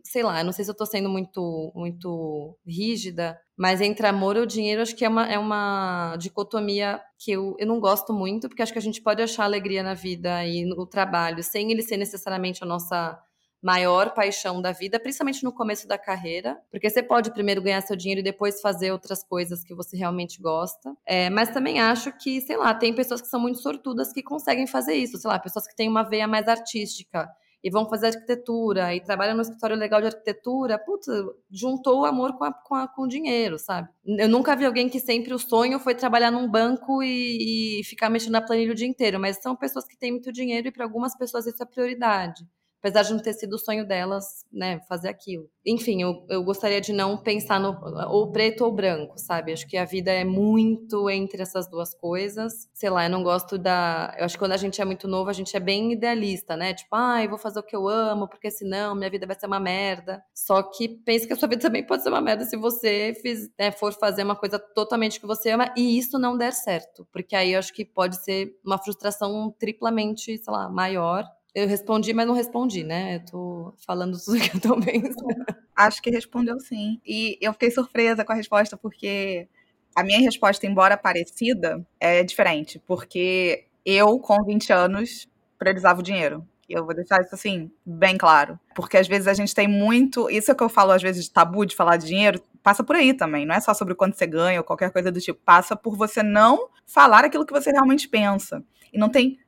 sei 0.03 0.23
lá, 0.23 0.39
eu 0.39 0.45
não 0.45 0.51
sei 0.51 0.63
se 0.63 0.71
eu 0.71 0.75
tô 0.75 0.85
sendo 0.85 1.09
muito 1.09 1.71
muito 1.75 2.57
rígida, 2.65 3.39
mas 3.57 3.81
entre 3.81 4.07
amor 4.07 4.37
e 4.37 4.39
o 4.39 4.45
dinheiro, 4.45 4.81
acho 4.81 4.95
que 4.95 5.03
é 5.03 5.09
uma, 5.09 5.25
é 5.27 5.37
uma 5.37 6.15
dicotomia 6.17 7.01
que 7.17 7.31
eu, 7.31 7.55
eu 7.59 7.67
não 7.67 7.79
gosto 7.79 8.13
muito, 8.13 8.47
porque 8.47 8.61
acho 8.61 8.71
que 8.71 8.79
a 8.79 8.81
gente 8.81 9.01
pode 9.01 9.21
achar 9.21 9.43
alegria 9.43 9.83
na 9.83 9.93
vida 9.93 10.45
e 10.45 10.63
no 10.65 10.85
trabalho, 10.85 11.43
sem 11.43 11.71
ele 11.71 11.81
ser 11.81 11.97
necessariamente 11.97 12.63
a 12.63 12.67
nossa 12.67 13.19
maior 13.61 14.13
paixão 14.13 14.61
da 14.61 14.71
vida, 14.71 14.99
principalmente 14.99 15.43
no 15.43 15.51
começo 15.51 15.87
da 15.87 15.97
carreira, 15.97 16.57
porque 16.71 16.89
você 16.89 17.03
pode 17.03 17.31
primeiro 17.31 17.61
ganhar 17.61 17.81
seu 17.81 17.95
dinheiro 17.95 18.21
e 18.21 18.23
depois 18.23 18.61
fazer 18.61 18.91
outras 18.91 19.23
coisas 19.23 19.63
que 19.63 19.75
você 19.75 19.97
realmente 19.97 20.41
gosta. 20.41 20.95
É, 21.05 21.29
mas 21.29 21.49
também 21.49 21.79
acho 21.79 22.11
que, 22.17 22.39
sei 22.41 22.57
lá, 22.57 22.73
tem 22.73 22.93
pessoas 22.93 23.21
que 23.21 23.27
são 23.27 23.39
muito 23.39 23.59
sortudas 23.59 24.13
que 24.13 24.23
conseguem 24.23 24.65
fazer 24.65 24.95
isso, 24.95 25.17
sei 25.17 25.29
lá, 25.29 25.37
pessoas 25.37 25.67
que 25.67 25.75
têm 25.75 25.89
uma 25.89 26.03
veia 26.03 26.27
mais 26.27 26.47
artística 26.47 27.29
e 27.61 27.69
vão 27.69 27.87
fazer 27.89 28.07
arquitetura 28.07 28.95
e 28.95 29.01
trabalham 29.01 29.35
no 29.35 29.41
escritório 29.41 29.75
legal 29.75 29.99
de 29.99 30.07
arquitetura, 30.07 30.79
putz, 30.79 31.07
juntou 31.51 32.01
o 32.01 32.05
amor 32.05 32.37
com, 32.37 32.45
a, 32.45 32.53
com, 32.53 32.75
a, 32.75 32.87
com 32.87 33.01
o 33.01 33.07
dinheiro, 33.07 33.59
sabe? 33.59 33.89
Eu 34.05 34.29
nunca 34.29 34.55
vi 34.55 34.65
alguém 34.65 34.87
que 34.87 34.99
sempre 34.99 35.33
o 35.33 35.39
sonho 35.39 35.77
foi 35.79 35.93
trabalhar 35.93 36.31
num 36.31 36.49
banco 36.49 37.03
e, 37.03 37.81
e 37.81 37.83
ficar 37.83 38.09
mexendo 38.09 38.31
na 38.31 38.41
planilha 38.41 38.71
o 38.71 38.75
dia 38.75 38.87
inteiro, 38.87 39.19
mas 39.19 39.41
são 39.41 39.55
pessoas 39.55 39.85
que 39.85 39.97
têm 39.97 40.11
muito 40.11 40.31
dinheiro 40.31 40.69
e 40.69 40.71
para 40.71 40.85
algumas 40.85 41.17
pessoas 41.17 41.45
isso 41.45 41.61
é 41.61 41.65
prioridade 41.65 42.47
apesar 42.79 43.03
de 43.03 43.13
não 43.13 43.21
ter 43.21 43.33
sido 43.33 43.53
o 43.53 43.59
sonho 43.59 43.85
delas, 43.85 44.45
né, 44.51 44.79
fazer 44.87 45.09
aquilo. 45.09 45.49
Enfim, 45.65 46.01
eu, 46.01 46.25
eu 46.29 46.43
gostaria 46.43 46.81
de 46.81 46.91
não 46.91 47.17
pensar 47.17 47.59
no 47.59 47.77
ou 48.09 48.31
preto 48.31 48.63
ou 48.63 48.71
branco, 48.71 49.17
sabe? 49.17 49.51
Acho 49.51 49.67
que 49.67 49.77
a 49.77 49.85
vida 49.85 50.11
é 50.11 50.23
muito 50.23 51.09
entre 51.09 51.41
essas 51.41 51.69
duas 51.69 51.93
coisas. 51.93 52.67
Sei 52.73 52.89
lá, 52.89 53.05
eu 53.05 53.09
não 53.09 53.21
gosto 53.21 53.57
da. 53.57 54.15
Eu 54.17 54.25
acho 54.25 54.35
que 54.35 54.39
quando 54.39 54.53
a 54.53 54.57
gente 54.57 54.81
é 54.81 54.85
muito 54.85 55.07
novo, 55.07 55.29
a 55.29 55.33
gente 55.33 55.55
é 55.55 55.59
bem 55.59 55.91
idealista, 55.93 56.55
né? 56.55 56.73
Tipo, 56.73 56.95
ah, 56.95 57.23
eu 57.23 57.29
vou 57.29 57.37
fazer 57.37 57.59
o 57.59 57.63
que 57.63 57.75
eu 57.75 57.87
amo, 57.87 58.27
porque 58.27 58.49
senão 58.49 58.95
minha 58.95 59.09
vida 59.09 59.27
vai 59.27 59.37
ser 59.37 59.47
uma 59.47 59.59
merda. 59.59 60.23
Só 60.33 60.63
que 60.63 60.87
pense 60.87 61.27
que 61.27 61.33
a 61.33 61.35
sua 61.35 61.47
vida 61.47 61.61
também 61.61 61.85
pode 61.85 62.01
ser 62.03 62.09
uma 62.09 62.21
merda 62.21 62.45
se 62.45 62.57
você 62.57 63.13
fiz, 63.21 63.49
né, 63.59 63.71
for 63.71 63.93
fazer 63.93 64.23
uma 64.23 64.35
coisa 64.35 64.57
totalmente 64.57 65.19
que 65.19 65.27
você 65.27 65.51
ama 65.51 65.71
e 65.75 65.97
isso 65.97 66.17
não 66.17 66.37
der 66.37 66.53
certo. 66.53 67.07
Porque 67.11 67.35
aí 67.35 67.53
eu 67.53 67.59
acho 67.59 67.73
que 67.73 67.85
pode 67.85 68.23
ser 68.23 68.57
uma 68.65 68.77
frustração 68.77 69.53
triplamente, 69.59 70.37
sei 70.37 70.53
lá, 70.53 70.69
maior 70.69 71.25
eu 71.53 71.67
respondi, 71.67 72.13
mas 72.13 72.27
não 72.27 72.33
respondi, 72.33 72.83
né? 72.83 73.15
Eu 73.15 73.25
tô 73.25 73.73
falando 73.85 74.17
tudo 74.19 74.39
que 74.39 74.55
eu 74.55 74.61
tô 74.61 74.79
pensando. 74.79 75.45
Acho 75.75 76.01
que 76.01 76.09
respondeu 76.09 76.59
sim. 76.59 76.99
E 77.05 77.37
eu 77.41 77.53
fiquei 77.53 77.71
surpresa 77.71 78.23
com 78.23 78.31
a 78.31 78.35
resposta, 78.35 78.77
porque 78.77 79.47
a 79.95 80.03
minha 80.03 80.19
resposta, 80.19 80.67
embora 80.67 80.97
parecida, 80.97 81.85
é 81.99 82.23
diferente. 82.23 82.79
Porque 82.85 83.65
eu, 83.85 84.19
com 84.19 84.43
20 84.43 84.71
anos, 84.71 85.27
priorizava 85.57 85.99
o 85.99 86.03
dinheiro. 86.03 86.45
Eu 86.69 86.85
vou 86.85 86.93
deixar 86.93 87.19
isso 87.21 87.33
assim, 87.33 87.71
bem 87.83 88.15
claro. 88.15 88.59
Porque 88.75 88.97
às 88.97 89.07
vezes 89.07 89.27
a 89.27 89.33
gente 89.33 89.55
tem 89.55 89.67
muito. 89.67 90.29
Isso 90.29 90.51
é 90.51 90.55
que 90.55 90.63
eu 90.63 90.69
falo, 90.69 90.91
às 90.91 91.01
vezes, 91.01 91.25
de 91.25 91.31
tabu 91.31 91.65
de 91.65 91.75
falar 91.75 91.97
de 91.97 92.05
dinheiro, 92.05 92.39
passa 92.61 92.83
por 92.83 92.95
aí 92.95 93.13
também. 93.13 93.45
Não 93.45 93.55
é 93.55 93.59
só 93.59 93.73
sobre 93.73 93.95
quanto 93.95 94.15
você 94.15 94.27
ganha 94.27 94.59
ou 94.59 94.63
qualquer 94.63 94.91
coisa 94.91 95.11
do 95.11 95.19
tipo. 95.19 95.39
Passa 95.43 95.75
por 95.75 95.95
você 95.97 96.21
não 96.21 96.69
falar 96.85 97.25
aquilo 97.25 97.45
que 97.45 97.53
você 97.53 97.71
realmente 97.71 98.07
pensa. 98.07 98.63
E 98.93 98.99
não 98.99 99.09
tem 99.09 99.39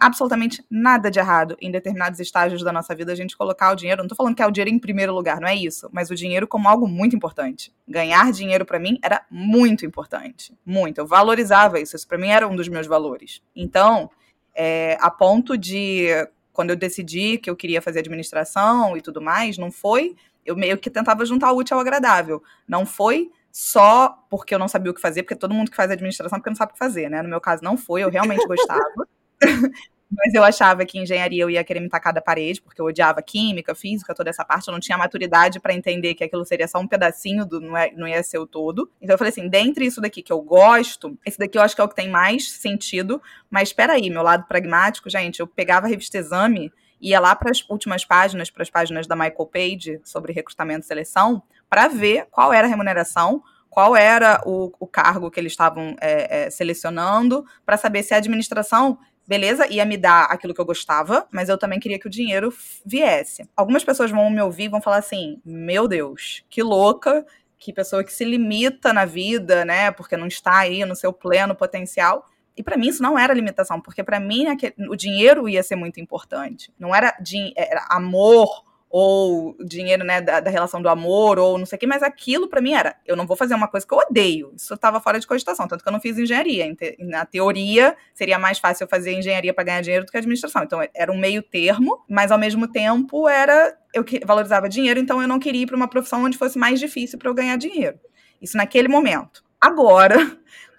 absolutamente 0.00 0.64
nada 0.68 1.10
de 1.10 1.18
errado 1.18 1.56
em 1.60 1.70
determinados 1.70 2.18
estágios 2.18 2.62
da 2.62 2.72
nossa 2.72 2.94
vida 2.94 3.12
a 3.12 3.14
gente 3.14 3.36
colocar 3.36 3.70
o 3.70 3.76
dinheiro. 3.76 4.02
Não 4.02 4.08
tô 4.08 4.14
falando 4.14 4.34
que 4.34 4.42
é 4.42 4.46
o 4.46 4.50
dinheiro 4.50 4.70
em 4.70 4.78
primeiro 4.78 5.14
lugar, 5.14 5.40
não 5.40 5.48
é 5.48 5.54
isso, 5.54 5.88
mas 5.92 6.10
o 6.10 6.14
dinheiro 6.14 6.48
como 6.48 6.68
algo 6.68 6.88
muito 6.88 7.14
importante. 7.14 7.72
Ganhar 7.86 8.32
dinheiro 8.32 8.64
para 8.64 8.78
mim 8.78 8.98
era 9.02 9.24
muito 9.30 9.86
importante, 9.86 10.52
muito. 10.66 10.98
Eu 10.98 11.06
valorizava 11.06 11.78
isso, 11.78 11.94
isso 11.94 12.08
para 12.08 12.18
mim 12.18 12.28
era 12.28 12.48
um 12.48 12.56
dos 12.56 12.68
meus 12.68 12.86
valores. 12.86 13.42
Então, 13.54 14.10
é, 14.54 14.98
a 15.00 15.10
ponto 15.10 15.56
de 15.56 16.08
quando 16.52 16.70
eu 16.70 16.76
decidi 16.76 17.38
que 17.38 17.48
eu 17.48 17.56
queria 17.56 17.80
fazer 17.80 18.00
administração 18.00 18.96
e 18.96 19.00
tudo 19.00 19.20
mais, 19.20 19.56
não 19.56 19.70
foi 19.70 20.16
eu 20.44 20.56
meio 20.56 20.78
que 20.78 20.90
tentava 20.90 21.24
juntar 21.24 21.52
o 21.52 21.56
útil 21.56 21.76
ao 21.76 21.80
agradável. 21.80 22.42
Não 22.66 22.84
foi 22.84 23.30
só 23.52 24.24
porque 24.28 24.54
eu 24.54 24.58
não 24.58 24.68
sabia 24.68 24.90
o 24.90 24.94
que 24.94 25.00
fazer, 25.00 25.22
porque 25.22 25.36
todo 25.36 25.54
mundo 25.54 25.70
que 25.70 25.76
faz 25.76 25.90
administração 25.90 26.38
porque 26.38 26.50
não 26.50 26.56
sabe 26.56 26.70
o 26.70 26.72
que 26.72 26.78
fazer, 26.78 27.08
né? 27.08 27.22
No 27.22 27.28
meu 27.28 27.40
caso 27.40 27.62
não 27.62 27.76
foi, 27.76 28.02
eu 28.02 28.10
realmente 28.10 28.46
gostava. 28.46 28.82
Mas 30.12 30.34
eu 30.34 30.42
achava 30.42 30.84
que 30.84 30.98
engenharia 30.98 31.44
eu 31.44 31.48
ia 31.48 31.62
querer 31.62 31.78
me 31.78 31.88
tacar 31.88 32.12
da 32.12 32.20
parede, 32.20 32.60
porque 32.60 32.80
eu 32.80 32.86
odiava 32.86 33.22
química, 33.22 33.76
física, 33.76 34.12
toda 34.12 34.28
essa 34.28 34.44
parte. 34.44 34.66
Eu 34.66 34.72
não 34.72 34.80
tinha 34.80 34.98
maturidade 34.98 35.60
para 35.60 35.72
entender 35.72 36.14
que 36.14 36.24
aquilo 36.24 36.44
seria 36.44 36.66
só 36.66 36.80
um 36.80 36.86
pedacinho 36.88 37.46
do 37.46 37.60
não, 37.60 37.76
é, 37.76 37.92
não 37.92 38.08
ia 38.08 38.20
ser 38.24 38.38
o 38.38 38.46
todo. 38.46 38.90
Então 39.00 39.14
eu 39.14 39.18
falei 39.18 39.30
assim: 39.30 39.48
dentre 39.48 39.86
isso 39.86 40.00
daqui 40.00 40.20
que 40.20 40.32
eu 40.32 40.42
gosto, 40.42 41.16
esse 41.24 41.38
daqui 41.38 41.56
eu 41.56 41.62
acho 41.62 41.76
que 41.76 41.80
é 41.80 41.84
o 41.84 41.88
que 41.88 41.94
tem 41.94 42.08
mais 42.08 42.50
sentido. 42.50 43.22
Mas 43.48 43.68
espera 43.68 43.92
aí, 43.92 44.10
meu 44.10 44.22
lado 44.22 44.48
pragmático, 44.48 45.08
gente, 45.08 45.38
eu 45.38 45.46
pegava 45.46 45.86
a 45.86 45.88
revista 45.88 46.18
Exame 46.18 46.72
ia 47.00 47.18
lá 47.18 47.34
para 47.34 47.50
as 47.50 47.64
últimas 47.68 48.04
páginas, 48.04 48.50
para 48.50 48.62
as 48.62 48.70
páginas 48.70 49.06
da 49.06 49.16
Michael 49.16 49.46
Page 49.46 50.00
sobre 50.04 50.32
recrutamento 50.32 50.84
e 50.84 50.86
seleção, 50.86 51.42
para 51.68 51.88
ver 51.88 52.26
qual 52.30 52.52
era 52.52 52.66
a 52.66 52.70
remuneração, 52.70 53.42
qual 53.70 53.96
era 53.96 54.42
o, 54.44 54.72
o 54.78 54.86
cargo 54.86 55.30
que 55.30 55.40
eles 55.40 55.52
estavam 55.52 55.96
é, 56.00 56.46
é, 56.46 56.50
selecionando, 56.50 57.44
para 57.64 57.76
saber 57.76 58.02
se 58.02 58.12
a 58.12 58.18
administração 58.18 58.98
beleza, 59.30 59.64
ia 59.68 59.84
me 59.84 59.96
dar 59.96 60.24
aquilo 60.24 60.52
que 60.52 60.60
eu 60.60 60.64
gostava, 60.64 61.24
mas 61.30 61.48
eu 61.48 61.56
também 61.56 61.78
queria 61.78 62.00
que 62.00 62.08
o 62.08 62.10
dinheiro 62.10 62.52
viesse. 62.84 63.48
Algumas 63.56 63.84
pessoas 63.84 64.10
vão 64.10 64.28
me 64.28 64.42
ouvir 64.42 64.64
e 64.64 64.68
vão 64.68 64.82
falar 64.82 64.96
assim: 64.96 65.40
meu 65.44 65.86
Deus, 65.86 66.44
que 66.50 66.60
louca, 66.64 67.24
que 67.56 67.72
pessoa 67.72 68.02
que 68.02 68.12
se 68.12 68.24
limita 68.24 68.92
na 68.92 69.04
vida, 69.04 69.64
né, 69.64 69.92
porque 69.92 70.16
não 70.16 70.26
está 70.26 70.58
aí 70.58 70.84
no 70.84 70.96
seu 70.96 71.12
pleno 71.12 71.54
potencial. 71.54 72.28
E 72.56 72.62
para 72.64 72.76
mim 72.76 72.88
isso 72.88 73.04
não 73.04 73.16
era 73.16 73.32
limitação, 73.32 73.80
porque 73.80 74.02
para 74.02 74.18
mim 74.18 74.46
o 74.90 74.96
dinheiro 74.96 75.48
ia 75.48 75.62
ser 75.62 75.76
muito 75.76 76.00
importante. 76.00 76.72
Não 76.76 76.92
era, 76.92 77.16
era 77.56 77.86
amor 77.88 78.64
ou 78.90 79.56
dinheiro, 79.64 80.04
né, 80.04 80.20
da, 80.20 80.40
da, 80.40 80.50
relação 80.50 80.82
do 80.82 80.88
amor, 80.88 81.38
ou 81.38 81.56
não 81.56 81.64
sei 81.64 81.76
o 81.76 81.78
que, 81.78 81.86
mas 81.86 82.02
aquilo 82.02 82.48
para 82.48 82.60
mim 82.60 82.74
era, 82.74 82.96
eu 83.06 83.14
não 83.14 83.24
vou 83.24 83.36
fazer 83.36 83.54
uma 83.54 83.68
coisa 83.68 83.86
que 83.86 83.94
eu 83.94 83.98
odeio. 83.98 84.52
Isso 84.56 84.74
estava 84.74 84.98
fora 85.00 85.20
de 85.20 85.28
cogitação, 85.28 85.68
tanto 85.68 85.84
que 85.84 85.88
eu 85.88 85.92
não 85.92 86.00
fiz 86.00 86.18
engenharia. 86.18 86.66
Na 86.98 87.24
teoria, 87.24 87.96
seria 88.12 88.36
mais 88.36 88.58
fácil 88.58 88.84
eu 88.84 88.88
fazer 88.88 89.12
engenharia 89.12 89.54
para 89.54 89.62
ganhar 89.62 89.80
dinheiro 89.80 90.04
do 90.04 90.10
que 90.10 90.18
administração. 90.18 90.64
Então, 90.64 90.80
era 90.92 91.12
um 91.12 91.18
meio 91.18 91.40
termo, 91.40 92.04
mas 92.08 92.32
ao 92.32 92.38
mesmo 92.38 92.66
tempo 92.66 93.28
era 93.28 93.78
eu 93.94 94.04
valorizava 94.24 94.68
dinheiro, 94.68 95.00
então 95.00 95.20
eu 95.22 95.28
não 95.28 95.38
queria 95.38 95.62
ir 95.62 95.66
para 95.66 95.76
uma 95.76 95.88
profissão 95.88 96.24
onde 96.24 96.38
fosse 96.38 96.58
mais 96.58 96.78
difícil 96.80 97.18
para 97.18 97.28
eu 97.28 97.34
ganhar 97.34 97.56
dinheiro. 97.56 97.98
Isso 98.42 98.56
naquele 98.56 98.88
momento. 98.88 99.44
Agora, 99.60 100.16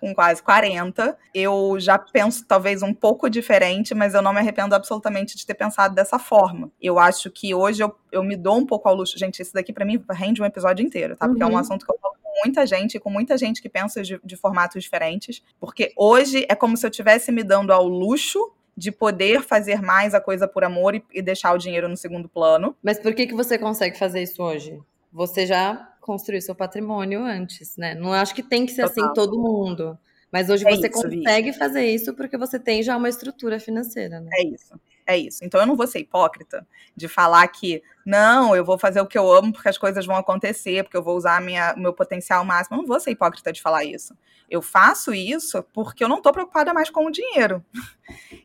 com 0.02 0.16
quase 0.16 0.42
40, 0.42 1.16
eu 1.32 1.78
já 1.80 1.98
penso 2.00 2.44
talvez 2.48 2.82
um 2.82 2.92
pouco 2.92 3.30
diferente, 3.30 3.94
mas 3.94 4.16
eu 4.16 4.22
não 4.22 4.34
me 4.34 4.40
arrependo 4.40 4.74
absolutamente 4.74 5.38
de 5.38 5.46
ter 5.46 5.54
pensado 5.54 5.94
dessa 5.94 6.18
forma. 6.18 6.72
Eu 6.82 6.98
acho 6.98 7.30
que 7.30 7.54
hoje 7.54 7.84
eu, 7.84 7.96
eu 8.12 8.24
me 8.24 8.36
dou 8.36 8.58
um 8.58 8.66
pouco 8.66 8.90
ao 8.90 8.96
luxo. 8.96 9.18
Gente, 9.18 9.44
isso 9.44 9.54
daqui 9.54 9.72
para 9.72 9.86
mim 9.86 10.04
rende 10.10 10.42
um 10.42 10.46
episódio 10.46 10.84
inteiro, 10.84 11.16
tá? 11.16 11.28
Porque 11.28 11.44
uhum. 11.44 11.50
é 11.50 11.52
um 11.52 11.54
uhum. 11.54 11.62
assunto 11.62 11.86
que 11.86 11.94
eu 11.94 12.00
falo 12.02 12.16
com 12.22 12.32
muita 12.44 12.66
gente, 12.66 13.00
com 13.00 13.12
muita 13.12 13.38
gente 13.38 13.62
que 13.62 13.70
pensa 13.70 14.02
de, 14.02 14.20
de 14.24 14.36
formatos 14.36 14.82
diferentes. 14.82 15.44
Porque 15.60 15.94
hoje 15.96 16.48
é 16.50 16.56
como 16.56 16.76
se 16.76 16.84
eu 16.84 16.90
estivesse 16.90 17.32
me 17.32 17.44
dando 17.44 17.72
ao 17.72 17.88
luxo 17.88 18.52
de 18.76 18.92
poder 18.92 19.44
fazer 19.44 19.84
mais 19.84 20.16
a 20.16 20.20
coisa 20.20 20.48
por 20.48 20.64
amor 20.64 20.96
e, 20.96 21.04
e, 21.14 21.22
deixar 21.22 21.54
o 21.54 21.58
dinheiro 21.60 21.88
no 21.88 21.96
segundo 21.96 22.28
plano. 22.28 22.76
Mas 22.82 22.98
por 22.98 23.14
que, 23.14 23.28
que 23.28 23.36
você 23.36 23.56
consegue 23.60 24.00
fazer 24.00 24.24
isso 24.24 24.42
hoje? 24.42 24.80
Você 25.14 25.46
já 25.46 25.91
construir 26.02 26.42
seu 26.42 26.56
patrimônio 26.56 27.24
antes, 27.24 27.78
né? 27.78 27.96
Não 27.96 28.12
acho 28.12 28.36
que 28.36 28.44
tem 28.44 28.66
que 28.66 28.74
ser 28.74 28.82
assim 28.82 28.96
Total. 29.02 29.12
assim 29.12 29.14
todo 29.16 29.42
mundo. 29.42 29.98
Mas 30.32 30.50
hoje 30.50 30.66
é 30.66 30.72
você 30.72 30.88
isso, 30.88 31.02
consegue 31.02 31.54
fazer 31.54 31.86
isso 31.86 32.14
porque 32.14 32.38
você 32.38 32.58
tem 32.58 32.82
já 32.82 32.98
uma 32.98 33.10
estrutura 33.10 33.60
financeira, 33.60 34.20
né? 34.20 34.30
É 34.34 34.48
isso. 34.48 34.80
É 35.06 35.18
isso. 35.18 35.44
Então 35.44 35.60
eu 35.60 35.68
não 35.68 35.76
vou 35.76 35.86
ser 35.88 36.00
hipócrita 36.00 36.66
de 36.96 37.08
falar 37.08 37.46
que 37.50 37.84
não, 38.06 38.56
eu 38.56 38.64
vou 38.64 38.78
fazer 38.78 39.02
o 39.02 39.06
que 39.06 39.18
eu 39.18 39.32
amo 39.32 39.52
porque 39.52 39.68
as 39.68 39.78
coisas 39.78 40.06
vão 40.06 40.16
acontecer, 40.16 40.84
porque 40.84 40.96
eu 40.96 41.04
vou 41.04 41.18
usar 41.18 41.42
minha, 41.42 41.74
o 41.76 41.80
meu 41.80 41.94
potencial 41.94 42.46
máximo. 42.46 42.78
Eu 42.78 42.82
não 42.82 42.88
vou 42.88 43.00
ser 43.00 43.12
hipócrita 43.12 43.52
de 43.52 43.62
falar 43.62 43.84
isso. 43.84 44.16
Eu 44.50 44.62
faço 44.62 45.14
isso 45.14 45.64
porque 45.74 46.04
eu 46.04 46.10
não 46.10 46.18
estou 46.18 46.32
preocupada 46.32 46.74
mais 46.74 46.90
com 46.90 47.06
o 47.06 47.12
dinheiro. 47.12 47.64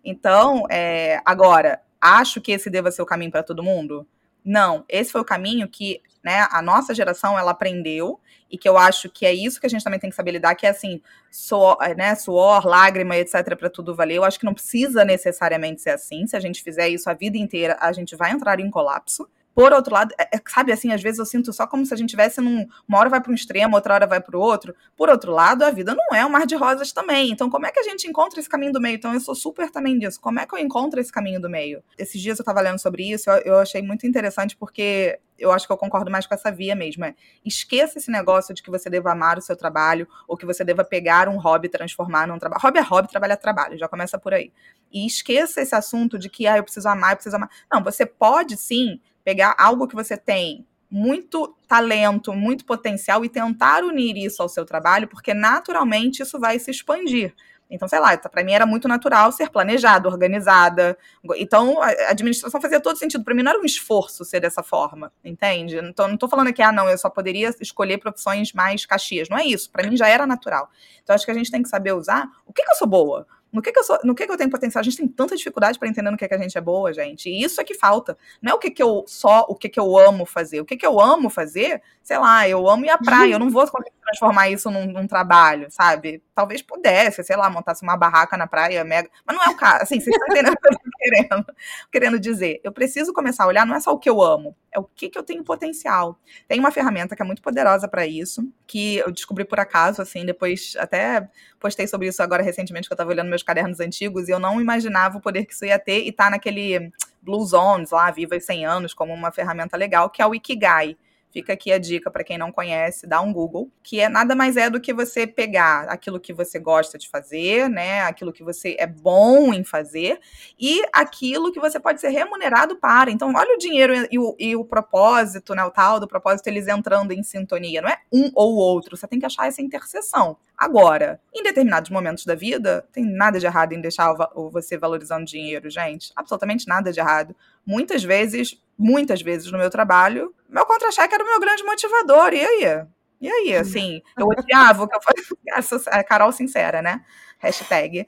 Então, 0.09 0.63
é, 0.71 1.21
agora, 1.25 1.83
acho 2.01 2.41
que 2.41 2.53
esse 2.53 2.71
deva 2.71 2.93
ser 2.93 3.03
o 3.03 3.07
caminho 3.07 3.33
para 3.33 3.43
todo 3.43 3.61
mundo? 3.61 4.07
Não, 4.45 4.85
esse 4.89 5.11
foi 5.11 5.21
o 5.21 5.25
caminho 5.25 5.67
que 5.67 6.01
né, 6.27 6.49
a 6.51 6.61
nossa 6.61 6.93
geração 6.93 7.39
ela 7.39 7.53
aprendeu 7.53 8.19
e 8.51 8.59
que 8.59 8.69
eu 8.69 8.77
acho 8.77 9.09
que 9.09 9.25
é 9.25 9.33
isso 9.33 9.61
que 9.61 9.67
a 9.67 9.71
gente 9.71 9.85
também 9.85 10.01
tem 10.01 10.11
que 10.11 10.17
saber 10.17 10.33
lidar, 10.33 10.57
que 10.57 10.67
é 10.67 10.71
assim, 10.71 11.01
suor, 11.31 11.79
né, 11.97 12.17
suor 12.17 12.67
lágrima, 12.67 13.17
etc, 13.17 13.57
para 13.57 13.71
tudo 13.71 13.95
valer. 13.95 14.17
Eu 14.17 14.25
acho 14.25 14.37
que 14.37 14.45
não 14.45 14.53
precisa 14.53 15.05
necessariamente 15.05 15.83
ser 15.83 15.91
assim. 15.91 16.27
Se 16.27 16.37
a 16.37 16.41
gente 16.41 16.65
fizer 16.65 16.89
isso 16.89 17.09
a 17.09 17.15
vida 17.15 17.39
inteira, 17.39 17.77
a 17.81 17.93
gente 17.93 18.17
vai 18.17 18.33
entrar 18.33 18.59
em 18.59 18.69
colapso. 18.69 19.29
Por 19.57 19.73
outro 19.73 19.95
lado, 19.95 20.15
é, 20.19 20.37
é, 20.37 20.41
sabe 20.47 20.71
assim, 20.71 20.93
às 20.93 21.03
vezes 21.03 21.19
eu 21.19 21.25
sinto 21.25 21.51
só 21.51 21.67
como 21.67 21.87
se 21.87 21.95
a 21.95 21.97
gente 21.97 22.11
tivesse 22.11 22.43
num. 22.43 22.69
Uma 22.87 22.99
hora 22.99 23.09
vai 23.09 23.23
para 23.23 23.33
um 23.33 23.35
extremo, 23.35 23.75
outra 23.75 23.95
hora 23.95 24.07
vai 24.07 24.21
para 24.21 24.37
o 24.37 24.41
outro. 24.41 24.77
Por 24.95 25.09
outro 25.09 25.33
lado, 25.33 25.63
a 25.63 25.71
vida 25.71 25.95
não 25.95 26.15
é 26.15 26.27
um 26.27 26.29
mar 26.29 26.45
de 26.45 26.55
rosas 26.55 26.93
também. 26.93 27.31
Então, 27.31 27.49
como 27.49 27.65
é 27.65 27.73
que 27.73 27.81
a 27.81 27.83
gente 27.83 28.07
encontra 28.07 28.39
esse 28.39 28.51
caminho 28.51 28.71
do 28.71 28.83
meio? 28.83 28.97
Então, 28.97 29.15
eu 29.15 29.21
sou 29.21 29.35
super 29.35 29.71
também 29.71 29.99
disso. 29.99 30.21
Como 30.21 30.39
é 30.39 30.45
que 30.45 30.55
eu 30.55 30.59
encontro 30.59 31.01
esse 31.01 31.11
caminho 31.11 31.41
do 31.41 31.49
meio? 31.49 31.83
Esses 31.97 32.21
dias 32.21 32.39
eu 32.39 32.43
estava 32.43 32.61
lendo 32.61 32.79
sobre 32.79 33.11
isso, 33.11 33.31
eu, 33.31 33.55
eu 33.55 33.59
achei 33.59 33.81
muito 33.81 34.07
interessante 34.07 34.55
porque 34.55 35.19
eu 35.39 35.51
acho 35.51 35.67
que 35.67 35.73
eu 35.73 35.79
concordo 35.79 36.11
mais 36.11 36.27
com 36.27 36.35
essa 36.35 36.53
via 36.53 36.77
mesmo. 36.77 37.07
É, 37.07 37.15
esqueça 37.43 37.97
esse 37.97 38.11
negócio 38.11 38.55
de 38.55 38.63
que 38.63 38.71
você 38.71 38.91
deva 38.91 39.13
amar 39.13 39.39
o 39.39 39.41
seu 39.41 39.57
trabalho 39.57 40.07
ou 40.29 40.37
que 40.37 40.45
você 40.45 40.65
deva 40.65 40.85
pegar 40.85 41.31
um 41.31 41.39
hobby 41.39 41.67
e 41.69 41.71
transformar 41.71 42.29
num 42.29 42.39
trabalho. 42.39 42.61
Hobby 42.63 42.79
é 42.79 42.83
hobby, 42.83 43.09
trabalho 43.09 43.33
é 43.33 43.37
trabalho, 43.37 43.79
já 43.79 43.89
começa 43.89 44.19
por 44.19 44.35
aí. 44.35 44.53
E 44.93 45.07
esqueça 45.07 45.63
esse 45.63 45.75
assunto 45.75 46.19
de 46.19 46.29
que 46.29 46.47
ah, 46.47 46.59
eu 46.59 46.63
preciso 46.63 46.89
amar, 46.91 47.13
eu 47.13 47.17
preciso 47.17 47.37
amar. 47.37 47.51
Não, 47.73 47.83
você 47.83 48.05
pode 48.05 48.59
sim 48.59 49.01
pegar 49.27 49.57
algo 49.59 49.89
que 49.89 49.97
você 49.97 50.17
tem 50.17 50.65
muito 50.89 51.53
talento, 51.67 52.33
muito 52.33 52.65
potencial 52.65 53.25
e 53.25 53.29
tentar 53.29 53.83
unir 53.83 54.17
isso 54.17 54.41
ao 54.41 54.49
seu 54.49 54.65
trabalho, 54.65 55.09
porque 55.09 55.35
naturalmente 55.35 56.23
isso 56.23 56.39
vai 56.39 56.61
se 56.61 56.71
expandir. 56.71 57.35
Então, 57.69 57.89
sei 57.89 57.99
lá, 57.99 58.17
para 58.17 58.45
mim 58.45 58.53
era 58.53 58.65
muito 58.65 58.87
natural 58.87 59.33
ser 59.33 59.51
planejada, 59.51 60.09
organizada. 60.09 60.97
Então, 61.35 61.83
a 61.83 61.89
administração 62.11 62.61
fazia 62.61 62.79
todo 62.79 62.97
sentido. 62.97 63.25
Para 63.25 63.35
mim 63.35 63.43
não 63.43 63.51
era 63.51 63.61
um 63.61 63.65
esforço 63.65 64.25
ser 64.25 64.39
dessa 64.39 64.63
forma, 64.63 65.13
entende? 65.25 65.77
Então, 65.79 66.07
não 66.07 66.15
estou 66.15 66.29
falando 66.29 66.47
aqui, 66.47 66.63
ah, 66.63 66.71
não, 66.71 66.89
eu 66.89 66.97
só 66.97 67.11
poderia 67.11 67.53
escolher 67.61 67.99
profissões 67.99 68.53
mais 68.53 68.87
caxias. 68.87 69.29
Não 69.29 69.37
é 69.37 69.45
isso. 69.45 69.69
Para 69.73 69.89
mim 69.91 69.97
já 69.97 70.07
era 70.07 70.25
natural. 70.25 70.71
Então, 71.03 71.17
acho 71.17 71.25
que 71.25 71.33
a 71.33 71.35
gente 71.35 71.51
tem 71.51 71.61
que 71.61 71.69
saber 71.69 71.93
usar 71.93 72.29
o 72.47 72.53
que, 72.53 72.63
que 72.63 72.71
eu 72.71 72.77
sou 72.77 72.87
boa. 72.87 73.27
No 73.53 73.63
que, 73.63 73.73
que 73.73 73.79
eu 73.79 73.85
sou, 73.85 73.99
no 74.05 74.15
que, 74.15 74.27
que 74.27 74.33
eu 74.33 74.37
tenho 74.37 74.51
potencial? 74.51 74.81
A 74.81 74.85
gente 74.85 74.97
tem 74.97 75.09
tanta 75.09 75.37
dificuldade 75.37 75.79
para 75.79 75.89
entender 75.89 76.11
no 76.11 76.17
que, 76.17 76.29
que 76.29 76.35
a 76.35 76.39
gente 76.39 76.59
é 76.59 76.61
boa, 76.61 76.93
gente. 76.93 77.31
E 77.31 77.43
isso 77.43 77.61
é 77.61 77.65
que 77.65 77.75
falta. 77.75 78.17
Não 78.43 78.53
é 78.53 78.55
o 78.55 78.59
que, 78.59 78.71
que 78.71 78.83
eu 78.83 79.05
só 79.07 79.47
o 79.49 79.55
que, 79.55 79.69
que 79.69 79.81
eu 79.81 79.97
amo 79.97 80.27
fazer. 80.27 80.61
O 80.61 80.65
que, 80.65 80.77
que 80.77 80.87
eu 80.87 81.01
amo 81.01 81.31
fazer, 81.31 81.81
sei 82.03 82.19
lá, 82.19 82.49
eu 82.49 82.69
amo 82.69 82.85
ir 82.85 82.91
à 82.91 82.99
praia. 82.99 83.33
Eu 83.33 83.39
não 83.39 83.51
vou 83.51 83.67
transformar 84.07 84.49
isso 84.49 84.71
num, 84.71 84.87
num, 84.87 85.07
trabalho, 85.07 85.67
sabe? 85.71 86.23
Talvez 86.35 86.63
pudesse, 86.63 87.23
sei 87.25 87.37
lá, 87.37 87.51
montasse 87.51 87.83
uma 87.83 87.97
barraca 87.97 88.37
na 88.37 88.47
praia, 88.47 88.85
mega. 88.85 89.11
Mas 89.27 89.37
não 89.37 89.45
é 89.45 89.49
o 89.49 89.57
caso. 89.57 89.83
Assim, 89.83 90.01
vocês 90.01 90.15
estão 90.15 90.29
entendendo 90.29 90.55
o 90.55 90.57
que 90.57 90.69
eu 90.69 90.73
tô 90.73 90.91
querendo, 90.99 91.47
querendo 91.93 92.21
dizer. 92.21 92.61
Eu 92.63 92.73
preciso 92.73 93.13
começar 93.13 93.45
a 93.45 93.47
olhar, 93.49 93.67
não 93.67 93.75
é 93.75 93.81
só 93.81 93.93
o 93.93 93.99
que 93.99 94.09
eu 94.09 94.23
amo, 94.23 94.57
é 94.73 94.79
o 94.79 94.85
que, 94.85 95.09
que 95.09 95.19
eu 95.19 95.23
tenho 95.23 95.43
potencial. 95.43 96.19
Tem 96.47 96.61
uma 96.61 96.71
ferramenta 96.71 97.17
que 97.17 97.23
é 97.23 97.25
muito 97.25 97.43
poderosa 97.43 97.89
para 97.89 98.07
isso, 98.07 98.49
que 98.67 98.99
eu 98.99 99.11
descobri 99.11 99.45
por 99.45 99.59
acaso, 99.59 100.01
assim, 100.01 100.25
depois 100.25 100.75
até 100.79 101.29
postei 101.59 101.87
sobre 101.87 102.09
isso 102.09 102.23
agora 102.23 102.43
recentemente, 102.43 102.89
que 102.89 102.93
eu 102.93 102.97
estava 102.97 103.11
olhando 103.11 103.29
meus 103.29 103.43
cadernos 103.43 103.81
antigos, 103.81 104.29
e 104.29 104.31
eu 104.31 104.39
não 104.39 104.61
imaginava 104.61 105.19
o 105.19 105.21
poder 105.21 105.47
que 105.47 105.53
isso 105.53 105.65
ia 105.65 105.79
ter, 105.79 106.07
e 106.07 106.13
tá 106.13 106.31
naquele 106.31 106.93
Blue 107.23 107.45
Zones 107.45 107.91
lá, 107.91 108.11
Viva 108.11 108.39
100 108.39 108.67
anos, 108.67 108.95
como 108.95 109.13
uma 109.13 109.33
ferramenta 109.33 109.77
legal, 109.77 110.09
que 110.11 110.23
é 110.23 110.27
o 110.27 110.35
Ikigai 110.35 110.97
Fica 111.37 111.53
aqui 111.53 111.71
a 111.71 111.77
dica 111.77 112.11
para 112.11 112.25
quem 112.25 112.39
não 112.39 112.51
conhece, 112.51 113.07
dá 113.07 113.21
um 113.21 113.31
Google, 113.31 113.71
que 113.83 114.01
é 114.01 114.09
nada 114.09 114.35
mais 114.35 114.57
é 114.57 114.71
do 114.71 114.81
que 114.81 114.95
você 114.95 115.27
pegar 115.27 115.83
aquilo 115.83 116.19
que 116.19 116.33
você 116.33 116.59
gosta 116.59 116.97
de 116.97 117.11
fazer, 117.11 117.69
né? 117.69 118.01
Aquilo 118.05 118.33
que 118.33 118.43
você 118.43 118.75
é 118.79 118.87
bom 118.87 119.53
em 119.53 119.63
fazer 119.63 120.19
e 120.59 120.81
aquilo 120.91 121.53
que 121.53 121.61
você 121.61 121.79
pode 121.79 122.01
ser 122.01 122.09
remunerado 122.09 122.77
para. 122.77 123.11
Então, 123.11 123.31
olha 123.37 123.55
o 123.55 123.59
dinheiro 123.59 123.93
e 124.11 124.19
o, 124.19 124.35
e 124.39 124.57
o 124.57 124.65
propósito, 124.65 125.55
né? 125.55 125.63
O 125.63 125.71
tal 125.71 126.01
do 126.01 126.09
propósito, 126.09 126.47
eles 126.47 126.69
entrando 126.69 127.13
em 127.13 127.23
sintonia. 127.23 127.83
Não 127.83 127.91
é 127.91 127.99
um 128.11 128.31
ou 128.35 128.55
outro, 128.55 128.97
você 128.97 129.07
tem 129.07 129.19
que 129.21 129.27
achar 129.27 129.47
essa 129.47 129.61
interseção. 129.61 130.39
Agora, 130.57 131.21
em 131.35 131.43
determinados 131.43 131.91
momentos 131.91 132.25
da 132.25 132.35
vida, 132.35 132.89
tem 132.91 133.05
nada 133.05 133.39
de 133.39 133.45
errado 133.45 133.75
em 133.75 133.81
deixar 133.83 134.15
você 134.51 134.79
valorizando 134.79 135.27
dinheiro, 135.27 135.69
gente. 135.69 136.11
Absolutamente 136.17 136.67
nada 136.67 136.91
de 136.91 136.99
errado. 136.99 137.37
Muitas 137.67 138.03
vezes, 138.03 138.59
muitas 138.79 139.23
vezes 139.23 139.51
no 139.51 139.59
meu 139.59 139.71
trabalho, 139.71 140.35
meu 140.49 140.67
contra-cheque 140.67 141.15
era 141.15 141.25
o 141.25 141.27
meu 141.27 141.41
grande 141.41 141.65
motivador. 141.65 142.33
E 142.33 142.41
aí? 142.41 142.87
E 143.21 143.29
aí, 143.29 143.57
hum. 143.57 143.61
assim, 143.61 144.03
eu 144.19 144.27
odiava 144.27 144.83
o 144.83 144.89
que 144.89 144.97
eu 144.97 145.01
fazia. 145.01 145.91
A 145.99 146.05
Carol 146.05 146.33
sincera, 146.33 146.83
né? 146.83 147.03
Hashtag. 147.39 148.07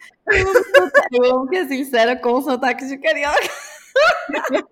Eu 1.12 1.24
amo 1.24 1.48
que 1.48 1.56
é 1.56 1.66
sincera 1.66 2.16
com 2.16 2.40
sotaque 2.42 2.86
de 2.86 2.98
carioca. 2.98 3.50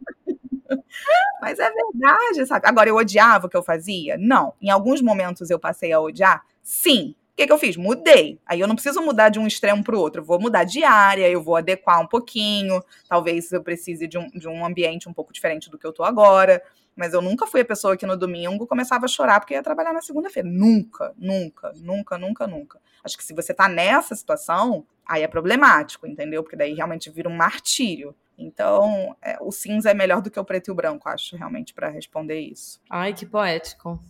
Mas 1.40 1.58
é 1.58 1.70
verdade, 1.70 2.46
sabe? 2.46 2.66
Agora, 2.66 2.88
eu 2.88 2.96
odiava 2.96 3.46
o 3.46 3.50
que 3.50 3.56
eu 3.56 3.62
fazia? 3.62 4.16
Não. 4.18 4.54
Em 4.60 4.70
alguns 4.70 5.00
momentos 5.00 5.50
eu 5.50 5.58
passei 5.58 5.92
a 5.92 6.00
odiar? 6.00 6.44
Sim. 6.62 7.14
O 7.36 7.38
que, 7.38 7.46
que 7.46 7.52
eu 7.52 7.58
fiz? 7.58 7.76
Mudei. 7.76 8.40
Aí 8.46 8.58
eu 8.58 8.66
não 8.66 8.74
preciso 8.74 9.02
mudar 9.02 9.28
de 9.28 9.38
um 9.38 9.46
extremo 9.46 9.84
para 9.84 9.94
o 9.94 10.00
outro. 10.00 10.22
Eu 10.22 10.24
vou 10.24 10.40
mudar 10.40 10.64
de 10.64 10.82
área, 10.82 11.28
eu 11.28 11.42
vou 11.42 11.54
adequar 11.54 12.00
um 12.00 12.06
pouquinho. 12.06 12.82
Talvez 13.06 13.52
eu 13.52 13.62
precise 13.62 14.08
de 14.08 14.16
um, 14.16 14.30
de 14.30 14.48
um 14.48 14.64
ambiente 14.64 15.06
um 15.06 15.12
pouco 15.12 15.34
diferente 15.34 15.68
do 15.68 15.76
que 15.76 15.86
eu 15.86 15.92
tô 15.92 16.02
agora. 16.02 16.62
Mas 16.96 17.12
eu 17.12 17.20
nunca 17.20 17.46
fui 17.46 17.60
a 17.60 17.64
pessoa 17.64 17.94
que 17.94 18.06
no 18.06 18.16
domingo 18.16 18.66
começava 18.66 19.04
a 19.04 19.08
chorar 19.08 19.38
porque 19.38 19.52
ia 19.52 19.62
trabalhar 19.62 19.92
na 19.92 20.00
segunda-feira. 20.00 20.48
Nunca, 20.48 21.12
nunca, 21.14 21.74
nunca, 21.76 22.16
nunca, 22.16 22.46
nunca. 22.46 22.80
Acho 23.04 23.18
que 23.18 23.24
se 23.24 23.34
você 23.34 23.52
tá 23.52 23.68
nessa 23.68 24.14
situação, 24.14 24.86
aí 25.04 25.22
é 25.22 25.28
problemático, 25.28 26.06
entendeu? 26.06 26.42
Porque 26.42 26.56
daí 26.56 26.72
realmente 26.72 27.10
vira 27.10 27.28
um 27.28 27.36
martírio. 27.36 28.14
Então, 28.38 29.14
é, 29.20 29.36
o 29.42 29.52
cinza 29.52 29.90
é 29.90 29.94
melhor 29.94 30.22
do 30.22 30.30
que 30.30 30.40
o 30.40 30.44
preto 30.44 30.68
e 30.68 30.72
o 30.72 30.74
branco, 30.74 31.06
acho, 31.06 31.36
realmente, 31.36 31.74
para 31.74 31.90
responder 31.90 32.40
isso. 32.40 32.80
Ai, 32.88 33.12
que 33.12 33.26
poético. 33.26 34.02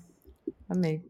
Amei. 0.68 1.02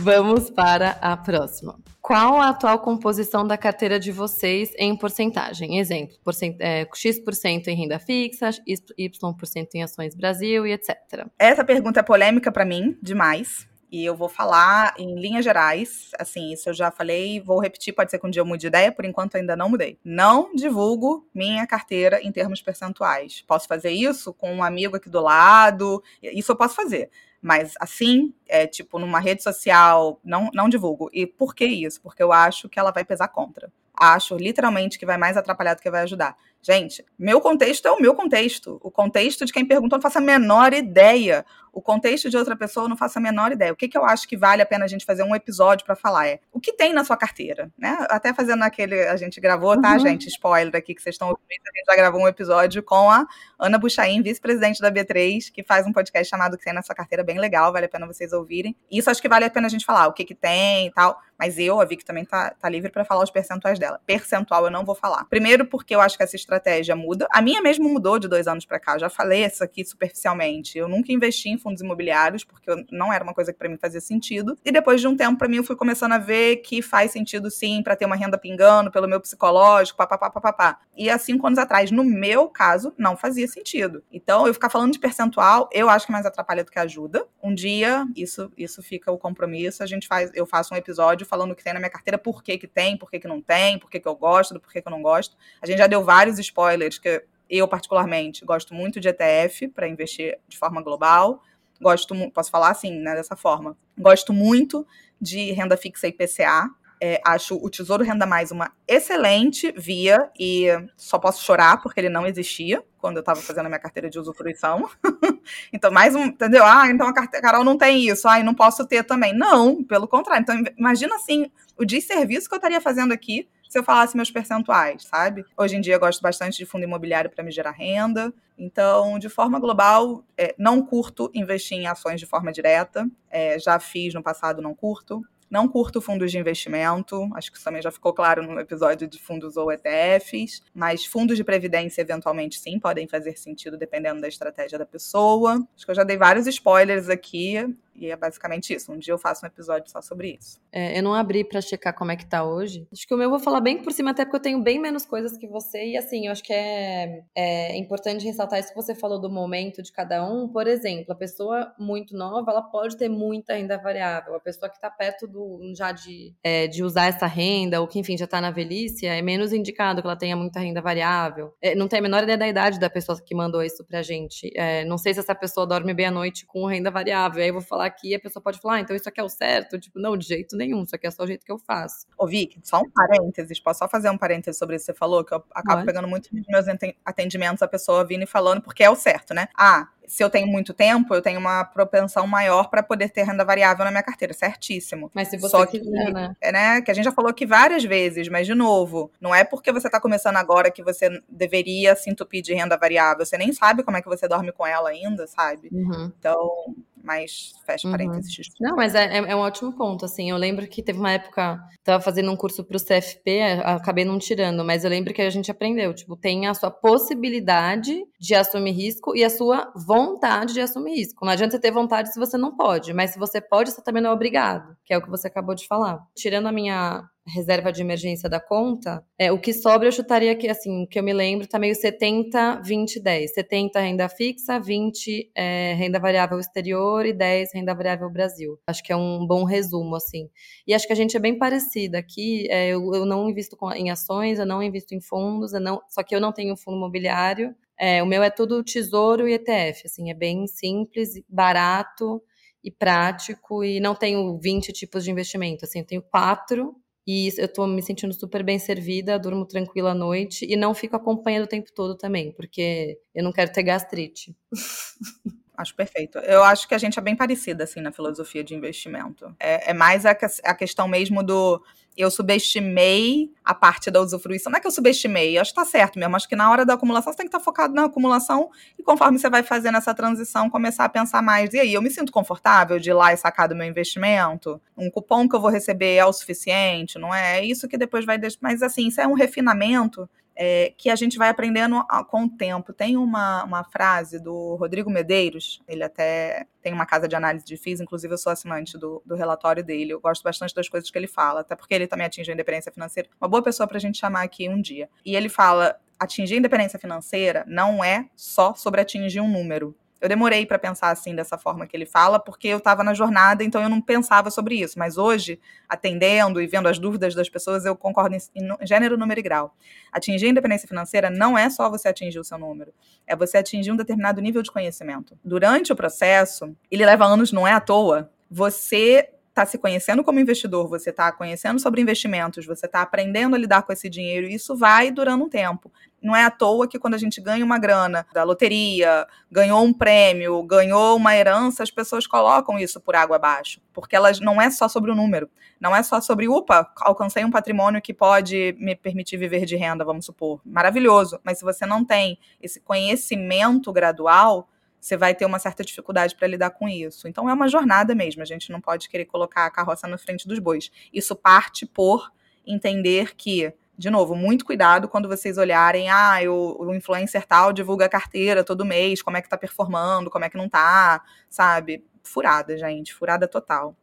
Vamos 0.00 0.48
para 0.48 0.90
a 1.02 1.16
próxima. 1.16 1.76
Qual 2.00 2.40
a 2.40 2.50
atual 2.50 2.78
composição 2.78 3.44
da 3.44 3.58
carteira 3.58 3.98
de 3.98 4.12
vocês 4.12 4.72
em 4.78 4.96
porcentagem? 4.96 5.78
Exemplo, 5.78 6.16
porcent 6.22 6.56
é, 6.60 6.88
X% 6.94 7.66
em 7.66 7.74
renda 7.74 7.98
fixa, 7.98 8.50
Y% 8.96 9.68
em 9.74 9.82
ações 9.82 10.14
Brasil 10.14 10.64
e 10.66 10.72
etc. 10.72 11.26
Essa 11.36 11.64
pergunta 11.64 11.98
é 11.98 12.02
polêmica 12.02 12.52
para 12.52 12.64
mim, 12.64 12.96
demais. 13.02 13.68
E 13.90 14.04
eu 14.04 14.14
vou 14.14 14.28
falar 14.28 14.94
em 14.98 15.18
linhas 15.18 15.44
gerais, 15.44 16.10
assim, 16.18 16.52
isso 16.52 16.68
eu 16.68 16.74
já 16.74 16.90
falei, 16.90 17.40
vou 17.40 17.58
repetir, 17.58 17.94
pode 17.94 18.10
ser 18.10 18.18
que 18.18 18.26
um 18.26 18.30
dia 18.30 18.40
eu 18.40 18.46
mude 18.46 18.60
de 18.60 18.66
ideia, 18.66 18.92
por 18.92 19.04
enquanto 19.04 19.36
ainda 19.36 19.56
não 19.56 19.68
mudei. 19.68 19.98
Não 20.04 20.54
divulgo 20.54 21.26
minha 21.34 21.66
carteira 21.66 22.20
em 22.22 22.30
termos 22.30 22.60
percentuais. 22.60 23.42
Posso 23.46 23.66
fazer 23.66 23.90
isso 23.90 24.32
com 24.34 24.54
um 24.54 24.62
amigo 24.62 24.96
aqui 24.96 25.08
do 25.08 25.20
lado, 25.20 26.02
isso 26.22 26.52
eu 26.52 26.56
posso 26.56 26.74
fazer. 26.74 27.10
Mas 27.40 27.74
assim, 27.80 28.34
é, 28.48 28.66
tipo, 28.66 28.98
numa 28.98 29.20
rede 29.20 29.42
social, 29.42 30.20
não, 30.24 30.50
não 30.52 30.68
divulgo. 30.68 31.08
E 31.12 31.26
por 31.26 31.54
que 31.54 31.64
isso? 31.64 32.00
Porque 32.02 32.22
eu 32.22 32.32
acho 32.32 32.68
que 32.68 32.78
ela 32.78 32.90
vai 32.90 33.04
pesar 33.04 33.28
contra. 33.28 33.72
acho 33.98 34.36
literalmente 34.36 34.98
que 34.98 35.06
vai 35.06 35.16
mais 35.16 35.36
atrapalhar 35.36 35.74
do 35.74 35.82
que 35.82 35.90
vai 35.90 36.02
ajudar. 36.02 36.36
Gente, 36.60 37.04
meu 37.18 37.40
contexto 37.40 37.86
é 37.86 37.92
o 37.92 38.00
meu 38.00 38.14
contexto. 38.14 38.80
O 38.82 38.90
contexto 38.90 39.44
de 39.44 39.52
quem 39.52 39.64
perguntou 39.64 39.96
não 39.96 40.02
faço 40.02 40.18
a 40.18 40.20
menor 40.20 40.72
ideia. 40.72 41.46
O 41.72 41.80
contexto 41.80 42.30
de 42.30 42.36
outra 42.36 42.56
pessoa 42.56 42.84
eu 42.84 42.88
não 42.88 42.96
faço 42.96 43.18
a 43.18 43.22
menor 43.22 43.52
ideia. 43.52 43.72
O 43.72 43.76
que, 43.76 43.88
que 43.88 43.96
eu 43.96 44.04
acho 44.04 44.28
que 44.28 44.36
vale 44.36 44.62
a 44.62 44.66
pena 44.66 44.84
a 44.84 44.88
gente 44.88 45.04
fazer 45.04 45.22
um 45.22 45.34
episódio 45.34 45.84
para 45.84 45.96
falar 45.96 46.28
é 46.28 46.40
o 46.52 46.60
que 46.60 46.72
tem 46.72 46.92
na 46.92 47.04
sua 47.04 47.16
carteira, 47.16 47.70
né? 47.78 48.06
Até 48.08 48.32
fazendo 48.34 48.62
aquele. 48.62 49.00
A 49.08 49.16
gente 49.16 49.40
gravou, 49.40 49.80
tá, 49.80 49.92
uhum. 49.92 49.98
gente? 50.00 50.28
Spoiler 50.28 50.74
aqui 50.74 50.94
que 50.94 51.02
vocês 51.02 51.14
estão 51.14 51.28
ouvindo. 51.28 51.42
A 51.48 51.78
gente 51.78 51.86
já 51.86 51.96
gravou 51.96 52.20
um 52.20 52.28
episódio 52.28 52.82
com 52.82 53.10
a 53.10 53.26
Ana 53.58 53.78
Buchaim, 53.78 54.22
vice-presidente 54.22 54.80
da 54.80 54.90
B3, 54.90 55.50
que 55.52 55.62
faz 55.62 55.86
um 55.86 55.92
podcast 55.92 56.28
chamado 56.28 56.54
O 56.54 56.58
que 56.58 56.64
tem 56.64 56.72
na 56.72 56.82
sua 56.82 56.94
carteira, 56.94 57.24
bem 57.24 57.38
legal, 57.38 57.72
vale 57.72 57.86
a 57.86 57.88
pena 57.88 58.06
vocês 58.06 58.32
ouvirem. 58.32 58.76
Isso 58.90 59.10
acho 59.10 59.20
que 59.20 59.28
vale 59.28 59.44
a 59.44 59.50
pena 59.50 59.66
a 59.66 59.70
gente 59.70 59.84
falar, 59.84 60.06
o 60.08 60.12
que, 60.12 60.24
que 60.24 60.34
tem 60.34 60.86
e 60.86 60.90
tal. 60.92 61.20
Mas 61.38 61.56
eu, 61.56 61.80
a 61.80 61.84
Vicky 61.84 62.04
também 62.04 62.24
tá, 62.24 62.50
tá 62.50 62.68
livre 62.68 62.90
para 62.90 63.04
falar 63.04 63.22
os 63.22 63.30
percentuais 63.30 63.78
dela. 63.78 64.00
Percentual 64.04 64.64
eu 64.64 64.70
não 64.70 64.84
vou 64.84 64.94
falar. 64.94 65.24
Primeiro, 65.26 65.64
porque 65.64 65.94
eu 65.94 66.00
acho 66.00 66.16
que 66.16 66.24
essa 66.24 66.34
estratégia 66.34 66.96
muda. 66.96 67.28
A 67.30 67.40
minha 67.40 67.62
mesmo 67.62 67.88
mudou 67.88 68.18
de 68.18 68.26
dois 68.26 68.48
anos 68.48 68.66
para 68.66 68.80
cá. 68.80 68.94
Eu 68.94 69.00
já 69.00 69.08
falei 69.08 69.44
isso 69.44 69.62
aqui 69.62 69.84
superficialmente. 69.84 70.76
Eu 70.76 70.88
nunca 70.88 71.12
investi 71.12 71.48
em 71.48 71.56
fundos 71.68 71.82
imobiliários, 71.82 72.44
porque 72.44 72.86
não 72.90 73.12
era 73.12 73.22
uma 73.22 73.34
coisa 73.34 73.52
que 73.52 73.58
para 73.58 73.68
mim 73.68 73.76
fazia 73.76 74.00
sentido. 74.00 74.56
E 74.64 74.72
depois 74.72 75.02
de 75.02 75.06
um 75.06 75.14
tempo, 75.14 75.36
para 75.36 75.48
mim, 75.48 75.58
eu 75.58 75.64
fui 75.64 75.76
começando 75.76 76.12
a 76.12 76.18
ver 76.18 76.56
que 76.56 76.80
faz 76.80 77.10
sentido 77.10 77.50
sim 77.50 77.82
para 77.82 77.94
ter 77.94 78.06
uma 78.06 78.16
renda 78.16 78.38
pingando 78.38 78.90
pelo 78.90 79.06
meu 79.06 79.20
psicológico, 79.20 79.98
papapá, 79.98 80.30
papapá. 80.30 80.80
E 80.96 81.10
há 81.10 81.18
cinco 81.18 81.46
anos 81.46 81.58
atrás, 81.58 81.90
no 81.90 82.02
meu 82.02 82.48
caso, 82.48 82.94
não 82.96 83.16
fazia 83.16 83.46
sentido. 83.46 84.02
Então, 84.10 84.46
eu 84.46 84.54
ficar 84.54 84.70
falando 84.70 84.92
de 84.92 84.98
percentual, 84.98 85.68
eu 85.72 85.90
acho 85.90 86.06
que 86.06 86.12
mais 86.12 86.24
atrapalha 86.24 86.64
do 86.64 86.70
que 86.70 86.78
ajuda. 86.78 87.26
Um 87.42 87.54
dia, 87.54 88.06
isso, 88.16 88.50
isso 88.56 88.82
fica 88.82 89.12
o 89.12 89.18
compromisso. 89.18 89.82
A 89.82 89.86
gente 89.86 90.08
faz, 90.08 90.30
eu 90.34 90.46
faço 90.46 90.72
um 90.72 90.76
episódio 90.76 91.26
falando 91.26 91.52
o 91.52 91.54
que 91.54 91.62
tem 91.62 91.74
na 91.74 91.78
minha 91.78 91.90
carteira, 91.90 92.16
por 92.16 92.42
que, 92.42 92.56
que 92.56 92.66
tem, 92.66 92.96
por 92.96 93.10
que, 93.10 93.20
que 93.20 93.28
não 93.28 93.42
tem, 93.42 93.78
por 93.78 93.90
que, 93.90 94.00
que 94.00 94.08
eu 94.08 94.14
gosto, 94.14 94.54
do 94.54 94.60
por 94.60 94.72
que, 94.72 94.80
que 94.80 94.88
eu 94.88 94.92
não 94.92 95.02
gosto. 95.02 95.36
A 95.60 95.66
gente 95.66 95.78
já 95.78 95.86
deu 95.86 96.02
vários 96.02 96.38
spoilers 96.38 96.98
que 96.98 97.22
eu, 97.48 97.66
particularmente, 97.66 98.44
gosto 98.44 98.74
muito 98.74 99.00
de 99.00 99.08
ETF 99.08 99.68
para 99.68 99.88
investir 99.88 100.38
de 100.46 100.58
forma 100.58 100.82
global. 100.82 101.42
Gosto, 101.80 102.14
posso 102.30 102.50
falar 102.50 102.70
assim, 102.70 102.98
né, 102.98 103.14
dessa 103.14 103.36
forma. 103.36 103.76
Gosto 103.96 104.32
muito 104.32 104.86
de 105.20 105.52
renda 105.52 105.76
fixa 105.76 106.08
IPCA, 106.08 106.70
é, 107.00 107.20
acho 107.24 107.54
o 107.56 107.70
Tesouro 107.70 108.02
Renda 108.02 108.26
Mais 108.26 108.50
uma 108.50 108.72
excelente 108.86 109.72
via 109.76 110.30
e 110.38 110.66
só 110.96 111.18
posso 111.18 111.42
chorar 111.44 111.80
porque 111.80 112.00
ele 112.00 112.08
não 112.08 112.26
existia 112.26 112.82
quando 112.98 113.16
eu 113.16 113.20
estava 113.20 113.40
fazendo 113.40 113.66
a 113.66 113.68
minha 113.68 113.78
carteira 113.78 114.10
de 114.10 114.18
usufruição. 114.18 114.90
então, 115.72 115.90
mais 115.90 116.16
um, 116.16 116.24
entendeu? 116.24 116.64
Ah, 116.64 116.88
então 116.90 117.06
a 117.06 117.12
Carol 117.12 117.64
não 117.64 117.78
tem 117.78 118.08
isso, 118.08 118.26
ah, 118.26 118.42
não 118.42 118.54
posso 118.54 118.86
ter 118.86 119.04
também. 119.04 119.32
Não, 119.32 119.82
pelo 119.84 120.08
contrário. 120.08 120.42
Então, 120.42 120.56
imagina 120.76 121.14
assim, 121.14 121.50
o 121.76 121.84
desserviço 121.84 122.48
que 122.48 122.54
eu 122.54 122.58
estaria 122.58 122.80
fazendo 122.80 123.12
aqui 123.12 123.48
se 123.68 123.78
eu 123.78 123.84
falasse 123.84 124.16
meus 124.16 124.30
percentuais, 124.30 125.04
sabe? 125.04 125.44
Hoje 125.56 125.76
em 125.76 125.80
dia 125.80 125.94
eu 125.94 126.00
gosto 126.00 126.20
bastante 126.22 126.56
de 126.56 126.66
fundo 126.66 126.84
imobiliário 126.84 127.30
para 127.30 127.44
me 127.44 127.50
gerar 127.50 127.72
renda. 127.72 128.32
Então, 128.56 129.18
de 129.18 129.28
forma 129.28 129.60
global, 129.60 130.24
é, 130.36 130.54
não 130.58 130.82
curto 130.82 131.30
investir 131.34 131.78
em 131.78 131.86
ações 131.86 132.18
de 132.18 132.26
forma 132.26 132.50
direta. 132.50 133.08
É, 133.30 133.58
já 133.58 133.78
fiz 133.78 134.14
no 134.14 134.22
passado, 134.22 134.62
não 134.62 134.74
curto. 134.74 135.22
Não 135.50 135.66
curto 135.66 136.00
fundos 136.00 136.30
de 136.30 136.38
investimento, 136.38 137.26
acho 137.34 137.50
que 137.50 137.56
isso 137.56 137.64
também 137.64 137.80
já 137.80 137.90
ficou 137.90 138.12
claro 138.12 138.42
no 138.42 138.60
episódio 138.60 139.08
de 139.08 139.18
fundos 139.18 139.56
ou 139.56 139.72
ETFs, 139.72 140.62
mas 140.74 141.06
fundos 141.06 141.38
de 141.38 141.44
previdência, 141.44 142.02
eventualmente, 142.02 142.60
sim, 142.60 142.78
podem 142.78 143.08
fazer 143.08 143.38
sentido 143.38 143.78
dependendo 143.78 144.20
da 144.20 144.28
estratégia 144.28 144.78
da 144.78 144.84
pessoa. 144.84 145.66
Acho 145.74 145.86
que 145.86 145.90
eu 145.90 145.94
já 145.94 146.04
dei 146.04 146.18
vários 146.18 146.46
spoilers 146.46 147.08
aqui. 147.08 147.54
E 147.98 148.10
é 148.10 148.16
basicamente 148.16 148.74
isso. 148.74 148.92
Um 148.92 148.98
dia 148.98 149.14
eu 149.14 149.18
faço 149.18 149.44
um 149.44 149.48
episódio 149.48 149.90
só 149.90 150.02
sobre 150.02 150.36
isso. 150.40 150.60
É, 150.72 150.98
eu 150.98 151.02
não 151.02 151.14
abri 151.14 151.44
para 151.44 151.60
checar 151.60 151.94
como 151.94 152.10
é 152.10 152.16
que 152.16 152.26
tá 152.26 152.44
hoje. 152.44 152.86
Acho 152.92 153.06
que 153.06 153.14
o 153.14 153.16
meu 153.16 153.28
eu 153.28 153.30
vou 153.30 153.38
falar 153.38 153.60
bem 153.60 153.82
por 153.82 153.92
cima, 153.92 154.10
até 154.10 154.24
porque 154.24 154.36
eu 154.36 154.42
tenho 154.42 154.62
bem 154.62 154.80
menos 154.80 155.04
coisas 155.04 155.36
que 155.36 155.46
você. 155.46 155.84
E 155.84 155.96
assim, 155.96 156.26
eu 156.26 156.32
acho 156.32 156.42
que 156.42 156.52
é, 156.52 157.22
é 157.36 157.76
importante 157.76 158.24
ressaltar 158.24 158.58
isso 158.58 158.70
que 158.70 158.74
você 158.74 158.94
falou 158.94 159.20
do 159.20 159.30
momento 159.30 159.82
de 159.82 159.92
cada 159.92 160.26
um. 160.26 160.48
Por 160.48 160.66
exemplo, 160.66 161.12
a 161.12 161.14
pessoa 161.14 161.74
muito 161.78 162.16
nova, 162.16 162.50
ela 162.50 162.62
pode 162.62 162.96
ter 162.96 163.08
muita 163.08 163.54
renda 163.54 163.76
variável. 163.76 164.34
A 164.34 164.40
pessoa 164.40 164.70
que 164.70 164.80
tá 164.80 164.90
perto 164.90 165.26
do 165.26 165.60
já 165.74 165.92
de, 165.92 166.34
é, 166.42 166.66
de 166.66 166.82
usar 166.82 167.06
essa 167.06 167.26
renda, 167.26 167.80
ou 167.80 167.86
que, 167.86 167.98
enfim, 167.98 168.16
já 168.16 168.26
tá 168.26 168.40
na 168.40 168.50
velhice, 168.50 169.06
é 169.06 169.20
menos 169.20 169.52
indicado 169.52 170.00
que 170.00 170.06
ela 170.06 170.16
tenha 170.16 170.36
muita 170.36 170.58
renda 170.58 170.80
variável. 170.80 171.52
É, 171.60 171.74
não 171.74 171.86
tem 171.86 171.98
a 171.98 172.02
menor 172.02 172.22
ideia 172.22 172.38
da 172.38 172.48
idade 172.48 172.80
da 172.80 172.88
pessoa 172.88 173.20
que 173.20 173.34
mandou 173.34 173.62
isso 173.62 173.84
pra 173.84 174.00
gente. 174.00 174.50
É, 174.56 174.86
não 174.86 174.96
sei 174.96 175.12
se 175.12 175.20
essa 175.20 175.34
pessoa 175.34 175.66
dorme 175.66 175.92
bem 175.92 176.06
à 176.06 176.10
noite 176.10 176.46
com 176.46 176.64
renda 176.64 176.90
variável. 176.90 177.42
Aí 177.42 177.48
eu 177.48 177.54
vou 177.54 177.62
falar 177.62 177.87
aqui, 177.88 178.14
a 178.14 178.20
pessoa 178.20 178.42
pode 178.42 178.60
falar, 178.60 178.74
ah, 178.74 178.80
então 178.80 178.94
isso 178.94 179.08
aqui 179.08 179.20
é 179.20 179.24
o 179.24 179.28
certo? 179.28 179.78
Tipo, 179.78 179.98
não, 179.98 180.16
de 180.16 180.26
jeito 180.26 180.56
nenhum, 180.56 180.82
isso 180.82 180.94
aqui 180.94 181.06
é 181.06 181.10
só 181.10 181.24
o 181.24 181.26
jeito 181.26 181.44
que 181.44 181.52
eu 181.52 181.58
faço. 181.58 182.06
Ô, 182.16 182.26
Vic, 182.26 182.60
só 182.62 182.80
um 182.80 182.90
parênteses, 182.90 183.58
posso 183.60 183.80
só 183.80 183.88
fazer 183.88 184.10
um 184.10 184.18
parênteses 184.18 184.58
sobre 184.58 184.76
isso 184.76 184.86
que 184.86 184.92
você 184.92 184.98
falou, 184.98 185.24
que 185.24 185.34
eu 185.34 185.42
acabo 185.52 185.84
pegando 185.84 186.08
muito 186.08 186.28
nos 186.34 186.46
meus 186.46 186.66
atendimentos 187.04 187.62
a 187.62 187.68
pessoa 187.68 188.04
vindo 188.04 188.22
e 188.22 188.26
falando, 188.26 188.62
porque 188.62 188.82
é 188.82 188.90
o 188.90 188.96
certo, 188.96 189.34
né? 189.34 189.48
Ah, 189.56 189.88
se 190.08 190.24
eu 190.24 190.30
tenho 190.30 190.46
muito 190.46 190.72
tempo, 190.72 191.14
eu 191.14 191.20
tenho 191.20 191.38
uma 191.38 191.64
propensão 191.64 192.26
maior 192.26 192.70
para 192.70 192.82
poder 192.82 193.10
ter 193.10 193.24
renda 193.24 193.44
variável 193.44 193.84
na 193.84 193.90
minha 193.90 194.02
carteira, 194.02 194.32
certíssimo. 194.32 195.10
Mas 195.14 195.28
se 195.28 195.36
você 195.36 195.50
Só 195.50 195.66
quiser, 195.66 196.06
que, 196.06 196.12
né? 196.12 196.34
É, 196.40 196.50
né? 196.50 196.80
Que 196.80 196.90
a 196.90 196.94
gente 196.94 197.04
já 197.04 197.12
falou 197.12 197.30
aqui 197.30 197.44
várias 197.44 197.84
vezes, 197.84 198.28
mas 198.28 198.46
de 198.46 198.54
novo, 198.54 199.12
não 199.20 199.34
é 199.34 199.44
porque 199.44 199.70
você 199.70 199.86
está 199.86 200.00
começando 200.00 200.36
agora 200.36 200.70
que 200.70 200.82
você 200.82 201.22
deveria 201.28 201.94
se 201.94 202.10
entupir 202.10 202.42
de 202.42 202.54
renda 202.54 202.76
variável. 202.76 203.24
Você 203.24 203.36
nem 203.36 203.52
sabe 203.52 203.82
como 203.82 203.98
é 203.98 204.02
que 204.02 204.08
você 204.08 204.26
dorme 204.26 204.50
com 204.50 204.66
ela 204.66 204.88
ainda, 204.88 205.26
sabe? 205.26 205.68
Uhum. 205.70 206.10
Então, 206.18 206.74
mas 207.08 207.54
fecha 207.64 207.88
uhum. 207.88 207.92
parênteses. 207.92 208.48
Não, 208.60 208.76
mas 208.76 208.94
é, 208.94 209.06
é, 209.06 209.30
é, 209.30 209.34
um 209.34 209.38
ótimo 209.38 209.72
ponto, 209.72 210.04
assim, 210.04 210.28
eu 210.28 210.36
lembro 210.36 210.68
que 210.68 210.82
teve 210.82 210.98
uma 210.98 211.12
época, 211.12 211.58
tava 211.82 212.02
fazendo 212.02 212.30
um 212.30 212.36
curso 212.36 212.62
pro 212.62 212.78
CFP, 212.78 213.40
acabei 213.64 214.04
não 214.04 214.18
tirando, 214.18 214.62
mas 214.62 214.84
eu 214.84 214.90
lembro 214.90 215.14
que 215.14 215.22
a 215.22 215.30
gente 215.30 215.50
aprendeu, 215.50 215.94
tipo, 215.94 216.14
tem 216.14 216.46
a 216.46 216.52
sua 216.52 216.70
possibilidade 216.70 218.04
de 218.20 218.34
assumir 218.34 218.72
risco 218.72 219.16
e 219.16 219.24
a 219.24 219.30
sua 219.30 219.72
vontade 219.74 220.52
de 220.52 220.60
assumir 220.60 220.96
risco. 220.96 221.24
Não 221.24 221.32
adianta 221.32 221.52
você 221.56 221.60
ter 221.62 221.70
vontade 221.70 222.12
se 222.12 222.20
você 222.20 222.36
não 222.36 222.54
pode, 222.54 222.92
mas 222.92 223.12
se 223.12 223.18
você 223.18 223.40
pode, 223.40 223.70
você 223.70 223.82
também 223.82 224.02
não 224.02 224.10
é 224.10 224.12
obrigado, 224.12 224.76
que 224.84 224.92
é 224.92 224.98
o 224.98 225.02
que 225.02 225.08
você 225.08 225.28
acabou 225.28 225.54
de 225.54 225.66
falar. 225.66 225.98
Tirando 226.14 226.48
a 226.48 226.52
minha 226.52 227.08
reserva 227.28 227.70
de 227.70 227.82
emergência 227.82 228.28
da 228.28 228.40
conta, 228.40 229.04
é, 229.18 229.30
o 229.30 229.38
que 229.38 229.52
sobra 229.52 229.88
eu 229.88 229.92
chutaria 229.92 230.34
que, 230.34 230.48
assim, 230.48 230.86
que 230.86 230.98
eu 230.98 231.02
me 231.02 231.12
lembro, 231.12 231.46
tá 231.46 231.58
meio 231.58 231.74
70, 231.74 232.62
20, 232.64 233.00
10. 233.00 233.34
70 233.34 233.80
renda 233.80 234.08
fixa, 234.08 234.58
20 234.58 235.30
é, 235.34 235.74
renda 235.74 235.98
variável 235.98 236.38
exterior 236.38 237.04
e 237.04 237.12
10 237.12 237.54
renda 237.54 237.74
variável 237.74 238.10
Brasil. 238.10 238.58
Acho 238.66 238.82
que 238.82 238.92
é 238.92 238.96
um 238.96 239.26
bom 239.26 239.44
resumo, 239.44 239.96
assim. 239.96 240.28
E 240.66 240.74
acho 240.74 240.86
que 240.86 240.92
a 240.92 240.96
gente 240.96 241.16
é 241.16 241.20
bem 241.20 241.38
parecida 241.38 241.98
aqui. 241.98 242.46
É, 242.50 242.68
eu, 242.70 242.94
eu, 242.94 243.04
não 243.04 243.28
invisto 243.28 243.56
em 243.74 243.90
ações, 243.90 244.38
eu 244.38 244.46
não 244.46 244.62
invisto 244.62 244.94
em 244.94 245.00
fundos, 245.00 245.52
não, 245.52 245.80
só 245.88 246.02
que 246.02 246.14
eu 246.14 246.20
não 246.20 246.32
tenho 246.32 246.56
fundo 246.56 246.76
imobiliário. 246.76 247.54
É, 247.78 248.02
o 248.02 248.06
meu 248.06 248.22
é 248.22 248.30
tudo 248.30 248.64
tesouro 248.64 249.28
e 249.28 249.34
ETF, 249.34 249.82
assim, 249.86 250.10
é 250.10 250.14
bem 250.14 250.46
simples, 250.48 251.10
barato 251.28 252.20
e 252.62 252.72
prático, 252.72 253.62
e 253.62 253.78
não 253.78 253.94
tenho 253.94 254.36
20 254.38 254.72
tipos 254.72 255.04
de 255.04 255.12
investimento, 255.12 255.64
assim, 255.64 255.78
eu 255.78 255.86
tenho 255.86 256.02
quatro 256.02 256.74
e 257.10 257.30
eu 257.38 257.50
tô 257.50 257.66
me 257.66 257.80
sentindo 257.80 258.12
super 258.12 258.44
bem 258.44 258.58
servida, 258.58 259.18
durmo 259.18 259.46
tranquila 259.46 259.92
à 259.92 259.94
noite 259.94 260.44
e 260.46 260.54
não 260.56 260.74
fico 260.74 260.94
acompanhando 260.94 261.44
o 261.44 261.48
tempo 261.48 261.72
todo 261.74 261.96
também, 261.96 262.32
porque 262.32 263.00
eu 263.14 263.24
não 263.24 263.32
quero 263.32 263.50
ter 263.50 263.62
gastrite. 263.62 264.36
Acho 265.58 265.74
perfeito. 265.74 266.18
Eu 266.18 266.44
acho 266.44 266.68
que 266.68 266.74
a 266.74 266.78
gente 266.78 267.00
é 267.00 267.02
bem 267.02 267.16
parecida, 267.16 267.64
assim, 267.64 267.80
na 267.80 267.90
filosofia 267.90 268.44
de 268.44 268.54
investimento. 268.54 269.34
É, 269.40 269.72
é 269.72 269.74
mais 269.74 270.06
a, 270.06 270.12
a, 270.44 270.54
questão 270.54 270.86
mesmo 270.86 271.20
do. 271.20 271.60
Eu 271.96 272.12
subestimei 272.12 273.32
a 273.44 273.52
parte 273.52 273.90
da 273.90 274.00
usufruição. 274.00 274.52
Não 274.52 274.58
é 274.58 274.60
que 274.60 274.68
eu 274.68 274.70
subestimei, 274.70 275.36
acho 275.36 275.50
que 275.50 275.56
tá 275.56 275.64
certo 275.64 275.98
mesmo. 275.98 276.14
Acho 276.14 276.28
que 276.28 276.36
na 276.36 276.48
hora 276.48 276.64
da 276.64 276.74
acumulação 276.74 277.12
você 277.12 277.16
tem 277.16 277.26
que 277.26 277.30
estar 277.30 277.40
tá 277.40 277.44
focado 277.44 277.74
na 277.74 277.86
acumulação 277.86 278.50
e 278.78 278.84
conforme 278.84 279.18
você 279.18 279.28
vai 279.28 279.42
fazendo 279.42 279.78
essa 279.78 279.92
transição, 279.92 280.48
começar 280.48 280.84
a 280.84 280.88
pensar 280.88 281.22
mais. 281.22 281.52
E 281.52 281.58
aí, 281.58 281.74
eu 281.74 281.82
me 281.82 281.90
sinto 281.90 282.12
confortável 282.12 282.78
de 282.78 282.90
ir 282.90 282.94
lá 282.94 283.12
e 283.12 283.16
sacar 283.16 283.48
do 283.48 283.56
meu 283.56 283.66
investimento? 283.66 284.62
Um 284.76 284.88
cupom 284.88 285.28
que 285.28 285.34
eu 285.34 285.40
vou 285.40 285.50
receber 285.50 285.96
é 285.96 286.06
o 286.06 286.12
suficiente? 286.12 287.00
Não 287.00 287.12
é? 287.12 287.40
É 287.40 287.44
isso 287.44 287.66
que 287.66 287.76
depois 287.76 288.04
vai. 288.04 288.16
Mas, 288.40 288.62
assim, 288.62 288.86
isso 288.86 289.00
é 289.00 289.06
um 289.08 289.14
refinamento 289.14 290.08
é, 290.40 290.72
que 290.78 290.88
a 290.88 290.94
gente 290.94 291.18
vai 291.18 291.28
aprendendo 291.28 291.84
com 292.06 292.24
o 292.24 292.28
tempo. 292.28 292.72
Tem 292.72 292.96
uma, 292.96 293.42
uma 293.42 293.64
frase 293.64 294.20
do 294.20 294.54
Rodrigo 294.54 294.88
Medeiros, 294.88 295.60
ele 295.66 295.82
até 295.82 296.46
tem 296.62 296.72
uma 296.72 296.86
casa 296.86 297.08
de 297.08 297.16
análise 297.16 297.44
de 297.44 297.56
FIIs, 297.56 297.80
inclusive 297.80 298.14
eu 298.14 298.18
sou 298.18 298.30
assinante 298.30 298.78
do, 298.78 299.02
do 299.04 299.16
relatório 299.16 299.64
dele. 299.64 299.92
Eu 299.92 300.00
gosto 300.00 300.22
bastante 300.22 300.54
das 300.54 300.68
coisas 300.68 300.88
que 300.88 300.96
ele 300.96 301.08
fala, 301.08 301.40
até 301.40 301.56
porque 301.56 301.74
ele 301.74 301.88
também 301.88 302.06
atinge 302.06 302.30
a 302.30 302.34
independência 302.34 302.70
financeira. 302.70 303.08
Uma 303.20 303.28
boa 303.28 303.42
pessoa 303.42 303.66
para 303.66 303.78
a 303.78 303.80
gente 303.80 303.98
chamar 303.98 304.22
aqui 304.22 304.48
um 304.48 304.60
dia. 304.60 304.88
E 305.04 305.16
ele 305.16 305.28
fala: 305.28 305.76
atingir 305.98 306.36
independência 306.36 306.78
financeira 306.78 307.44
não 307.48 307.82
é 307.82 308.08
só 308.14 308.54
sobre 308.54 308.80
atingir 308.80 309.20
um 309.20 309.28
número 309.28 309.74
eu 310.00 310.08
demorei 310.08 310.46
para 310.46 310.58
pensar 310.58 310.90
assim 310.90 311.14
dessa 311.14 311.36
forma 311.36 311.66
que 311.66 311.76
ele 311.76 311.86
fala, 311.86 312.18
porque 312.18 312.48
eu 312.48 312.58
estava 312.58 312.84
na 312.84 312.94
jornada, 312.94 313.42
então 313.42 313.62
eu 313.62 313.68
não 313.68 313.80
pensava 313.80 314.30
sobre 314.30 314.54
isso. 314.54 314.78
Mas 314.78 314.96
hoje, 314.96 315.40
atendendo 315.68 316.40
e 316.40 316.46
vendo 316.46 316.68
as 316.68 316.78
dúvidas 316.78 317.14
das 317.14 317.28
pessoas, 317.28 317.64
eu 317.64 317.74
concordo 317.74 318.14
em, 318.14 318.20
gênero, 318.66 318.96
número 318.96 319.18
e 319.18 319.22
grau. 319.22 319.54
Atingir 319.92 320.26
a 320.26 320.30
independência 320.30 320.68
financeira 320.68 321.10
não 321.10 321.36
é 321.36 321.50
só 321.50 321.68
você 321.68 321.88
atingir 321.88 322.18
o 322.18 322.24
seu 322.24 322.38
número, 322.38 322.72
é 323.06 323.16
você 323.16 323.38
atingir 323.38 323.72
um 323.72 323.76
determinado 323.76 324.20
nível 324.20 324.42
de 324.42 324.50
conhecimento. 324.50 325.18
Durante 325.24 325.72
o 325.72 325.76
processo, 325.76 326.54
ele 326.70 326.86
leva 326.86 327.04
anos, 327.04 327.32
não 327.32 327.46
é 327.46 327.52
à 327.52 327.60
toa. 327.60 328.10
Você 328.30 329.10
está 329.38 329.46
se 329.46 329.56
conhecendo 329.56 330.02
como 330.02 330.18
investidor, 330.18 330.68
você 330.68 330.90
está 330.90 331.12
conhecendo 331.12 331.60
sobre 331.60 331.80
investimentos, 331.80 332.44
você 332.44 332.66
está 332.66 332.82
aprendendo 332.82 333.36
a 333.36 333.38
lidar 333.38 333.62
com 333.62 333.72
esse 333.72 333.88
dinheiro, 333.88 334.26
e 334.26 334.34
isso 334.34 334.56
vai 334.56 334.90
durando 334.90 335.24
um 335.24 335.28
tempo. 335.28 335.72
Não 336.02 336.14
é 336.14 336.24
à 336.24 336.30
toa 336.30 336.66
que 336.68 336.78
quando 336.78 336.94
a 336.94 336.98
gente 336.98 337.20
ganha 337.20 337.44
uma 337.44 337.58
grana 337.58 338.06
da 338.12 338.24
loteria, 338.24 339.06
ganhou 339.30 339.62
um 339.62 339.72
prêmio, 339.72 340.42
ganhou 340.42 340.96
uma 340.96 341.14
herança, 341.14 341.62
as 341.62 341.70
pessoas 341.70 342.06
colocam 342.06 342.58
isso 342.58 342.80
por 342.80 342.94
água 342.94 343.16
abaixo. 343.16 343.60
Porque 343.72 343.96
elas 343.96 344.20
não 344.20 344.40
é 344.40 344.50
só 344.50 344.68
sobre 344.68 344.90
o 344.90 344.94
número. 344.94 345.28
Não 345.60 345.74
é 345.74 345.82
só 345.82 346.00
sobre, 346.00 346.28
upa, 346.28 346.72
alcancei 346.80 347.24
um 347.24 347.30
patrimônio 347.30 347.82
que 347.82 347.92
pode 347.92 348.54
me 348.60 348.76
permitir 348.76 349.16
viver 349.16 349.44
de 349.44 349.56
renda, 349.56 349.84
vamos 349.84 350.06
supor. 350.06 350.40
Maravilhoso. 350.44 351.18
Mas 351.24 351.38
se 351.38 351.44
você 351.44 351.66
não 351.66 351.84
tem 351.84 352.16
esse 352.40 352.60
conhecimento 352.60 353.72
gradual, 353.72 354.48
você 354.80 354.96
vai 354.96 355.14
ter 355.14 355.26
uma 355.26 355.38
certa 355.38 355.64
dificuldade 355.64 356.14
para 356.16 356.26
lidar 356.26 356.50
com 356.50 356.68
isso. 356.68 357.08
Então 357.08 357.28
é 357.28 357.32
uma 357.32 357.48
jornada 357.48 357.94
mesmo, 357.94 358.22
a 358.22 358.26
gente 358.26 358.50
não 358.50 358.60
pode 358.60 358.88
querer 358.88 359.06
colocar 359.06 359.46
a 359.46 359.50
carroça 359.50 359.86
na 359.86 359.98
frente 359.98 360.26
dos 360.26 360.38
bois. 360.38 360.70
Isso 360.92 361.14
parte 361.14 361.66
por 361.66 362.12
entender 362.46 363.14
que 363.16 363.52
de 363.78 363.90
novo, 363.90 364.16
muito 364.16 364.44
cuidado 364.44 364.88
quando 364.88 365.08
vocês 365.08 365.38
olharem, 365.38 365.88
ah, 365.88 366.18
o, 366.26 366.66
o 366.66 366.74
influencer 366.74 367.24
tal 367.24 367.52
divulga 367.52 367.84
a 367.84 367.88
carteira 367.88 368.42
todo 368.42 368.64
mês, 368.64 369.00
como 369.00 369.16
é 369.16 369.22
que 369.22 369.28
tá 369.28 369.38
performando, 369.38 370.10
como 370.10 370.24
é 370.24 370.28
que 370.28 370.36
não 370.36 370.48
tá, 370.48 371.00
sabe? 371.30 371.86
Furada, 372.02 372.58
gente, 372.58 372.92
furada 372.92 373.28
total. 373.28 373.76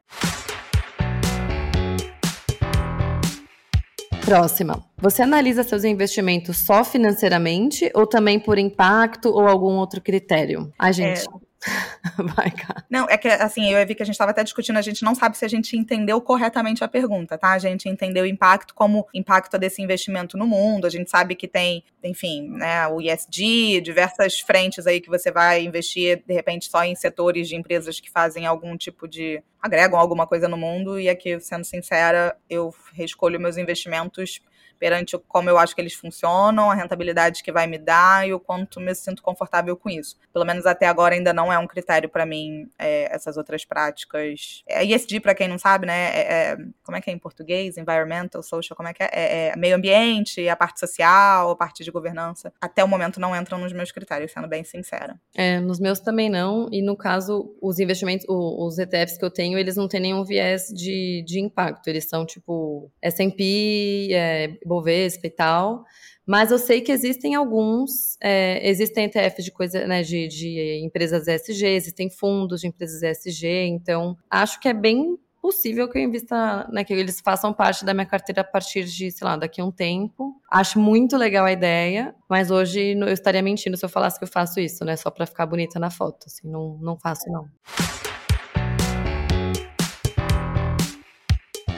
Próxima. 4.26 4.84
Você 4.98 5.22
analisa 5.22 5.64
seus 5.64 5.84
investimentos 5.84 6.58
só 6.58 6.84
financeiramente 6.84 7.92
ou 7.94 8.08
também 8.08 8.40
por 8.40 8.58
impacto 8.58 9.30
ou 9.30 9.48
algum 9.48 9.76
outro 9.76 10.02
critério? 10.02 10.74
A 10.80 10.92
gente. 10.92 11.22
É, 11.22 11.46
Vai, 12.36 12.52
cara. 12.52 12.86
Não, 12.90 13.08
é 13.10 13.18
que 13.18 13.28
assim, 13.28 13.72
eu 13.72 13.86
vi 13.86 13.96
que 13.96 14.04
a 14.04 14.06
gente 14.06 14.14
estava 14.14 14.32
até 14.32 14.44
discutindo, 14.44 14.78
a 14.78 14.82
gente 14.82 15.04
não 15.04 15.16
sabe 15.16 15.38
se 15.38 15.46
a 15.46 15.48
gente 15.48 15.76
entendeu 15.76 16.22
corretamente 16.22 16.84
a 16.84 16.88
pergunta, 16.88 17.38
tá? 17.38 17.52
A 17.52 17.60
gente 17.60 17.90
entendeu 17.90 18.24
o 18.24 18.28
impacto 18.28 18.74
como 18.74 19.08
impacto 19.14 19.58
desse 19.58 19.82
investimento 19.82 20.38
no 20.38 20.46
mundo, 20.46 20.86
a 20.86 20.90
gente 20.90 21.10
sabe 21.10 21.36
que 21.36 21.48
tem, 21.48 21.84
enfim, 22.04 22.50
né, 22.50 22.88
o 22.88 23.02
ISD, 23.02 23.82
diversas 23.82 24.40
frentes 24.40 24.86
aí 24.86 25.02
que 25.02 25.10
você 25.10 25.32
vai 25.32 25.64
investir, 25.64 26.24
de 26.26 26.34
repente, 26.34 26.70
só 26.70 26.84
em 26.84 26.96
setores 26.96 27.48
de 27.48 27.56
empresas 27.56 28.00
que 28.00 28.12
fazem 28.12 28.46
algum 28.46 28.78
tipo 28.78 29.08
de. 29.08 29.42
agregam 29.62 30.00
alguma 30.00 30.28
coisa 30.28 30.48
no 30.48 30.58
mundo, 30.58 31.00
e 31.00 31.10
aqui, 31.10 31.40
sendo 31.40 31.66
sincera, 31.66 32.38
eu 32.50 32.74
reescolho 32.94 33.40
meus 33.40 33.58
investimentos 33.58 34.42
perante 34.80 35.18
como 35.28 35.50
eu 35.50 35.58
acho 35.58 35.76
que 35.76 35.82
eles 35.82 35.94
funcionam, 35.94 36.70
a 36.70 36.76
rentabilidade 36.76 37.44
que 37.44 37.52
vai 37.52 37.68
me 37.68 37.78
dar 37.78 38.28
e 38.28 38.34
o 38.34 38.40
quanto 38.40 38.80
me 38.80 38.94
sinto 38.94 39.22
confortável 39.22 39.76
com 39.76 39.90
isso. 39.90 40.18
Pelo 40.34 40.46
menos 40.46 40.66
até 40.66 40.88
agora 40.88 41.16
ainda 41.16 41.34
não 41.34 41.52
é 41.52 41.58
um 41.58 41.68
critério 41.68 42.10
para 42.10 42.26
mim 42.26 42.70
é, 42.78 43.14
essas 43.14 43.38
outras 43.38 43.66
práticas. 43.66 44.64
É, 44.68 44.84
ESG, 44.84 45.20
para 45.20 45.36
quem 45.36 45.48
não 45.48 45.58
sabe, 45.58 45.86
né? 45.86 46.10
É, 46.10 46.52
é, 46.52 46.58
como 46.84 46.98
é 46.98 47.02
que 47.02 47.10
é 47.10 47.14
em 47.14 47.18
português? 47.18 47.78
Environmental, 47.78 48.42
social, 48.44 48.76
como 48.76 48.90
é 48.90 48.94
que 48.94 49.04
é? 49.04 49.10
é? 49.12 49.48
é? 49.48 49.56
meio 49.56 49.76
ambiente, 49.76 50.48
a 50.48 50.56
parte 50.56 50.80
social, 50.80 51.52
a 51.52 51.56
parte 51.56 51.84
de 51.84 51.92
governança. 51.92 52.54
Até 52.60 52.84
o 52.84 52.88
momento 52.88 53.20
não 53.20 53.36
entram 53.36 53.58
nos 53.58 53.74
meus 53.74 53.92
critérios, 53.92 54.32
sendo 54.32 54.48
bem 54.48 54.64
sincera. 54.64 55.20
É, 55.36 55.60
nos 55.60 55.80
meus 55.80 56.00
também 56.00 56.30
não. 56.30 56.68
E 56.72 56.82
no 56.82 56.96
caso, 56.96 57.56
os 57.62 57.80
investimentos, 57.80 58.26
os 58.30 58.78
ETFs 58.78 59.18
que 59.18 59.26
eu 59.26 59.32
tenho, 59.32 59.58
eles 59.58 59.76
não 59.76 59.88
têm 59.88 60.00
nenhum 60.00 60.24
viés 60.24 60.68
de, 60.68 61.24
de 61.26 61.40
impacto. 61.40 61.88
Eles 61.88 62.08
são 62.08 62.26
tipo 62.26 62.92
S&P, 63.02 64.10
é, 64.12 64.58
Bovespa 64.68 65.28
e 65.28 65.30
tal. 65.30 65.86
Mas 66.26 66.50
eu 66.52 66.58
sei 66.58 66.82
que 66.82 66.92
existem 66.92 67.36
alguns, 67.36 68.18
é, 68.22 68.68
existem 68.68 69.06
ETFs 69.06 69.46
de 69.46 69.52
coisa, 69.52 69.86
né, 69.86 70.02
de, 70.02 70.28
de 70.28 70.82
empresas 70.84 71.28
ESG, 71.28 71.68
existem 71.68 72.10
fundos 72.10 72.62
de 72.62 72.68
empresas 72.68 73.04
ESG, 73.04 73.48
então 73.68 74.18
acho 74.30 74.60
que 74.60 74.68
é 74.68 74.74
bem 74.74 75.20
possível 75.40 75.88
que 75.88 76.00
eu 76.00 76.02
invista, 76.02 76.68
né, 76.72 76.84
que 76.84 76.92
eles 76.92 77.22
façam 77.22 77.54
parte 77.54 77.86
da 77.86 77.94
minha 77.94 78.08
carteira 78.08 78.42
a 78.42 78.44
partir 78.44 78.86
de, 78.86 79.12
sei 79.12 79.28
lá, 79.28 79.38
daqui 79.38 79.62
a 79.62 79.66
um 79.66 79.72
tempo. 79.72 80.42
Acho 80.50 80.80
muito 80.80 81.16
legal 81.16 81.46
a 81.46 81.52
ideia, 81.52 82.16
mas 82.28 82.50
hoje 82.50 82.98
eu 83.00 83.10
estaria 83.10 83.44
mentindo 83.44 83.78
se 83.78 83.86
eu 83.86 83.90
falasse 83.90 84.18
que 84.18 84.24
eu 84.24 84.28
faço 84.28 84.60
isso, 84.60 84.84
né, 84.84 84.96
só 84.96 85.12
para 85.12 85.28
ficar 85.28 85.46
bonita 85.46 85.78
na 85.78 85.92
foto, 85.92 86.26
assim, 86.26 86.50
não, 86.50 86.80
não 86.82 86.98
faço 86.98 87.30
não. 87.32 87.48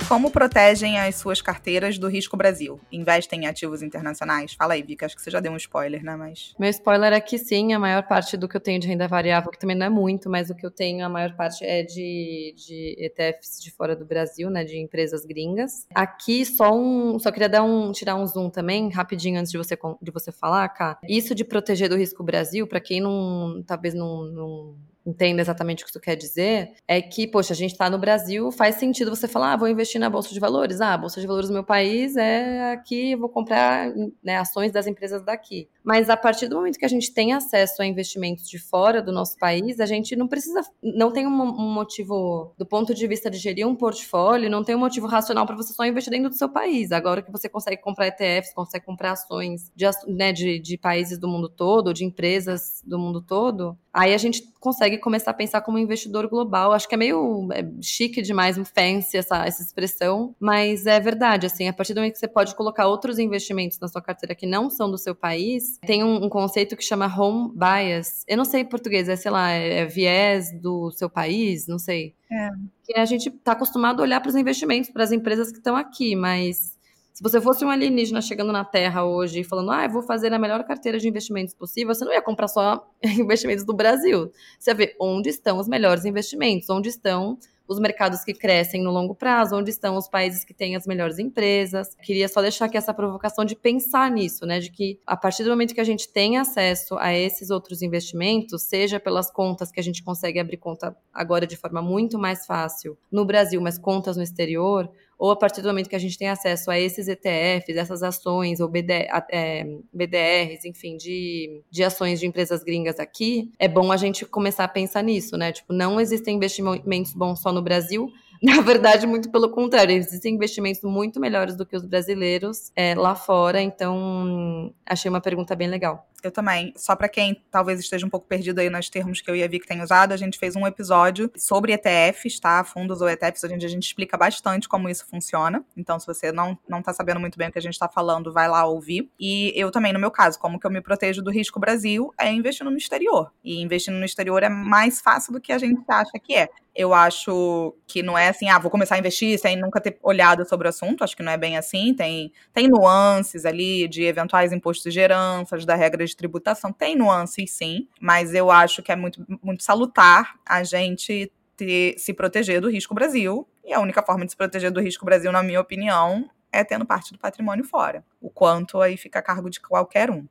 Como 0.07 0.31
protegem 0.31 0.97
as 0.97 1.15
suas 1.15 1.41
carteiras 1.41 1.97
do 1.97 2.07
risco 2.07 2.37
Brasil? 2.37 2.79
Investem 2.89 3.41
em 3.41 3.45
ativos 3.45 3.83
internacionais? 3.83 4.53
Fala 4.53 4.73
aí, 4.73 4.81
Vika, 4.81 5.05
acho 5.05 5.17
que 5.17 5.21
você 5.21 5.29
já 5.29 5.41
deu 5.41 5.51
um 5.51 5.57
spoiler, 5.57 6.01
né? 6.01 6.15
Mas... 6.15 6.55
Meu 6.57 6.69
spoiler 6.69 7.11
é 7.11 7.19
que 7.19 7.37
sim, 7.37 7.73
a 7.73 7.79
maior 7.79 8.03
parte 8.03 8.37
do 8.37 8.47
que 8.47 8.55
eu 8.55 8.61
tenho 8.61 8.79
de 8.79 8.87
renda 8.87 9.05
variável, 9.05 9.51
que 9.51 9.59
também 9.59 9.75
não 9.75 9.85
é 9.85 9.89
muito, 9.89 10.29
mas 10.29 10.49
o 10.49 10.55
que 10.55 10.65
eu 10.65 10.71
tenho, 10.71 11.05
a 11.05 11.09
maior 11.09 11.35
parte 11.35 11.65
é 11.65 11.83
de, 11.83 12.55
de 12.55 12.95
ETFs 12.97 13.61
de 13.61 13.69
fora 13.69 13.97
do 13.97 14.05
Brasil, 14.05 14.49
né? 14.49 14.63
De 14.63 14.79
empresas 14.79 15.25
gringas. 15.25 15.85
Aqui, 15.93 16.45
só 16.45 16.73
um. 16.73 17.19
Só 17.19 17.29
queria 17.29 17.49
dar 17.49 17.63
um, 17.63 17.91
tirar 17.91 18.15
um 18.15 18.25
zoom 18.25 18.49
também, 18.49 18.89
rapidinho, 18.89 19.37
antes 19.37 19.51
de 19.51 19.57
você, 19.57 19.77
de 20.01 20.11
você 20.11 20.31
falar, 20.31 20.69
cá. 20.69 20.97
Isso 21.03 21.35
de 21.35 21.43
proteger 21.43 21.89
do 21.89 21.97
risco 21.97 22.23
Brasil, 22.23 22.65
para 22.65 22.79
quem 22.79 23.01
não. 23.01 23.61
talvez 23.67 23.93
não, 23.93 24.23
não 24.23 24.75
entenda 25.07 25.41
exatamente 25.41 25.83
o 25.83 25.85
que 25.85 25.91
isso 25.91 25.99
quer 26.01 26.15
dizer, 26.15 26.73
é 26.85 27.01
que, 27.01 27.25
poxa, 27.25 27.53
a 27.53 27.55
gente 27.55 27.71
está 27.71 27.89
no 27.89 27.97
Brasil, 27.97 28.51
faz 28.51 28.75
sentido 28.75 29.15
você 29.15 29.27
falar, 29.27 29.53
ah, 29.53 29.57
vou 29.57 29.69
investir 29.69 29.99
na 30.01 30.09
Bolsa 30.09 30.33
de 30.33 30.39
Valores. 30.39 30.81
Ah, 30.81 30.93
a 30.93 30.97
Bolsa 30.97 31.21
de 31.21 31.25
Valores 31.25 31.49
do 31.49 31.53
meu 31.53 31.63
país 31.63 32.17
é 32.17 32.71
aqui, 32.73 33.15
vou 33.15 33.29
comprar 33.29 33.93
né, 34.21 34.37
ações 34.37 34.71
das 34.71 34.85
empresas 34.85 35.23
daqui. 35.23 35.69
Mas 35.83 36.09
a 36.09 36.17
partir 36.17 36.49
do 36.49 36.57
momento 36.57 36.77
que 36.77 36.85
a 36.85 36.89
gente 36.89 37.13
tem 37.13 37.31
acesso 37.31 37.81
a 37.81 37.85
investimentos 37.85 38.49
de 38.49 38.59
fora 38.59 39.01
do 39.01 39.13
nosso 39.13 39.37
país, 39.37 39.79
a 39.79 39.85
gente 39.85 40.15
não 40.17 40.27
precisa, 40.27 40.61
não 40.83 41.11
tem 41.11 41.25
um, 41.25 41.41
um 41.41 41.73
motivo, 41.73 42.53
do 42.57 42.65
ponto 42.65 42.93
de 42.93 43.07
vista 43.07 43.29
de 43.29 43.37
gerir 43.37 43.65
um 43.65 43.75
portfólio, 43.75 44.49
não 44.49 44.63
tem 44.63 44.75
um 44.75 44.79
motivo 44.79 45.07
racional 45.07 45.45
para 45.45 45.55
você 45.55 45.73
só 45.73 45.85
investir 45.85 46.11
dentro 46.11 46.29
do 46.29 46.35
seu 46.35 46.49
país. 46.49 46.91
Agora 46.91 47.21
que 47.21 47.31
você 47.31 47.47
consegue 47.47 47.81
comprar 47.81 48.07
ETFs, 48.07 48.53
consegue 48.53 48.85
comprar 48.85 49.13
ações 49.13 49.71
de, 49.73 49.85
né, 50.09 50.33
de, 50.33 50.59
de 50.59 50.77
países 50.77 51.17
do 51.17 51.29
mundo 51.29 51.47
todo, 51.47 51.93
de 51.93 52.03
empresas 52.03 52.81
do 52.85 52.99
mundo 52.99 53.21
todo, 53.21 53.77
aí 53.97 54.13
a 54.13 54.17
gente 54.17 54.43
consegue 54.59 54.97
começar 54.99 55.31
a 55.31 55.33
pensar 55.33 55.61
como 55.61 55.79
investidor 55.79 56.27
global. 56.27 56.71
Acho 56.71 56.87
que 56.87 56.93
é 56.93 56.97
meio 56.97 57.47
é, 57.51 57.65
chique 57.81 58.21
demais, 58.21 58.55
fancy 58.57 59.17
essa, 59.17 59.45
essa 59.45 59.63
expressão, 59.63 60.35
mas 60.39 60.85
é 60.85 60.99
verdade, 60.99 61.47
assim, 61.47 61.67
a 61.67 61.73
partir 61.73 61.93
do 61.93 61.97
momento 61.97 62.13
que 62.13 62.19
você 62.19 62.27
pode 62.27 62.55
colocar 62.55 62.85
outros 62.87 63.17
investimentos 63.17 63.79
na 63.79 63.87
sua 63.87 64.01
carteira 64.01 64.35
que 64.35 64.45
não 64.45 64.69
são 64.69 64.89
do 64.89 64.97
seu 64.97 65.15
país, 65.15 65.79
tem 65.85 66.03
um, 66.03 66.25
um 66.25 66.29
conceito 66.29 66.77
que 66.77 66.83
chama 66.83 67.07
home 67.07 67.51
bias. 67.55 68.23
Eu 68.27 68.37
não 68.37 68.45
sei 68.45 68.61
em 68.61 68.65
português, 68.65 69.09
é, 69.09 69.15
sei 69.15 69.31
lá, 69.31 69.51
é, 69.51 69.79
é 69.79 69.85
viés 69.85 70.51
do 70.61 70.91
seu 70.91 71.09
país, 71.09 71.67
não 71.67 71.79
sei. 71.79 72.13
É. 72.31 72.49
Que 72.83 72.99
a 72.99 73.05
gente 73.05 73.29
está 73.29 73.53
acostumado 73.53 73.99
a 73.99 74.03
olhar 74.03 74.21
para 74.21 74.29
os 74.29 74.35
investimentos, 74.35 74.91
para 74.91 75.03
as 75.03 75.11
empresas 75.11 75.51
que 75.51 75.57
estão 75.57 75.75
aqui, 75.75 76.15
mas 76.15 76.76
se 77.17 77.23
você 77.23 77.41
fosse 77.41 77.65
um 77.65 77.69
alienígena 77.71 78.21
chegando 78.21 78.51
na 78.51 78.63
Terra 78.63 79.03
hoje 79.03 79.39
e 79.39 79.43
falando, 79.43 79.71
ah, 79.71 79.87
vou 79.87 80.03
fazer 80.03 80.31
a 80.31 80.37
melhor 80.37 80.63
carteira 80.63 80.99
de 80.99 81.07
investimentos 81.07 81.51
possível, 81.51 81.95
você 81.95 82.05
não 82.05 82.13
ia 82.13 82.21
comprar 82.21 82.47
só 82.47 82.87
investimentos 83.03 83.65
do 83.65 83.73
Brasil. 83.73 84.31
Você 84.59 84.69
ia 84.69 84.75
ver 84.75 84.95
onde 85.01 85.29
estão 85.29 85.57
os 85.57 85.67
melhores 85.67 86.05
investimentos, 86.05 86.69
onde 86.69 86.89
estão 86.89 87.39
os 87.67 87.79
mercados 87.79 88.23
que 88.23 88.35
crescem 88.35 88.83
no 88.83 88.91
longo 88.91 89.15
prazo, 89.15 89.55
onde 89.55 89.71
estão 89.71 89.97
os 89.97 90.07
países 90.07 90.45
que 90.45 90.53
têm 90.53 90.75
as 90.75 90.85
melhores 90.85 91.17
empresas. 91.17 91.95
Queria 92.03 92.29
só 92.29 92.39
deixar 92.39 92.65
aqui 92.65 92.77
essa 92.77 92.93
provocação 92.93 93.43
de 93.43 93.55
pensar 93.55 94.11
nisso, 94.11 94.45
né? 94.45 94.59
De 94.59 94.71
que 94.71 94.99
a 95.03 95.17
partir 95.17 95.43
do 95.43 95.49
momento 95.49 95.73
que 95.73 95.81
a 95.81 95.83
gente 95.83 96.07
tem 96.13 96.37
acesso 96.37 96.95
a 96.99 97.11
esses 97.11 97.49
outros 97.49 97.81
investimentos, 97.81 98.61
seja 98.61 98.99
pelas 98.99 99.31
contas 99.31 99.71
que 99.71 99.79
a 99.79 99.83
gente 99.83 100.03
consegue 100.03 100.39
abrir 100.39 100.57
conta 100.57 100.95
agora 101.11 101.47
de 101.47 101.57
forma 101.57 101.81
muito 101.81 102.19
mais 102.19 102.45
fácil 102.45 102.95
no 103.11 103.25
Brasil, 103.25 103.59
mas 103.59 103.79
contas 103.79 104.15
no 104.15 104.23
exterior, 104.23 104.87
ou 105.17 105.31
a 105.31 105.35
partir 105.35 105.61
do 105.61 105.67
momento 105.67 105.89
que 105.89 105.95
a 105.95 105.99
gente 105.99 106.17
tem 106.17 106.29
acesso 106.29 106.69
a 106.69 106.79
esses 106.79 107.07
ETFs, 107.07 107.75
essas 107.75 108.03
ações, 108.03 108.59
ou 108.59 108.67
BD, 108.67 109.07
é, 109.31 109.65
BDRs, 109.91 110.65
enfim, 110.65 110.95
de, 110.95 111.63
de 111.69 111.83
ações 111.83 112.19
de 112.19 112.27
empresas 112.27 112.63
gringas 112.63 112.99
aqui, 112.99 113.51
é 113.57 113.67
bom 113.67 113.91
a 113.91 113.97
gente 113.97 114.25
começar 114.25 114.63
a 114.63 114.67
pensar 114.67 115.01
nisso, 115.01 115.35
né? 115.35 115.51
Tipo, 115.51 115.73
não 115.73 115.99
existem 115.99 116.35
investimentos 116.35 117.13
bons 117.13 117.41
só 117.41 117.51
no 117.51 117.61
Brasil, 117.61 118.11
Na 118.41 118.61
verdade, 118.61 119.07
muito 119.07 119.31
pelo 119.31 119.49
contrário, 119.49 119.95
existem 119.95 120.35
investimentos 120.35 120.81
muito 120.83 121.19
melhores 121.19 121.55
do 121.55 121.65
que 121.65 121.75
os 121.75 121.85
brasileiros 121.85 122.71
é, 122.75 122.93
lá 122.95 123.15
fora, 123.15 123.61
então 123.61 124.73
achei 124.85 125.09
uma 125.09 125.21
pergunta 125.21 125.55
bem 125.55 125.67
legal. 125.67 126.07
Eu 126.23 126.31
também. 126.31 126.73
Só 126.75 126.95
para 126.95 127.07
quem 127.07 127.43
talvez 127.51 127.79
esteja 127.79 128.05
um 128.05 128.09
pouco 128.09 128.27
perdido 128.27 128.59
aí 128.59 128.69
nos 128.69 128.89
termos 128.89 129.21
que 129.21 129.29
eu 129.29 129.35
ia 129.35 129.47
ver 129.47 129.59
que 129.59 129.67
tem 129.67 129.81
usado, 129.81 130.13
a 130.13 130.17
gente 130.17 130.39
fez 130.39 130.55
um 130.55 130.65
episódio 130.65 131.31
sobre 131.37 131.73
ETFs, 131.73 132.39
tá? 132.39 132.63
Fundos 132.63 133.01
ou 133.01 133.09
ETFs, 133.09 133.43
onde 133.43 133.65
a 133.65 133.69
gente 133.69 133.83
explica 133.83 134.17
bastante 134.17 134.67
como 134.67 134.89
isso 134.89 135.05
funciona. 135.07 135.63
Então, 135.75 135.99
se 135.99 136.07
você 136.07 136.31
não, 136.31 136.57
não 136.67 136.81
tá 136.81 136.91
sabendo 136.91 137.19
muito 137.19 137.37
bem 137.37 137.49
o 137.49 137.51
que 137.51 137.59
a 137.59 137.61
gente 137.61 137.77
tá 137.77 137.87
falando, 137.87 138.33
vai 138.33 138.47
lá 138.47 138.65
ouvir. 138.65 139.09
E 139.19 139.53
eu 139.55 139.69
também, 139.69 139.93
no 139.93 139.99
meu 139.99 140.09
caso, 140.09 140.39
como 140.39 140.59
que 140.59 140.65
eu 140.65 140.71
me 140.71 140.81
protejo 140.81 141.21
do 141.21 141.31
risco 141.31 141.59
Brasil 141.59 142.11
é 142.19 142.31
investindo 142.31 142.71
no 142.71 142.77
exterior. 142.77 143.31
E 143.43 143.61
investindo 143.61 143.95
no 143.95 144.05
exterior 144.05 144.41
é 144.41 144.49
mais 144.49 144.99
fácil 144.99 145.31
do 145.33 145.39
que 145.39 145.51
a 145.51 145.57
gente 145.57 145.83
acha 145.87 146.17
que 146.21 146.35
é. 146.35 146.49
Eu 146.77 146.93
acho 146.93 147.75
que 147.87 148.03
não 148.03 148.15
é 148.15 148.27
assim, 148.27 148.49
ah, 148.49 148.59
vou 148.59 148.69
começar 148.69 148.93
a 148.93 148.99
investir 148.99 149.39
sem 149.39 149.55
nunca 149.55 149.81
ter 149.81 149.97
olhado 150.03 150.47
sobre 150.47 150.67
o 150.67 150.69
assunto. 150.69 151.03
Acho 151.03 151.17
que 151.17 151.23
não 151.23 151.31
é 151.31 151.37
bem 151.37 151.57
assim. 151.57 151.95
Tem, 151.95 152.31
tem 152.53 152.67
nuances 152.67 153.45
ali 153.45 153.87
de 153.87 154.03
eventuais 154.03 154.53
impostos 154.53 154.93
de 154.93 154.99
heranças, 154.99 155.65
da 155.65 155.73
regra 155.73 156.05
de 156.05 156.15
tributação. 156.15 156.71
Tem 156.71 156.95
nuances, 156.95 157.49
sim, 157.49 157.87
mas 157.99 158.35
eu 158.35 158.51
acho 158.51 158.83
que 158.83 158.91
é 158.91 158.95
muito, 158.95 159.25
muito 159.41 159.63
salutar 159.63 160.35
a 160.45 160.63
gente 160.63 161.31
ter, 161.55 161.95
se 161.97 162.13
proteger 162.13 162.61
do 162.61 162.69
risco 162.69 162.93
Brasil. 162.93 163.47
E 163.65 163.73
a 163.73 163.79
única 163.79 164.03
forma 164.03 164.23
de 164.23 164.29
se 164.29 164.37
proteger 164.37 164.69
do 164.69 164.79
risco 164.79 165.03
Brasil, 165.03 165.31
na 165.31 165.41
minha 165.41 165.59
opinião, 165.59 166.29
é 166.51 166.63
tendo 166.63 166.85
parte 166.85 167.11
do 167.11 167.17
patrimônio 167.17 167.63
fora. 167.63 168.05
O 168.21 168.29
quanto 168.29 168.79
aí 168.79 168.97
fica 168.97 169.17
a 169.17 169.23
cargo 169.23 169.49
de 169.49 169.59
qualquer 169.59 170.11
um. 170.11 170.27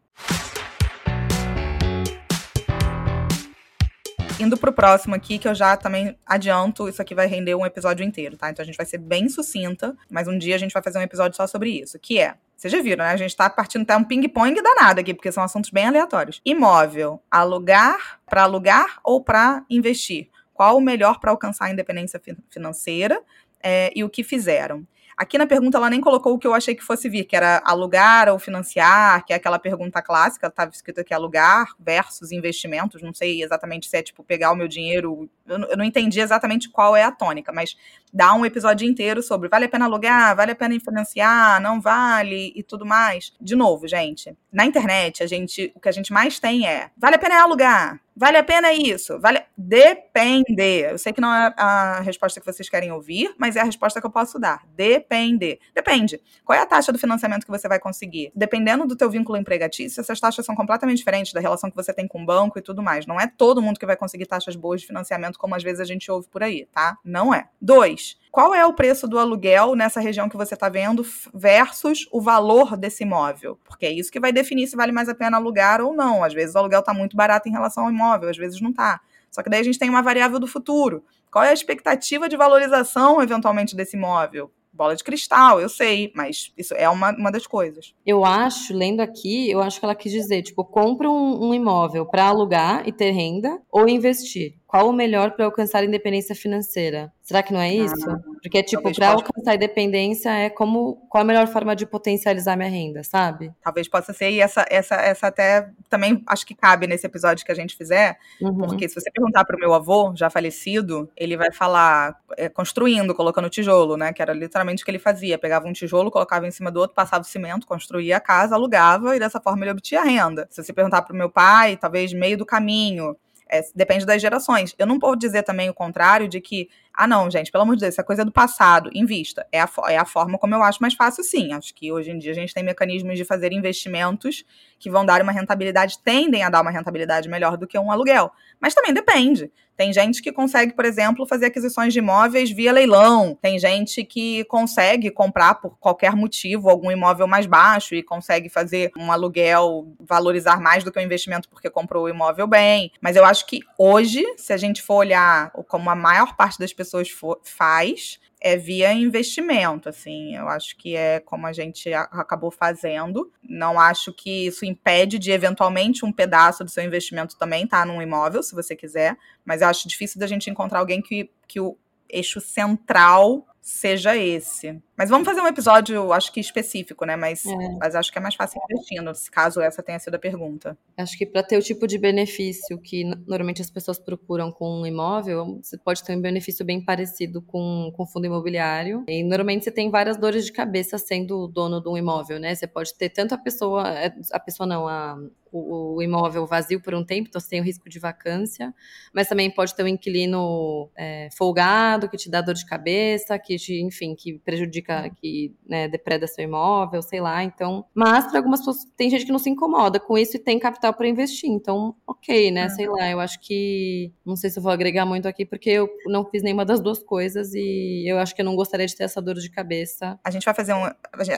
Indo 4.39 4.59
pro 4.59 4.70
próximo 4.70 5.14
aqui, 5.14 5.39
que 5.39 5.49
eu 5.49 5.55
já 5.55 5.78
também 5.78 6.14
adianto, 6.26 6.89
isso 6.89 7.01
aqui 7.01 7.14
vai 7.14 7.26
render 7.26 7.55
um 7.55 7.64
episódio 7.64 8.05
inteiro, 8.05 8.37
tá? 8.37 8.51
Então 8.51 8.62
a 8.62 8.66
gente 8.66 8.76
vai 8.76 8.84
ser 8.84 8.99
bem 8.99 9.30
sucinta, 9.30 9.97
mas 10.11 10.28
um 10.28 10.37
dia 10.37 10.55
a 10.55 10.59
gente 10.59 10.72
vai 10.72 10.82
fazer 10.82 10.99
um 10.99 11.03
episódio 11.03 11.34
só 11.34 11.47
sobre 11.47 11.70
isso, 11.70 11.99
que 11.99 12.18
é 12.18 12.34
vocês 12.55 12.72
já 12.72 12.80
viram, 12.80 13.05
né? 13.05 13.11
A 13.11 13.16
gente 13.16 13.34
tá 13.34 13.49
partindo 13.49 13.82
até 13.82 13.97
um 13.97 14.05
ping-pong 14.05 14.61
danado 14.62 15.01
aqui, 15.01 15.12
porque 15.14 15.30
são 15.32 15.43
assuntos 15.43 15.70
bem 15.70 15.87
aleatórios. 15.87 16.41
Imóvel, 16.45 17.22
alugar, 17.30 18.20
para 18.26 18.43
alugar 18.43 18.99
ou 19.05 19.22
para 19.22 19.64
investir? 19.68 20.28
Qual 20.55 20.76
o 20.76 20.80
melhor 20.80 21.20
para 21.20 21.30
alcançar 21.30 21.66
a 21.66 21.70
independência 21.70 22.20
financeira 22.51 23.22
é, 23.62 23.91
e 23.95 24.03
o 24.03 24.09
que 24.09 24.22
fizeram? 24.22 24.87
Aqui 25.16 25.38
na 25.38 25.46
pergunta 25.46 25.78
ela 25.78 25.88
nem 25.88 26.00
colocou 26.00 26.34
o 26.34 26.38
que 26.38 26.46
eu 26.46 26.52
achei 26.52 26.74
que 26.74 26.84
fosse 26.84 27.08
vir, 27.08 27.24
que 27.24 27.34
era 27.34 27.62
alugar 27.64 28.28
ou 28.28 28.38
financiar, 28.38 29.24
que 29.24 29.32
é 29.32 29.36
aquela 29.36 29.58
pergunta 29.58 30.02
clássica, 30.02 30.48
estava 30.48 30.70
escrito 30.70 31.00
aqui 31.00 31.14
alugar 31.14 31.74
versus 31.78 32.32
investimentos, 32.32 33.00
não 33.00 33.14
sei 33.14 33.42
exatamente 33.42 33.88
se 33.88 33.96
é 33.96 34.02
tipo 34.02 34.22
pegar 34.22 34.52
o 34.52 34.54
meu 34.54 34.68
dinheiro, 34.68 35.26
eu, 35.49 35.76
não 35.76 35.84
entendi 35.84 36.20
exatamente 36.20 36.68
qual 36.68 36.97
é 36.97 37.03
a 37.03 37.12
tônica, 37.12 37.53
mas 37.53 37.76
dá 38.12 38.34
um 38.34 38.44
episódio 38.47 38.88
inteiro 38.88 39.22
sobre 39.22 39.49
vale 39.49 39.66
a 39.66 39.68
pena 39.68 39.84
alugar, 39.84 40.34
vale 40.36 40.53
a 40.53 40.57
pena 40.57 40.78
financiar, 40.80 41.61
não 41.61 41.80
vale 41.80 42.53
e 42.55 42.62
tudo 42.62 42.86
mais. 42.86 43.32
De 43.40 43.55
novo, 43.55 43.86
gente, 43.86 44.36
na 44.53 44.64
internet 44.64 45.22
a 45.22 45.26
gente, 45.26 45.72
o 45.74 45.80
que 45.80 45.88
a 45.88 45.92
gente 45.92 46.12
mais 46.12 46.38
tem 46.38 46.66
é 46.66 46.90
vale 46.97 47.16
a 47.16 47.18
pena 47.18 47.42
alugar, 47.42 48.01
Vale 48.18 48.38
a 48.38 48.42
pena 48.42 48.72
isso? 48.72 49.20
Vale. 49.20 49.42
Depende. 49.55 50.62
Eu 50.62 50.97
sei 50.97 51.12
que 51.12 51.20
não 51.20 51.34
é 51.34 51.53
a 51.55 52.01
resposta 52.01 52.40
que 52.40 52.47
vocês 52.47 52.66
querem 52.66 52.90
ouvir, 52.90 53.34
mas 53.36 53.57
é 53.57 53.61
a 53.61 53.64
resposta 53.64 54.01
que 54.01 54.07
eu 54.07 54.11
posso 54.11 54.38
dar. 54.38 54.62
Depende. 54.74 55.61
Depende. 55.74 56.18
Qual 56.42 56.59
é 56.59 56.62
a 56.62 56.66
taxa 56.66 56.90
do 56.90 56.99
financiamento 56.99 57.44
que 57.44 57.51
você 57.51 57.68
vai 57.68 57.78
conseguir? 57.78 58.32
Dependendo 58.34 58.86
do 58.86 58.97
teu 58.97 59.11
vínculo 59.11 59.36
empregatício, 59.36 60.01
essas 60.01 60.18
taxas 60.18 60.47
são 60.47 60.57
completamente 60.57 60.97
diferentes 60.97 61.34
da 61.34 61.40
relação 61.40 61.68
que 61.68 61.76
você 61.76 61.92
tem 61.92 62.09
com 62.09 62.22
o 62.22 62.24
banco 62.24 62.59
e 62.59 62.62
tudo 62.62 62.82
mais. 62.82 63.07
Não 63.07 63.20
é 63.20 63.26
todo 63.26 63.61
mundo 63.61 63.78
que 63.78 63.84
vai 63.84 63.97
conseguir 63.97 64.24
taxas 64.24 64.57
boas 64.57 64.80
de 64.80 64.86
financiamento, 64.86 65.36
como 65.37 65.55
às 65.55 65.62
vezes 65.62 65.80
a 65.80 65.84
gente 65.84 66.11
ouve 66.11 66.28
por 66.28 66.43
aí, 66.43 66.66
tá? 66.72 66.97
Não 67.05 67.32
é. 67.32 67.49
Dois 67.61 68.16
qual 68.37 68.55
é 68.55 68.66
o 68.66 68.74
preço 68.74 69.09
do 69.09 69.18
aluguel 69.18 69.74
nessa 69.74 69.99
região 69.99 70.28
que 70.28 70.37
você 70.37 70.53
está 70.53 70.68
vendo 70.68 71.03
versus 71.32 72.07
o 72.12 72.20
valor 72.20 72.76
desse 72.76 73.03
imóvel? 73.03 73.59
Porque 73.64 73.87
é 73.87 73.91
isso 73.91 74.12
que 74.12 74.20
vai 74.20 74.30
definir 74.30 74.66
se 74.66 74.76
vale 74.76 74.93
mais 74.93 75.09
a 75.09 75.14
pena 75.14 75.39
alugar 75.39 75.80
ou 75.80 75.95
não. 75.95 76.22
Às 76.22 76.34
vezes 76.34 76.55
o 76.55 76.59
aluguel 76.59 76.80
está 76.80 76.93
muito 76.93 77.16
barato 77.16 77.49
em 77.49 77.53
relação 77.53 77.84
ao 77.84 77.91
imóvel, 77.91 78.28
às 78.28 78.37
vezes 78.37 78.61
não 78.61 78.68
está. 78.68 79.01
Só 79.30 79.43
que 79.43 79.49
daí 79.49 79.61
a 79.61 79.64
gente 79.64 79.78
tem 79.78 79.89
uma 79.89 80.03
variável 80.03 80.39
do 80.39 80.47
futuro. 80.47 81.03
Qual 81.32 81.43
é 81.43 81.49
a 81.49 81.55
expectativa 81.55 82.28
de 82.28 82.37
valorização, 82.37 83.22
eventualmente, 83.22 83.74
desse 83.74 83.97
imóvel? 83.97 84.53
bola 84.76 84.95
de 84.95 85.03
cristal, 85.03 85.59
eu 85.59 85.68
sei, 85.68 86.12
mas 86.14 86.53
isso 86.57 86.74
é 86.74 86.89
uma, 86.89 87.11
uma 87.16 87.32
das 87.32 87.47
coisas. 87.47 87.95
Eu 88.05 88.24
acho, 88.24 88.74
lendo 88.74 89.01
aqui, 89.01 89.51
eu 89.51 89.62
acho 89.62 89.80
que 89.80 89.87
ela 89.87 89.95
quis 89.95 90.12
dizer, 90.12 90.43
tipo, 90.43 90.64
compra 90.64 91.11
um, 91.11 91.49
um 91.49 91.55
imóvel 91.55 92.05
para 92.05 92.26
alugar 92.26 92.87
e 92.87 92.93
ter 92.93 93.11
renda 93.11 93.59
ou 93.72 93.89
investir. 93.89 94.55
Qual 94.66 94.88
o 94.88 94.92
melhor 94.92 95.30
para 95.30 95.44
alcançar 95.44 95.78
a 95.78 95.84
independência 95.84 96.34
financeira? 96.34 97.12
Será 97.22 97.42
que 97.42 97.52
não 97.52 97.60
é 97.60 97.72
isso? 97.72 98.08
Ah, 98.10 98.18
Porque, 98.42 98.62
tipo, 98.62 98.92
para 98.94 99.10
alcançar 99.10 99.52
a 99.52 99.54
independência 99.54 100.30
é 100.30 100.50
como 100.50 101.06
qual 101.08 101.22
a 101.22 101.24
melhor 101.24 101.46
forma 101.46 101.74
de 101.74 101.86
potencializar 101.86 102.56
minha 102.56 102.68
renda, 102.68 103.02
sabe? 103.04 103.52
Talvez 103.62 103.88
possa 103.88 104.12
ser, 104.12 104.30
e 104.30 104.40
essa, 104.40 104.64
essa, 104.68 104.96
essa 104.96 105.28
até 105.28 105.70
também 105.88 106.22
acho 106.26 106.44
que 106.44 106.54
cabe 106.54 106.86
nesse 106.86 107.06
episódio 107.06 107.44
que 107.44 107.52
a 107.52 107.54
gente 107.54 107.76
fizer, 107.76 108.18
uhum. 108.40 108.56
porque 108.58 108.88
se 108.88 108.94
você 108.94 109.10
perguntar 109.10 109.44
para 109.44 109.56
o 109.56 109.58
meu 109.58 109.72
avô, 109.72 110.12
já 110.16 110.28
falecido, 110.28 111.08
ele 111.16 111.36
vai 111.36 111.52
falar 111.52 112.16
é, 112.36 112.48
construindo, 112.48 113.14
colocando 113.14 113.48
tijolo, 113.48 113.96
né? 113.96 114.12
Que 114.12 114.22
era 114.22 114.32
literalmente 114.32 114.82
o 114.82 114.84
que 114.84 114.90
ele 114.90 114.98
fazia. 114.98 115.38
Pegava 115.38 115.66
um 115.66 115.72
tijolo, 115.72 116.10
colocava 116.10 116.46
em 116.46 116.50
cima 116.50 116.70
do 116.70 116.80
outro, 116.80 116.94
passava 116.94 117.22
o 117.22 117.26
cimento, 117.26 117.66
construía 117.66 118.16
a 118.16 118.20
casa, 118.20 118.54
alugava 118.54 119.14
e 119.14 119.18
dessa 119.18 119.40
forma 119.40 119.64
ele 119.64 119.70
obtinha 119.70 120.02
renda. 120.02 120.46
Se 120.50 120.62
você 120.62 120.72
perguntar 120.72 121.02
para 121.02 121.14
o 121.14 121.16
meu 121.16 121.30
pai, 121.30 121.76
talvez 121.76 122.12
meio 122.12 122.36
do 122.36 122.46
caminho, 122.46 123.16
é, 123.49 123.62
depende 123.74 124.05
das 124.05 124.20
gerações. 124.20 124.74
Eu 124.78 124.86
não 124.86 124.99
posso 124.99 125.16
dizer 125.16 125.42
também 125.42 125.68
o 125.68 125.74
contrário 125.74 126.28
de 126.28 126.40
que 126.40 126.68
ah, 126.97 127.07
não, 127.07 127.30
gente, 127.30 127.53
pelo 127.53 127.62
amor 127.62 127.76
de 127.76 127.80
Deus, 127.80 127.94
essa 127.94 128.03
coisa 128.03 128.22
é 128.22 128.24
do 128.24 128.32
passado, 128.32 128.90
invista. 128.94 129.47
É 129.53 129.61
a, 129.61 129.68
é 129.88 129.99
a 129.99 130.05
forma 130.07 130.38
como 130.38 130.55
eu 130.55 130.62
acho 130.62 130.78
mais 130.80 130.94
fácil, 130.94 131.22
sim. 131.22 131.53
Acho 131.53 131.74
que 131.74 131.92
hoje 131.92 132.11
em 132.11 132.18
dia 132.18 132.32
a 132.32 132.34
gente 132.34 132.55
tem 132.55 132.64
mecanismos 132.64 133.18
de 133.18 133.24
fazer 133.24 133.53
investimentos 133.53 134.44
que 134.78 134.90
vão 134.90 135.05
dar 135.05 135.20
uma 135.20 135.32
rentabilidade, 135.32 135.99
tendem 136.03 136.42
a 136.42 136.49
dar 136.49 136.62
uma 136.62 136.70
rentabilidade 136.70 137.28
melhor 137.28 137.57
do 137.59 137.66
que 137.66 137.78
um 137.78 137.90
aluguel. 137.92 138.32
Mas 138.59 138.74
também 138.74 138.94
depende. 138.94 139.51
Tem 139.76 139.92
gente 139.92 140.22
que 140.22 140.32
consegue, 140.32 140.72
por 140.72 140.86
exemplo, 140.86 141.26
fazer 141.26 141.47
aquisições 141.47 141.92
de 141.92 141.99
imóveis 141.99 142.51
via 142.51 142.72
leilão. 142.72 143.36
Tem 143.40 143.59
gente 143.59 144.03
que 144.05 144.42
consegue 144.44 145.11
comprar 145.11 145.57
por 145.57 145.76
qualquer 145.78 146.16
motivo 146.16 146.70
algum 146.70 146.90
imóvel 146.90 147.26
mais 147.26 147.44
baixo 147.44 147.94
e 147.94 148.03
consegue 148.03 148.49
fazer 148.49 148.90
um 148.97 149.12
aluguel 149.12 149.94
valorizar 150.01 150.61
mais 150.61 150.82
do 150.82 150.90
que 150.90 150.99
o 150.99 151.03
investimento 151.03 151.49
porque 151.51 151.68
comprou 151.68 152.05
o 152.05 152.09
imóvel 152.09 152.47
bem. 152.47 152.90
Mas 153.03 153.16
eu 153.16 153.24
acho 153.24 153.47
que 153.47 153.61
hoje, 153.78 154.24
se 154.38 154.53
a 154.53 154.57
gente 154.57 154.80
for 154.80 154.94
olhar 154.94 155.51
como 155.68 155.90
a 155.90 155.94
maior 155.94 156.34
parte 156.36 156.59
das 156.59 156.72
pessoas 156.72 156.86
pessoas 156.87 157.09
faz 157.43 158.18
é 158.41 158.57
via 158.57 158.93
investimento, 158.93 159.89
assim, 159.89 160.37
eu 160.37 160.49
acho 160.49 160.76
que 160.76 160.95
é 160.95 161.18
como 161.20 161.47
a 161.47 161.53
gente 161.53 161.93
acabou 161.93 162.51
fazendo. 162.51 163.32
Não 163.43 163.80
acho 163.80 164.12
que 164.12 164.47
isso 164.47 164.64
impede 164.64 165.18
de 165.18 165.32
eventualmente 165.32 166.05
um 166.05 166.12
pedaço 166.12 166.62
do 166.62 166.70
seu 166.70 166.84
investimento 166.84 167.37
também 167.37 167.64
estar 167.64 167.80
tá 167.80 167.87
num 167.87 168.01
imóvel, 168.01 168.43
se 168.43 168.55
você 168.55 168.76
quiser, 168.76 169.16
mas 169.45 169.62
eu 169.62 169.68
acho 169.68 169.89
difícil 169.89 170.20
da 170.20 170.26
gente 170.26 170.51
encontrar 170.51 170.80
alguém 170.80 171.01
que, 171.01 171.30
que 171.49 171.59
o 171.59 171.76
eixo 172.09 172.41
central 172.41 173.47
seja 173.61 174.16
esse. 174.16 174.80
Mas 174.97 175.11
vamos 175.11 175.26
fazer 175.26 175.40
um 175.42 175.47
episódio, 175.47 176.12
acho 176.12 176.32
que 176.32 176.40
específico, 176.40 177.05
né? 177.05 177.16
Mas, 177.16 177.44
é. 177.44 177.55
mas 177.78 177.94
acho 177.94 178.11
que 178.11 178.18
é 178.18 178.20
mais 178.20 178.34
fácil 178.34 178.61
investindo, 178.70 179.12
caso 179.30 179.61
essa 179.61 179.82
tenha 179.82 179.99
sido 179.99 180.14
a 180.14 180.18
pergunta. 180.18 180.76
Acho 180.97 181.18
que 181.18 181.26
para 181.26 181.42
ter 181.42 181.59
o 181.59 181.62
tipo 181.62 181.86
de 181.86 181.99
benefício 181.99 182.78
que 182.78 183.05
normalmente 183.05 183.61
as 183.61 183.70
pessoas 183.70 183.99
procuram 183.99 184.51
com 184.51 184.80
um 184.80 184.86
imóvel, 184.86 185.61
você 185.62 185.76
pode 185.76 186.03
ter 186.03 186.16
um 186.16 186.20
benefício 186.20 186.64
bem 186.64 186.82
parecido 186.82 187.42
com, 187.42 187.92
com 187.94 188.07
fundo 188.07 188.26
imobiliário. 188.26 189.05
E 189.07 189.22
normalmente 189.22 189.64
você 189.64 189.70
tem 189.70 189.90
várias 189.90 190.16
dores 190.16 190.47
de 190.47 190.53
cabeça 190.53 190.97
sendo 190.97 191.47
dono 191.47 191.80
de 191.80 191.88
um 191.88 191.99
imóvel, 191.99 192.40
né? 192.40 192.55
Você 192.55 192.66
pode 192.66 192.94
ter 192.94 193.11
tanto 193.11 193.34
a 193.34 193.38
pessoa, 193.38 193.86
é, 193.90 194.14
a 194.32 194.40
pessoa 194.40 194.66
não, 194.66 194.88
a, 194.88 195.18
o, 195.53 195.97
o, 195.97 196.03
imóvel 196.03 196.47
vazio 196.47 196.80
por 196.80 196.94
um 196.94 197.05
tempo, 197.05 197.28
então 197.28 197.40
você 197.40 197.49
tem 197.49 197.61
o 197.61 197.64
risco 197.64 197.88
de 197.88 197.99
vacância, 197.99 198.74
mas 199.12 199.28
também 199.28 199.51
pode 199.51 199.74
ter 199.74 199.82
um 199.82 199.88
inquilino 199.88 200.90
é, 200.97 201.28
folgado 201.36 202.09
que 202.09 202.16
te 202.16 202.30
dá 202.30 202.40
dor 202.40 202.55
de 202.55 202.66
cabeça, 202.66 203.38
que 203.38 203.57
te, 203.57 203.80
enfim, 203.80 204.14
que 204.14 204.38
prejudica 204.38 204.86
que 205.20 205.55
né, 205.66 205.89
depreda 205.89 206.26
seu 206.26 206.45
imóvel, 206.45 207.03
sei 207.03 207.20
lá. 207.20 207.43
Então, 207.43 207.84
mas 207.95 208.26
para 208.26 208.39
algumas 208.39 208.61
pessoas 208.61 208.84
tem 208.97 209.11
gente 209.11 209.26
que 209.26 209.32
não 209.32 209.39
se 209.39 209.51
incomoda 209.51 209.99
com 209.99 210.16
isso 210.16 210.37
e 210.37 210.41
tem 210.41 210.59
capital 210.59 210.95
para 210.95 211.09
investir. 211.09 211.51
Então, 211.51 211.95
ok, 212.07 212.51
né? 212.51 212.64
Uhum. 212.64 212.70
Sei 212.70 212.89
lá. 212.89 213.11
Eu 213.11 213.20
acho 213.20 213.41
que 213.41 214.12
não 214.24 214.37
sei 214.37 214.51
se 214.51 214.59
eu 214.59 214.62
vou 214.62 214.72
agregar 214.72 215.05
muito 215.05 215.26
aqui 215.28 215.45
porque 215.45 215.70
eu 215.70 215.89
não 216.07 216.24
fiz 216.24 216.43
nenhuma 216.43 216.64
das 216.64 216.80
duas 216.80 216.99
coisas 216.99 217.53
e 217.55 218.05
eu 218.07 218.18
acho 218.18 218.34
que 218.34 218.41
eu 218.41 218.45
não 218.45 218.57
gostaria 218.57 218.87
de 218.87 218.97
ter 218.97 219.05
essa 219.05 219.20
dor 219.20 219.34
de 219.34 219.51
cabeça. 219.51 220.18
A 220.22 220.30
gente 220.30 220.45
vai 220.45 220.55
fazer 220.55 220.74
um, 220.74 220.84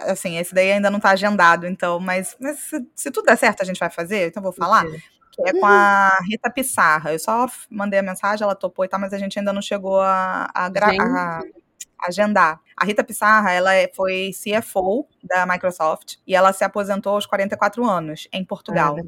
assim, 0.06 0.38
esse 0.38 0.54
daí 0.54 0.72
ainda 0.72 0.90
não 0.90 0.98
está 0.98 1.10
agendado, 1.10 1.66
então, 1.66 1.98
mas, 2.00 2.36
mas 2.40 2.58
se, 2.58 2.86
se, 2.94 3.10
tudo 3.10 3.26
der 3.26 3.36
certo 3.36 3.62
a 3.62 3.64
gente 3.64 3.80
vai 3.80 3.90
fazer. 3.90 4.28
Então 4.28 4.42
vou 4.42 4.52
falar. 4.52 4.84
Que 5.32 5.48
é 5.50 5.52
com 5.52 5.66
a 5.66 6.18
Rita 6.28 6.50
Pissarra. 6.50 7.12
Eu 7.12 7.18
só 7.18 7.46
mandei 7.70 8.00
a 8.00 8.02
mensagem, 8.02 8.42
ela 8.42 8.56
topou 8.56 8.84
e 8.84 8.88
tal, 8.88 8.98
mas 8.98 9.12
a 9.12 9.18
gente 9.18 9.38
ainda 9.38 9.52
não 9.52 9.62
chegou 9.62 10.00
a, 10.00 10.50
a, 10.52 10.66
a 10.66 11.42
agendar. 12.00 12.60
A 12.76 12.84
Rita 12.84 13.02
Pissarra, 13.02 13.50
ela 13.52 13.74
é, 13.74 13.90
foi 13.94 14.30
CFO 14.32 15.06
da 15.22 15.44
Microsoft 15.44 16.16
e 16.26 16.34
ela 16.34 16.52
se 16.52 16.62
aposentou 16.62 17.14
aos 17.14 17.26
44 17.26 17.84
anos 17.84 18.28
em 18.32 18.44
Portugal. 18.44 18.96
É 18.98 19.02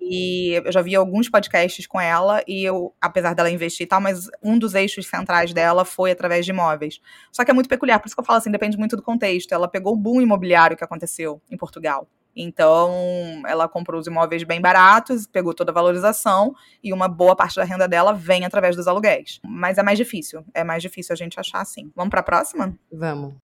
e 0.00 0.60
eu 0.64 0.70
já 0.70 0.82
vi 0.82 0.94
alguns 0.94 1.28
podcasts 1.28 1.86
com 1.86 2.00
ela 2.00 2.42
e 2.46 2.62
eu, 2.62 2.94
apesar 3.00 3.34
dela 3.34 3.50
investir 3.50 3.84
e 3.84 3.88
tal, 3.88 4.00
mas 4.00 4.28
um 4.42 4.58
dos 4.58 4.74
eixos 4.74 5.06
centrais 5.06 5.52
dela 5.54 5.84
foi 5.84 6.10
através 6.10 6.44
de 6.44 6.50
imóveis. 6.50 7.00
Só 7.32 7.44
que 7.44 7.50
é 7.50 7.54
muito 7.54 7.68
peculiar, 7.68 7.98
por 7.98 8.06
isso 8.06 8.14
que 8.14 8.20
eu 8.20 8.26
falo 8.26 8.38
assim, 8.38 8.50
depende 8.50 8.76
muito 8.76 8.96
do 8.96 9.02
contexto. 9.02 9.52
Ela 9.52 9.68
pegou 9.68 9.94
o 9.94 9.96
boom 9.96 10.20
imobiliário 10.20 10.76
que 10.76 10.84
aconteceu 10.84 11.40
em 11.50 11.56
Portugal. 11.56 12.06
Então, 12.36 13.42
ela 13.46 13.68
comprou 13.68 14.00
os 14.00 14.06
imóveis 14.06 14.42
bem 14.42 14.60
baratos, 14.60 15.26
pegou 15.26 15.54
toda 15.54 15.70
a 15.70 15.74
valorização 15.74 16.54
e 16.82 16.92
uma 16.92 17.08
boa 17.08 17.36
parte 17.36 17.56
da 17.56 17.64
renda 17.64 17.86
dela 17.86 18.12
vem 18.12 18.44
através 18.44 18.76
dos 18.76 18.86
aluguéis. 18.86 19.40
Mas 19.44 19.78
é 19.78 19.82
mais 19.82 19.98
difícil, 19.98 20.44
é 20.52 20.64
mais 20.64 20.82
difícil 20.82 21.12
a 21.12 21.16
gente 21.16 21.38
achar 21.38 21.60
assim. 21.60 21.92
Vamos 21.94 22.10
para 22.10 22.20
a 22.20 22.24
próxima? 22.24 22.76
Vamos. 22.92 23.34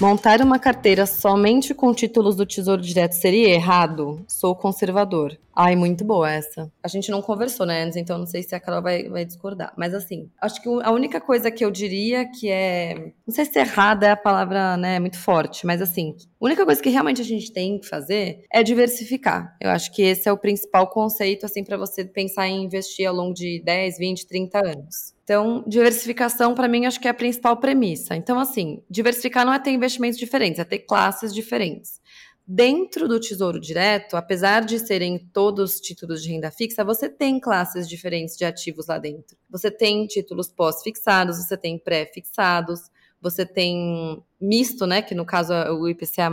Montar 0.00 0.40
uma 0.40 0.58
carteira 0.58 1.06
somente 1.06 1.72
com 1.72 1.94
títulos 1.94 2.34
do 2.34 2.44
Tesouro 2.44 2.82
Direto 2.82 3.12
seria 3.12 3.48
errado? 3.48 4.24
Sou 4.26 4.54
conservador. 4.54 5.38
Ai, 5.54 5.76
muito 5.76 6.04
boa 6.04 6.30
essa. 6.30 6.70
A 6.82 6.88
gente 6.88 7.12
não 7.12 7.22
conversou, 7.22 7.64
né, 7.64 7.84
antes, 7.84 7.96
então 7.96 8.18
não 8.18 8.26
sei 8.26 8.42
se 8.42 8.56
a 8.56 8.60
Carol 8.60 8.82
vai, 8.82 9.08
vai 9.08 9.24
discordar. 9.24 9.72
Mas 9.76 9.94
assim, 9.94 10.28
acho 10.40 10.60
que 10.60 10.68
a 10.82 10.90
única 10.90 11.20
coisa 11.20 11.48
que 11.48 11.64
eu 11.64 11.70
diria 11.70 12.28
que 12.28 12.50
é. 12.50 13.12
Não 13.24 13.32
sei 13.32 13.44
se 13.44 13.58
errada 13.58 14.08
é 14.08 14.10
a 14.10 14.16
palavra, 14.16 14.76
né, 14.76 14.98
muito 14.98 15.18
forte, 15.18 15.64
mas 15.64 15.80
assim, 15.80 16.16
a 16.40 16.44
única 16.44 16.64
coisa 16.64 16.82
que 16.82 16.90
realmente 16.90 17.20
a 17.20 17.24
gente 17.24 17.52
tem 17.52 17.78
que 17.78 17.86
fazer 17.86 18.42
é 18.52 18.64
diversificar. 18.64 19.56
Eu 19.60 19.70
acho 19.70 19.92
que 19.92 20.02
esse 20.02 20.28
é 20.28 20.32
o 20.32 20.38
principal 20.38 20.88
conceito, 20.88 21.46
assim, 21.46 21.62
para 21.62 21.76
você 21.76 22.04
pensar 22.04 22.48
em 22.48 22.64
investir 22.64 23.06
ao 23.06 23.14
longo 23.14 23.32
de 23.32 23.62
10, 23.64 23.98
20, 23.98 24.26
30 24.26 24.58
anos. 24.58 25.13
Então, 25.24 25.64
diversificação, 25.66 26.54
para 26.54 26.68
mim, 26.68 26.84
acho 26.84 27.00
que 27.00 27.08
é 27.08 27.10
a 27.10 27.14
principal 27.14 27.56
premissa. 27.56 28.14
Então, 28.14 28.38
assim, 28.38 28.82
diversificar 28.90 29.44
não 29.46 29.54
é 29.54 29.58
ter 29.58 29.70
investimentos 29.70 30.18
diferentes, 30.18 30.60
é 30.60 30.64
ter 30.64 30.80
classes 30.80 31.34
diferentes. 31.34 31.98
Dentro 32.46 33.08
do 33.08 33.18
Tesouro 33.18 33.58
Direto, 33.58 34.18
apesar 34.18 34.66
de 34.66 34.78
serem 34.78 35.18
todos 35.32 35.80
títulos 35.80 36.22
de 36.22 36.30
renda 36.30 36.50
fixa, 36.50 36.84
você 36.84 37.08
tem 37.08 37.40
classes 37.40 37.88
diferentes 37.88 38.36
de 38.36 38.44
ativos 38.44 38.86
lá 38.86 38.98
dentro. 38.98 39.34
Você 39.48 39.70
tem 39.70 40.06
títulos 40.06 40.52
pós-fixados, 40.52 41.38
você 41.38 41.56
tem 41.56 41.78
pré-fixados, 41.78 42.80
você 43.18 43.46
tem 43.46 44.22
misto, 44.38 44.86
né, 44.86 45.00
que 45.00 45.14
no 45.14 45.24
caso 45.24 45.54
é 45.54 45.70
o 45.70 45.88
IPCA+. 45.88 46.30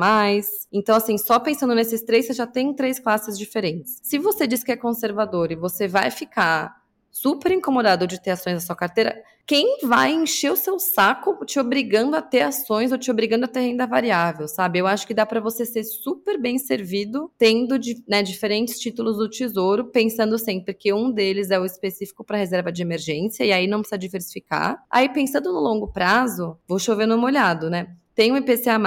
Então, 0.69 0.97
assim, 0.97 1.17
só 1.17 1.39
pensando 1.39 1.73
nesses 1.73 2.01
três, 2.01 2.27
você 2.27 2.33
já 2.33 2.45
tem 2.45 2.73
três 2.73 2.99
classes 2.99 3.37
diferentes. 3.37 4.01
Se 4.03 4.19
você 4.19 4.45
diz 4.45 4.65
que 4.65 4.73
é 4.73 4.75
conservador 4.75 5.49
e 5.53 5.55
você 5.55 5.87
vai 5.87 6.11
ficar 6.11 6.80
super 7.11 7.51
incomodado 7.51 8.07
de 8.07 8.21
ter 8.21 8.31
ações 8.31 8.53
na 8.53 8.59
sua 8.59 8.75
carteira, 8.75 9.21
quem 9.45 9.79
vai 9.83 10.13
encher 10.13 10.51
o 10.51 10.55
seu 10.55 10.79
saco 10.79 11.45
te 11.45 11.59
obrigando 11.59 12.15
a 12.15 12.21
ter 12.21 12.41
ações 12.41 12.91
ou 12.91 12.97
te 12.97 13.11
obrigando 13.11 13.45
a 13.45 13.47
ter 13.47 13.59
renda 13.61 13.85
variável, 13.85 14.47
sabe? 14.47 14.79
Eu 14.79 14.87
acho 14.87 15.05
que 15.05 15.13
dá 15.13 15.25
para 15.25 15.41
você 15.41 15.65
ser 15.65 15.83
super 15.83 16.39
bem 16.39 16.57
servido 16.57 17.29
tendo 17.37 17.77
né, 18.07 18.23
diferentes 18.23 18.79
títulos 18.79 19.17
do 19.17 19.29
tesouro, 19.29 19.85
pensando 19.85 20.37
sempre 20.37 20.73
que 20.73 20.93
um 20.93 21.11
deles 21.11 21.51
é 21.51 21.59
o 21.59 21.65
específico 21.65 22.23
para 22.23 22.37
reserva 22.37 22.71
de 22.71 22.81
emergência 22.81 23.43
e 23.43 23.51
aí 23.51 23.67
não 23.67 23.79
precisa 23.79 23.97
diversificar. 23.97 24.83
Aí 24.89 25.09
pensando 25.09 25.51
no 25.51 25.59
longo 25.59 25.91
prazo, 25.91 26.57
vou 26.67 26.79
chover 26.79 27.05
no 27.05 27.17
molhado, 27.17 27.69
né? 27.69 27.87
Tem 28.15 28.31
o 28.31 28.37
IPCA+, 28.37 28.79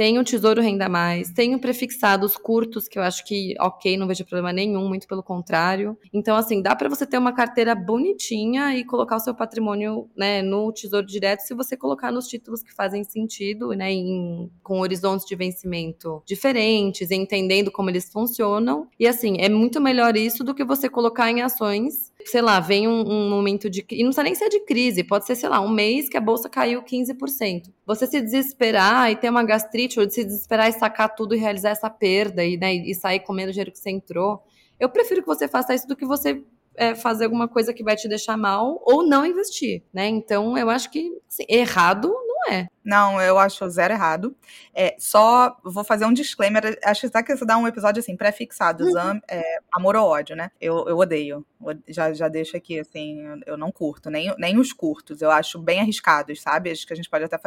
tem 0.00 0.18
o 0.18 0.24
Tesouro 0.24 0.62
Renda 0.62 0.88
Mais, 0.88 1.30
tem 1.30 1.54
o 1.54 1.58
prefixados 1.58 2.34
curtos, 2.34 2.88
que 2.88 2.98
eu 2.98 3.02
acho 3.02 3.22
que, 3.22 3.54
ok, 3.60 3.98
não 3.98 4.06
vejo 4.06 4.24
problema 4.24 4.50
nenhum, 4.50 4.88
muito 4.88 5.06
pelo 5.06 5.22
contrário. 5.22 5.94
Então, 6.10 6.34
assim, 6.38 6.62
dá 6.62 6.74
para 6.74 6.88
você 6.88 7.04
ter 7.04 7.18
uma 7.18 7.34
carteira 7.34 7.74
bonitinha 7.74 8.74
e 8.74 8.82
colocar 8.82 9.16
o 9.16 9.20
seu 9.20 9.34
patrimônio 9.34 10.08
né, 10.16 10.40
no 10.40 10.72
Tesouro 10.72 11.06
Direto 11.06 11.40
se 11.40 11.52
você 11.52 11.76
colocar 11.76 12.10
nos 12.10 12.26
títulos 12.28 12.62
que 12.62 12.74
fazem 12.74 13.04
sentido, 13.04 13.72
né, 13.72 13.92
em, 13.92 14.50
com 14.62 14.80
horizontes 14.80 15.26
de 15.26 15.36
vencimento 15.36 16.22
diferentes, 16.24 17.10
entendendo 17.10 17.70
como 17.70 17.90
eles 17.90 18.10
funcionam. 18.10 18.88
E, 18.98 19.06
assim, 19.06 19.36
é 19.38 19.50
muito 19.50 19.82
melhor 19.82 20.16
isso 20.16 20.42
do 20.42 20.54
que 20.54 20.64
você 20.64 20.88
colocar 20.88 21.30
em 21.30 21.42
ações 21.42 22.09
sei 22.26 22.42
lá, 22.42 22.60
vem 22.60 22.86
um, 22.88 23.00
um, 23.00 23.30
momento 23.30 23.70
de. 23.70 23.84
E 23.90 24.02
não 24.02 24.10
precisa 24.10 24.22
nem 24.22 24.34
ser 24.34 24.48
de 24.48 24.60
crise, 24.60 25.04
pode 25.04 25.26
ser, 25.26 25.34
sei 25.34 25.48
lá, 25.48 25.60
um 25.60 25.68
mês 25.68 26.08
que 26.08 26.16
a 26.16 26.20
bolsa 26.20 26.48
caiu 26.48 26.82
15%. 26.82 27.72
Você 27.86 28.06
se 28.06 28.20
desesperar 28.20 29.10
e 29.10 29.16
ter 29.16 29.30
uma 29.30 29.42
gastrite, 29.42 30.00
ou 30.00 30.08
se 30.10 30.24
desesperar 30.24 30.68
e 30.68 30.72
sacar 30.72 31.14
tudo 31.14 31.34
e 31.34 31.38
realizar 31.38 31.70
essa 31.70 31.88
perda 31.88 32.44
e, 32.44 32.56
né, 32.56 32.74
e 32.74 32.94
sair 32.94 33.20
comendo 33.20 33.50
o 33.50 33.52
dinheiro 33.52 33.72
que 33.72 33.78
você 33.78 33.90
entrou. 33.90 34.42
Eu 34.78 34.88
prefiro 34.88 35.20
que 35.20 35.28
você 35.28 35.46
faça 35.46 35.74
isso 35.74 35.86
do 35.86 35.96
que 35.96 36.06
você 36.06 36.42
é, 36.76 36.94
fazer 36.94 37.24
alguma 37.24 37.48
coisa 37.48 37.74
que 37.74 37.84
vai 37.84 37.96
te 37.96 38.08
deixar 38.08 38.36
mal 38.36 38.82
ou 38.84 39.06
não 39.06 39.26
investir, 39.26 39.82
né? 39.92 40.08
Então, 40.08 40.56
eu 40.56 40.70
acho 40.70 40.90
que 40.90 41.12
assim, 41.28 41.44
errado 41.48 42.14
não 42.40 42.54
é. 42.54 42.68
Não, 42.84 43.20
eu 43.20 43.38
acho 43.38 43.68
zero 43.68 43.92
errado. 43.92 44.34
É, 44.74 44.96
só 44.98 45.56
vou 45.62 45.84
fazer 45.84 46.06
um 46.06 46.12
disclaimer. 46.12 46.78
Acho 46.84 47.02
que 47.02 47.06
até 47.06 47.22
que 47.22 47.36
você 47.36 47.44
dá 47.44 47.56
um 47.56 47.68
episódio 47.68 48.00
assim, 48.00 48.16
pré-fixado, 48.16 48.84
uhum. 48.84 49.20
é, 49.28 49.58
amor 49.72 49.96
ou 49.96 50.08
ódio, 50.08 50.34
né? 50.34 50.50
Eu, 50.60 50.88
eu 50.88 50.96
odeio. 50.98 51.44
Já, 51.88 52.12
já 52.12 52.28
deixo 52.28 52.56
aqui, 52.56 52.80
assim, 52.80 53.22
eu 53.46 53.56
não 53.56 53.70
curto, 53.70 54.10
nem, 54.10 54.34
nem 54.38 54.58
os 54.58 54.72
curtos. 54.72 55.20
Eu 55.20 55.30
acho 55.30 55.58
bem 55.58 55.80
arriscados, 55.80 56.40
sabe? 56.40 56.70
Acho 56.70 56.86
que 56.86 56.92
a 56.92 56.96
gente 56.96 57.10
pode 57.10 57.24
até. 57.24 57.38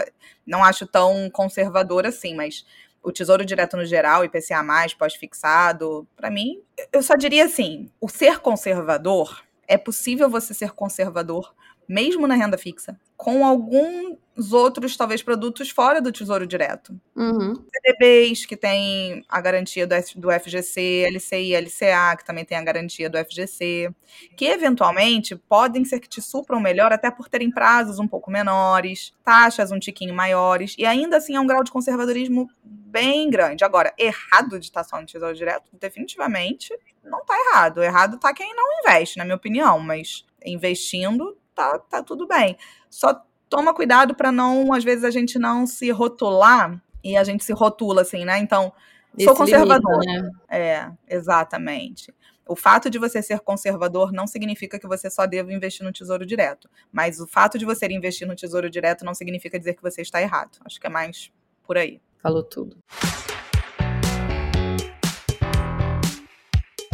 Não 0.45 0.63
acho 0.63 0.85
tão 0.85 1.29
conservador 1.31 2.05
assim, 2.05 2.35
mas 2.35 2.65
o 3.01 3.11
Tesouro 3.11 3.45
Direto 3.45 3.75
no 3.75 3.85
geral, 3.85 4.23
IPCA+, 4.23 4.63
pós-fixado, 4.97 6.07
para 6.15 6.31
mim, 6.31 6.61
eu 6.91 7.03
só 7.03 7.15
diria 7.15 7.45
assim, 7.45 7.91
o 7.99 8.07
ser 8.07 8.39
conservador, 8.39 9.43
é 9.67 9.77
possível 9.77 10.29
você 10.29 10.53
ser 10.53 10.71
conservador 10.71 11.53
mesmo 11.87 12.27
na 12.27 12.35
renda 12.35 12.57
fixa, 12.57 12.97
com 13.23 13.45
alguns 13.45 14.51
outros, 14.51 14.97
talvez, 14.97 15.23
produtos 15.23 15.69
fora 15.69 16.01
do 16.01 16.11
Tesouro 16.11 16.45
Direto. 16.45 16.99
Uhum. 17.15 17.53
CDBs, 17.73 18.45
que 18.45 18.57
tem 18.57 19.23
a 19.29 19.39
garantia 19.39 19.87
do, 19.87 19.95
do 20.17 20.29
FGC, 20.29 21.05
LCI, 21.09 21.55
LCA, 21.55 22.17
que 22.17 22.25
também 22.25 22.43
tem 22.43 22.57
a 22.57 22.61
garantia 22.61 23.09
do 23.09 23.17
FGC, 23.17 23.89
que 24.35 24.43
eventualmente 24.43 25.37
podem 25.37 25.85
ser 25.85 26.01
que 26.01 26.09
te 26.09 26.21
supram 26.21 26.59
melhor, 26.59 26.91
até 26.91 27.09
por 27.09 27.29
terem 27.29 27.49
prazos 27.49 27.97
um 27.97 28.07
pouco 28.09 28.29
menores, 28.29 29.13
taxas 29.23 29.71
um 29.71 29.79
tiquinho 29.79 30.13
maiores, 30.13 30.75
e 30.77 30.85
ainda 30.85 31.15
assim 31.15 31.37
é 31.37 31.39
um 31.39 31.47
grau 31.47 31.63
de 31.63 31.71
conservadorismo 31.71 32.49
bem 32.61 33.29
grande. 33.29 33.63
Agora, 33.63 33.93
errado 33.97 34.59
de 34.59 34.65
estar 34.65 34.83
só 34.83 34.99
no 34.99 35.05
Tesouro 35.05 35.33
Direto, 35.33 35.69
definitivamente 35.79 36.77
não 37.01 37.19
está 37.19 37.33
errado. 37.39 37.81
Errado 37.81 38.17
está 38.17 38.33
quem 38.33 38.53
não 38.53 38.65
investe, 38.81 39.17
na 39.17 39.23
minha 39.23 39.37
opinião, 39.37 39.79
mas 39.79 40.25
investindo 40.45 41.37
tá, 41.55 41.79
tá 41.79 42.03
tudo 42.03 42.27
bem. 42.27 42.57
Só 42.89 43.21
toma 43.49 43.73
cuidado 43.73 44.15
para 44.15 44.31
não, 44.31 44.73
às 44.73 44.83
vezes, 44.83 45.03
a 45.03 45.11
gente 45.11 45.37
não 45.37 45.65
se 45.65 45.89
rotular 45.91 46.81
e 47.03 47.15
a 47.17 47.23
gente 47.23 47.43
se 47.43 47.53
rotula 47.53 48.01
assim, 48.01 48.25
né? 48.25 48.39
Então, 48.39 48.73
Esse 49.17 49.25
sou 49.25 49.35
conservador. 49.35 49.99
Limita, 50.01 50.23
né? 50.23 50.31
É, 50.49 50.91
exatamente. 51.07 52.13
O 52.45 52.55
fato 52.55 52.89
de 52.89 52.99
você 52.99 53.21
ser 53.21 53.39
conservador 53.39 54.11
não 54.11 54.27
significa 54.27 54.77
que 54.77 54.87
você 54.87 55.09
só 55.09 55.25
deva 55.25 55.53
investir 55.53 55.85
no 55.85 55.93
tesouro 55.93 56.25
direto. 56.25 56.69
Mas 56.91 57.19
o 57.19 57.27
fato 57.27 57.57
de 57.57 57.65
você 57.65 57.85
investir 57.87 58.27
no 58.27 58.35
tesouro 58.35 58.69
direto 58.69 59.05
não 59.05 59.13
significa 59.13 59.57
dizer 59.57 59.75
que 59.75 59.81
você 59.81 60.01
está 60.01 60.21
errado. 60.21 60.59
Acho 60.65 60.79
que 60.79 60.87
é 60.87 60.89
mais 60.89 61.31
por 61.63 61.77
aí. 61.77 62.01
Falou 62.21 62.43
tudo. 62.43 62.77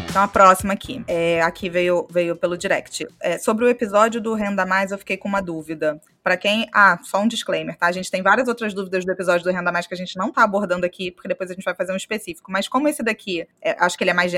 Então 0.09 0.23
a 0.23 0.27
próxima 0.27 0.73
aqui. 0.73 1.03
É, 1.07 1.39
aqui 1.43 1.69
veio, 1.69 2.07
veio 2.09 2.35
pelo 2.35 2.57
direct. 2.57 3.07
É, 3.21 3.37
sobre 3.37 3.63
o 3.63 3.69
episódio 3.69 4.19
do 4.19 4.33
Renda 4.33 4.65
Mais, 4.65 4.91
eu 4.91 4.97
fiquei 4.97 5.15
com 5.15 5.27
uma 5.27 5.39
dúvida. 5.39 6.01
Para 6.23 6.35
quem. 6.35 6.67
Ah, 6.73 6.97
só 7.03 7.21
um 7.21 7.27
disclaimer, 7.27 7.77
tá? 7.77 7.85
A 7.85 7.91
gente 7.91 8.09
tem 8.09 8.23
várias 8.23 8.47
outras 8.47 8.73
dúvidas 8.73 9.05
do 9.05 9.11
episódio 9.11 9.43
do 9.43 9.51
Renda 9.51 9.71
Mais 9.71 9.85
que 9.85 9.93
a 9.93 9.97
gente 9.97 10.17
não 10.17 10.31
tá 10.31 10.43
abordando 10.43 10.83
aqui, 10.83 11.11
porque 11.11 11.27
depois 11.27 11.51
a 11.51 11.53
gente 11.53 11.63
vai 11.63 11.75
fazer 11.75 11.93
um 11.93 11.95
específico. 11.95 12.51
Mas 12.51 12.67
como 12.67 12.87
esse 12.87 13.03
daqui, 13.03 13.47
é, 13.61 13.75
acho 13.79 13.95
que 13.95 14.03
ele 14.03 14.09
é 14.09 14.13
mais 14.13 14.31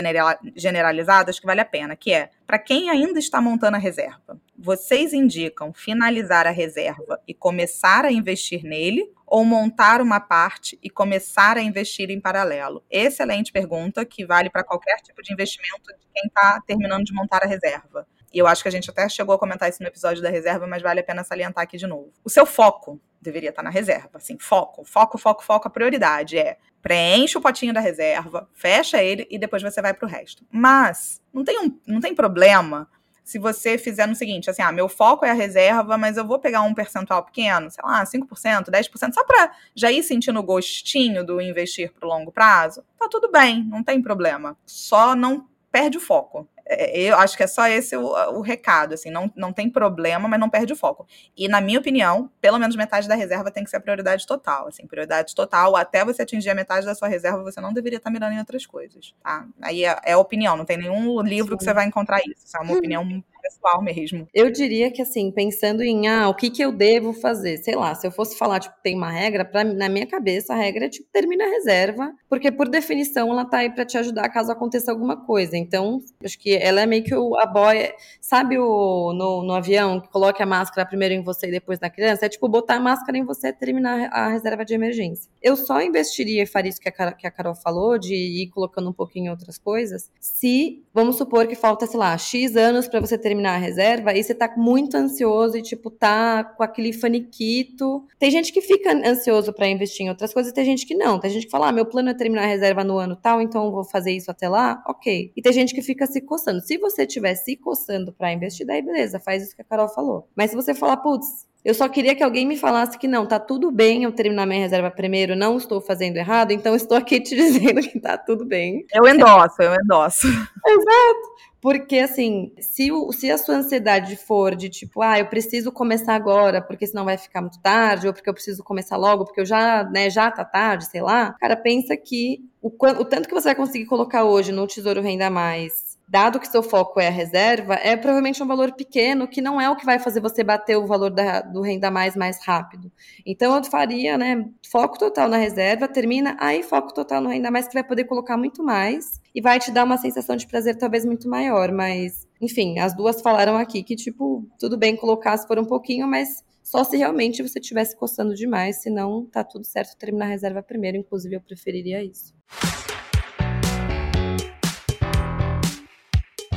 generalizado, 0.58 1.30
acho 1.30 1.40
que 1.40 1.48
vale 1.48 1.62
a 1.62 1.66
pena. 1.66 1.96
Que 1.96 2.12
é, 2.12 2.30
para 2.46 2.60
quem 2.60 2.90
ainda 2.90 3.18
está 3.18 3.40
montando 3.40 3.78
a 3.78 3.80
reserva, 3.80 4.38
vocês 4.60 5.14
indicam 5.14 5.72
finalizar 5.74 6.46
a 6.46 6.52
reserva 6.52 7.18
e 7.26 7.34
começar 7.34 8.04
a 8.04 8.12
investir 8.12 8.64
nele? 8.64 9.10
Ou 9.32 9.46
montar 9.46 10.02
uma 10.02 10.20
parte 10.20 10.78
e 10.84 10.90
começar 10.90 11.56
a 11.56 11.62
investir 11.62 12.12
em 12.12 12.20
paralelo? 12.20 12.84
Excelente 12.92 13.50
pergunta, 13.50 14.04
que 14.04 14.26
vale 14.26 14.50
para 14.50 14.62
qualquer 14.62 14.98
tipo 14.98 15.24
de 15.24 15.32
investimento 15.32 15.88
de 15.88 16.06
quem 16.14 16.28
está 16.28 16.62
terminando 16.68 17.06
de 17.06 17.14
montar 17.14 17.42
a 17.42 17.48
reserva. 17.48 18.06
E 18.34 18.38
eu 18.38 18.46
acho 18.46 18.62
que 18.62 18.68
a 18.68 18.72
gente 18.72 18.90
até 18.90 19.08
chegou 19.08 19.34
a 19.34 19.40
comentar 19.40 19.70
isso 19.70 19.82
no 19.82 19.88
episódio 19.88 20.22
da 20.22 20.30
reserva, 20.30 20.68
mas 20.68 20.82
vale 20.82 21.00
a 21.00 21.04
pena 21.04 21.24
salientar 21.24 21.64
aqui 21.64 21.78
de 21.78 21.88
novo. 21.88 22.12
O 22.26 22.30
seu 22.30 22.46
foco 22.46 23.00
deveria 23.22 23.52
estar 23.52 23.62
tá 23.62 23.64
na 23.64 23.70
reserva, 23.70 24.10
assim, 24.16 24.38
foco, 24.38 24.84
foco, 24.84 25.18
foco, 25.18 25.42
foco, 25.42 25.66
a 25.66 25.72
prioridade 25.72 26.38
é 26.38 26.58
preenche 26.82 27.38
o 27.38 27.42
potinho 27.42 27.74
da 27.74 27.80
reserva, 27.80 28.50
fecha 28.54 29.02
ele 29.02 29.26
e 29.30 29.40
depois 29.40 29.62
você 29.62 29.82
vai 29.82 29.94
para 29.94 30.06
o 30.06 30.10
resto. 30.10 30.46
Mas 30.52 31.22
não 31.34 31.46
tem, 31.46 31.58
um, 31.58 31.80
não 31.88 32.02
tem 32.02 32.14
problema 32.14 32.90
se 33.24 33.40
você 33.40 33.78
fizer 33.78 34.08
no 34.08 34.16
seguinte, 34.16 34.50
assim, 34.50 34.62
ah, 34.62 34.72
meu 34.72 34.90
foco 34.90 35.26
é 35.26 35.32
a 35.32 35.34
reserva, 35.34 35.98
mas 35.98 36.18
eu 36.18 36.26
vou 36.26 36.40
pegar 36.40 36.62
um 36.62 36.74
percentual 36.74 37.24
pequeno, 37.24 37.70
sei 37.70 37.84
lá, 37.84 38.04
5%, 38.04 38.70
10%, 38.70 39.14
só 39.14 39.24
para 39.24 39.52
já 39.76 39.92
ir 39.92 40.04
sentindo 40.04 40.40
o 40.40 40.44
gostinho 40.44 41.26
do 41.26 41.40
investir 41.42 41.92
para 41.94 42.06
o 42.06 42.10
longo 42.10 42.32
prazo, 42.32 42.84
tá 43.00 43.08
tudo 43.10 43.32
bem, 43.32 43.64
não 43.64 43.84
tem 43.84 44.02
problema. 44.02 44.58
Só 44.66 45.16
não 45.16 45.48
perde 45.72 45.98
o 45.98 46.02
foco. 46.02 46.48
É, 46.66 47.00
eu 47.02 47.18
acho 47.18 47.36
que 47.36 47.44
é 47.44 47.48
só 47.48 47.68
esse 47.68 47.96
o, 47.96 48.06
o, 48.34 48.42
recado, 48.42 48.94
assim, 48.94 49.10
não, 49.10 49.32
não 49.36 49.52
tem 49.52 49.70
problema, 49.70 50.28
mas 50.28 50.40
não 50.40 50.50
perde 50.50 50.74
o 50.74 50.76
foco. 50.76 51.08
E 51.36 51.48
na 51.48 51.62
minha 51.62 51.80
opinião, 51.80 52.30
pelo 52.40 52.58
menos 52.58 52.76
metade 52.76 53.08
da 53.08 53.16
reserva 53.16 53.52
tem 53.52 53.64
que 53.64 53.70
ser 53.70 53.78
a 53.78 53.82
prioridade 53.82 54.26
total, 54.26 54.68
assim, 54.68 54.86
prioridade 54.88 55.36
total, 55.36 55.76
até 55.76 56.04
você 56.06 56.22
atingir 56.22 56.50
a 56.50 56.56
metade 56.56 56.86
da 56.86 56.96
sua 56.96 57.08
reserva, 57.08 57.44
você 57.44 57.60
não 57.62 57.74
deveria 57.74 57.98
estar 57.98 58.10
mirando 58.10 58.34
em 58.34 58.40
outras 58.40 58.66
coisas, 58.66 59.14
tá? 59.24 59.46
Aí 59.62 59.86
é, 59.86 60.00
é 60.04 60.18
opinião, 60.18 60.56
não 60.56 60.66
tem 60.66 60.78
nenhum 60.78 61.22
livro 61.22 61.52
Sim. 61.52 61.58
que 61.58 61.64
você 61.64 61.74
vai 61.74 61.86
encontrar 61.86 62.20
isso, 62.20 62.56
é 62.56 62.60
uma 62.60 62.74
opinião 62.74 63.24
pessoal 63.42 63.82
mesmo. 63.82 64.28
Eu 64.34 64.52
diria 64.52 64.92
que, 64.92 65.02
assim, 65.02 65.32
pensando 65.32 65.82
em, 65.82 66.08
ah, 66.08 66.30
o 66.30 66.36
que 66.36 66.50
que 66.50 66.64
eu 66.64 66.72
devo 66.72 67.14
fazer? 67.14 67.58
Sei 67.58 67.76
lá, 67.76 67.94
se 67.96 68.06
eu 68.06 68.12
fosse 68.12 68.38
falar, 68.38 68.60
tipo, 68.60 68.76
tem 68.84 68.96
uma 68.96 69.12
regra, 69.12 69.44
pra, 69.44 69.64
na 69.64 69.90
minha 69.90 70.06
cabeça, 70.06 70.54
a 70.54 70.58
regra 70.58 70.86
é, 70.86 70.90
tipo, 70.90 71.08
termina 71.12 71.46
a 71.46 71.50
reserva, 71.50 72.14
porque, 72.30 72.52
por 72.52 72.70
definição, 72.70 73.30
ela 73.32 73.46
tá 73.46 73.60
aí 73.60 73.70
pra 73.70 73.86
te 73.86 73.98
ajudar 73.98 74.30
caso 74.30 74.52
aconteça 74.52 74.92
alguma 74.92 75.18
coisa. 75.18 75.58
Então, 75.58 76.00
acho 76.24 76.38
que 76.38 76.56
ela 76.56 76.82
é 76.82 76.86
meio 76.86 77.04
que 77.04 77.16
o, 77.16 77.38
a 77.40 77.46
boia, 77.46 77.94
sabe 78.20 78.58
o, 78.58 79.14
no, 79.14 79.44
no 79.44 79.54
avião, 79.54 80.00
que 80.00 80.10
coloca 80.10 80.44
a 80.44 80.48
máscara 80.48 80.88
primeiro 80.88 81.14
em 81.14 81.24
você 81.24 81.48
e 81.48 81.52
depois 81.52 81.80
na 81.80 81.90
criança? 81.90 82.26
É, 82.26 82.30
tipo, 82.30 82.48
botar 82.48 82.76
a 82.76 82.80
máscara 82.80 83.18
em 83.18 83.26
você 83.26 83.50
e 83.50 83.54
terminar 83.54 84.10
a 84.12 84.30
reserva 84.30 84.64
de 84.64 84.74
emergência. 84.74 85.30
Eu 85.42 85.56
só 85.56 85.82
investiria 85.82 86.44
e 86.44 86.46
faria 86.46 86.70
isso 86.70 86.80
que 86.80 86.90
a, 86.90 87.12
que 87.12 87.28
a 87.28 87.32
Carol 87.32 87.56
falou, 87.56 87.98
de 87.98 88.14
ir 88.14 88.50
colocando 88.50 88.90
um 88.90 88.94
pouquinho 88.94 89.28
em 89.28 89.30
outras 89.30 89.58
coisas, 89.58 90.12
se, 90.20 90.84
vamos 90.94 91.18
supor 91.18 91.48
que 91.48 91.56
falta, 91.56 91.86
sei 91.86 92.00
lá, 92.00 92.18
X 92.18 92.56
anos 92.56 92.88
para 92.88 93.00
você 93.00 93.18
terminar 93.32 93.56
a 93.56 93.58
reserva 93.58 94.14
e 94.14 94.22
você 94.22 94.36
tá 94.36 94.54
muito 94.58 94.98
ansioso 94.98 95.58
e, 95.58 95.62
tipo, 95.62 95.90
tá 95.90 96.44
com 96.44 96.62
aquele 96.62 96.92
faniquito. 96.92 98.06
Tem 98.20 98.30
gente 98.30 98.52
que 98.52 98.60
fica 98.60 98.92
ansioso 99.08 99.54
para 99.54 99.68
investir 99.68 100.06
em 100.06 100.10
outras 100.10 100.34
coisas 100.34 100.52
tem 100.52 100.66
gente 100.66 100.86
que 100.86 100.94
não. 100.94 101.18
Tem 101.18 101.32
gente 101.32 101.46
que 101.46 101.52
fala, 101.52 101.70
ah, 101.70 101.72
meu 101.72 101.86
plano 101.86 102.10
é 102.10 102.14
terminar 102.14 102.44
a 102.44 102.48
reserva 102.48 102.84
no 102.84 102.98
ano 102.98 103.16
tal, 103.16 103.42
então 103.42 103.66
eu 103.66 103.72
vou 103.72 103.86
fazer 103.86 104.12
isso 104.12 104.30
até 104.30 104.50
lá, 104.50 104.84
ok. 104.86 105.32
E 105.36 105.42
tem 105.42 105.54
gente 105.54 105.74
que 105.74 105.82
fica 105.82 106.06
se 106.06 106.20
coçando. 106.20 106.62
Se 106.62 106.78
você 106.78 107.04
estiver 107.04 107.34
se 107.36 107.56
coçando 107.56 108.12
para 108.12 108.34
investir, 108.34 108.68
daí 108.68 108.82
beleza, 108.82 109.20
faz 109.20 109.44
isso 109.44 109.56
que 109.56 109.62
a 109.62 109.66
Carol 109.66 109.88
falou. 109.88 110.28
Mas 110.36 110.50
se 110.50 110.56
você 110.56 110.74
falar, 110.74 110.98
putz, 110.98 111.48
eu 111.64 111.74
só 111.74 111.88
queria 111.88 112.16
que 112.16 112.24
alguém 112.24 112.46
me 112.46 112.58
falasse 112.58 112.98
que 112.98 113.08
não, 113.08 113.26
tá 113.26 113.40
tudo 113.40 113.72
bem 113.72 114.04
eu 114.04 114.12
terminar 114.12 114.48
minha 114.48 114.60
reserva 114.60 114.90
primeiro, 114.90 115.36
não 115.36 115.58
estou 115.58 115.80
fazendo 115.80 116.18
errado, 116.18 116.52
então 116.52 116.76
estou 116.76 116.98
aqui 116.98 117.22
te 117.22 117.36
dizendo 117.38 117.82
que 117.82 118.00
tá 118.00 118.18
tudo 118.18 118.44
bem. 118.44 118.86
Eu 118.94 119.08
endosso, 119.08 119.62
eu 119.62 119.74
endosso. 119.74 120.28
Exato. 120.28 121.51
Porque, 121.62 122.00
assim, 122.00 122.52
se, 122.60 122.92
o, 122.92 123.12
se 123.12 123.30
a 123.30 123.38
sua 123.38 123.56
ansiedade 123.58 124.16
for 124.16 124.56
de 124.56 124.68
tipo, 124.68 125.02
ah, 125.02 125.20
eu 125.20 125.28
preciso 125.28 125.72
começar 125.72 126.16
agora, 126.16 126.60
porque 126.60 126.88
senão 126.88 127.06
vai 127.06 127.20
ficar 127.20 127.40
muito 127.40 127.62
tarde, 127.62 128.08
ou 128.08 128.14
porque 128.14 128.28
eu 128.28 128.34
preciso 128.34 128.64
começar 128.64 128.98
logo, 128.98 129.26
porque 129.26 129.42
eu 129.42 129.46
já, 129.46 129.84
né, 129.84 130.10
já 130.10 130.32
tá 130.32 130.44
tarde, 130.44 130.86
sei 130.86 131.02
lá, 131.02 131.34
cara, 131.40 131.56
pensa 131.56 131.96
que 131.96 132.44
o, 132.60 132.70
o 132.70 133.06
tanto 133.06 133.28
que 133.28 133.34
você 133.34 133.50
vai 133.50 133.56
conseguir 133.56 133.86
colocar 133.86 134.24
hoje 134.24 134.52
no 134.52 134.66
Tesouro 134.66 135.02
Renda 135.02 135.30
Mais 135.30 135.91
dado 136.12 136.42
que 136.42 136.48
seu 136.48 136.62
foco 136.62 137.00
é 137.00 137.08
a 137.08 137.12
reserva, 137.12 137.76
é 137.76 137.96
provavelmente 137.96 138.44
um 138.44 138.46
valor 138.46 138.74
pequeno 138.74 139.30
que 139.30 139.42
não 139.42 139.62
é 139.62 139.70
o 139.70 139.78
que 139.78 139.86
vai 139.86 139.98
fazer 139.98 140.20
você 140.20 140.44
bater 140.44 140.76
o 140.76 140.86
valor 140.86 141.10
da, 141.10 141.40
do 141.40 141.62
renda 141.62 141.90
mais 141.90 142.18
mais 142.18 142.46
rápido. 142.46 142.92
Então 143.26 143.56
eu 143.56 143.64
faria, 143.64 144.18
né, 144.18 144.46
foco 144.70 145.00
total 145.00 145.30
na 145.30 145.38
reserva, 145.38 145.88
termina 145.88 146.36
aí 146.38 146.64
foco 146.64 146.94
total 146.94 147.22
no 147.22 147.30
renda 147.30 147.50
mais 147.50 147.66
que 147.66 147.74
vai 147.74 147.84
poder 147.84 148.04
colocar 148.04 148.36
muito 148.36 148.62
mais 148.62 149.22
e 149.34 149.40
vai 149.40 149.58
te 149.58 149.72
dar 149.72 149.86
uma 149.86 149.98
sensação 149.98 150.36
de 150.36 150.46
prazer 150.48 150.78
talvez 150.78 151.06
muito 151.06 151.30
maior, 151.30 151.72
mas 151.72 152.28
enfim, 152.42 152.78
as 152.80 152.94
duas 152.94 153.22
falaram 153.22 153.56
aqui 153.56 153.82
que 153.82 153.96
tipo, 153.96 154.46
tudo 154.60 154.78
bem 154.78 154.98
colocar 154.98 155.38
se 155.38 155.48
for 155.48 155.58
um 155.58 155.66
pouquinho, 155.66 156.10
mas 156.10 156.44
só 156.62 156.84
se 156.84 156.98
realmente 156.98 157.42
você 157.42 157.60
estivesse 157.60 157.96
coçando 157.96 158.36
demais, 158.36 158.82
senão 158.82 159.26
tá 159.32 159.46
tudo 159.46 159.64
certo 159.64 159.96
terminar 159.96 160.26
a 160.26 160.30
reserva 160.30 160.62
primeiro, 160.62 160.98
inclusive 160.98 161.36
eu 161.36 161.42
preferiria 161.42 162.04
isso. 162.04 162.34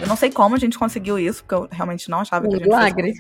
Eu 0.05 0.09
não 0.09 0.17
sei 0.17 0.31
como 0.31 0.55
a 0.55 0.59
gente 0.59 0.79
conseguiu 0.79 1.19
isso, 1.19 1.43
porque 1.43 1.55
eu 1.55 1.69
realmente 1.73 2.11
não 2.11 2.21
achava 2.21 2.47
um 2.47 2.51
que 2.51 2.57
a 2.57 2.59
gente 2.59 2.69
milagre. 2.69 3.15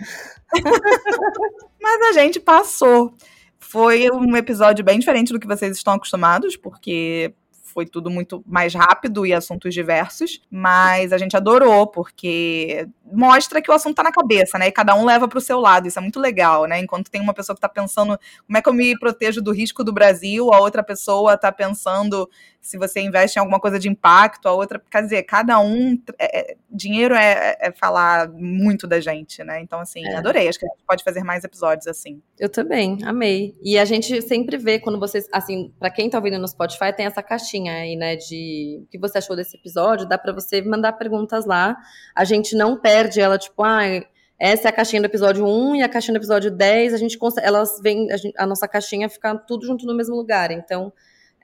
Mas 1.81 2.03
a 2.03 2.13
gente 2.13 2.39
passou. 2.39 3.15
Foi 3.59 4.11
um 4.11 4.37
episódio 4.37 4.85
bem 4.85 4.99
diferente 4.99 5.33
do 5.33 5.41
que 5.41 5.47
vocês 5.47 5.75
estão 5.75 5.95
acostumados, 5.95 6.57
porque 6.57 7.35
foi 7.75 7.85
tudo 7.85 8.09
muito 8.09 8.43
mais 8.47 8.73
rápido 8.73 9.27
e 9.27 9.35
assuntos 9.35 9.75
diversos, 9.75 10.41
mas 10.49 11.13
a 11.13 11.19
gente 11.19 11.37
adorou, 11.37 11.89
porque 11.89 12.89
mostra 13.13 13.61
que 13.61 13.71
o 13.71 13.75
assunto 13.75 13.97
tá 13.97 14.05
na 14.05 14.13
cabeça, 14.13 14.57
né? 14.59 14.69
E 14.69 14.73
cada 14.73 14.95
um 14.95 15.05
leva 15.05 15.27
para 15.27 15.39
o 15.39 15.41
seu 15.41 15.59
lado. 15.61 15.89
Isso 15.89 15.99
é 15.99 16.03
muito 16.03 16.21
legal, 16.21 16.67
né? 16.67 16.79
Enquanto 16.79 17.11
tem 17.11 17.21
uma 17.21 17.35
pessoa 17.35 17.55
que 17.55 17.59
está 17.59 17.69
pensando 17.69 18.19
como 18.47 18.57
é 18.57 18.63
que 18.63 18.69
eu 18.69 18.73
me 18.73 18.97
protejo 18.99 19.43
do 19.43 19.53
risco 19.53 19.83
do 19.83 19.93
Brasil, 19.93 20.55
a 20.55 20.61
outra 20.61 20.83
pessoa 20.83 21.35
está 21.35 21.51
pensando 21.51 22.29
se 22.65 22.79
você 22.79 23.01
investe 23.01 23.39
em 23.39 23.41
alguma 23.41 23.61
coisa 23.61 23.79
de 23.79 23.91
impacto, 23.91 24.49
a 24.49 24.53
outra. 24.53 24.83
Quer 24.91 25.03
dizer, 25.03 25.23
cada 25.25 25.61
um. 25.61 26.01
É, 26.19 26.53
é 26.53 26.57
dinheiro 26.71 27.15
é, 27.15 27.57
é, 27.61 27.71
falar 27.71 28.29
muito 28.31 28.87
da 28.87 28.99
gente, 29.01 29.45
né? 29.45 29.61
Então, 29.61 29.79
assim, 29.79 30.03
é. 30.05 30.17
adorei. 30.17 30.49
Acho 30.49 30.59
que 30.59 30.67
a 30.67 30.69
gente 30.71 30.85
pode 30.87 31.05
fazer 31.05 31.23
mais 31.23 31.45
episódios 31.45 31.87
assim. 31.87 32.23
Eu 32.39 32.49
também, 32.49 32.99
amei. 33.05 33.55
E 33.63 33.79
a 33.79 33.85
gente 33.85 34.23
sempre 34.23 34.57
vê 34.57 34.79
quando 34.79 34.99
vocês. 34.99 35.29
Assim, 35.31 35.73
para 35.79 35.91
quem 35.91 36.09
tá 36.09 36.17
ouvindo 36.17 36.39
no 36.39 36.49
Spotify, 36.49 36.91
tem 36.97 37.05
essa 37.05 37.23
caixinha 37.23 37.64
aí, 37.69 37.97
né? 37.97 38.17
De 38.17 38.81
o 38.83 38.87
que 38.87 38.99
você 38.99 39.19
achou 39.19 39.37
desse 39.37 39.57
episódio. 39.57 40.09
Dá 40.09 40.19
para 40.19 40.33
você 40.33 40.63
mandar 40.63 40.93
perguntas 40.93 41.47
lá. 41.47 41.77
A 42.15 42.25
gente 42.25 42.57
não 42.57 42.79
perde 42.79 43.21
ela, 43.21 43.39
tipo, 43.39 43.63
ah, 43.63 43.83
essa 44.39 44.69
é 44.69 44.71
a 44.71 44.73
caixinha 44.73 45.01
do 45.01 45.07
episódio 45.07 45.47
1 45.47 45.77
e 45.77 45.83
a 45.83 45.89
caixinha 45.89 46.15
do 46.15 46.21
episódio 46.21 46.51
10, 46.51 46.93
a 46.93 46.97
gente 46.97 47.19
elas 47.41 47.81
vêm, 47.81 48.11
a, 48.11 48.17
gente, 48.17 48.35
a 48.37 48.47
nossa 48.47 48.67
caixinha 48.67 49.09
fica 49.09 49.37
tudo 49.37 49.67
junto 49.67 49.87
no 49.87 49.95
mesmo 49.95 50.17
lugar. 50.17 50.51
Então, 50.51 50.93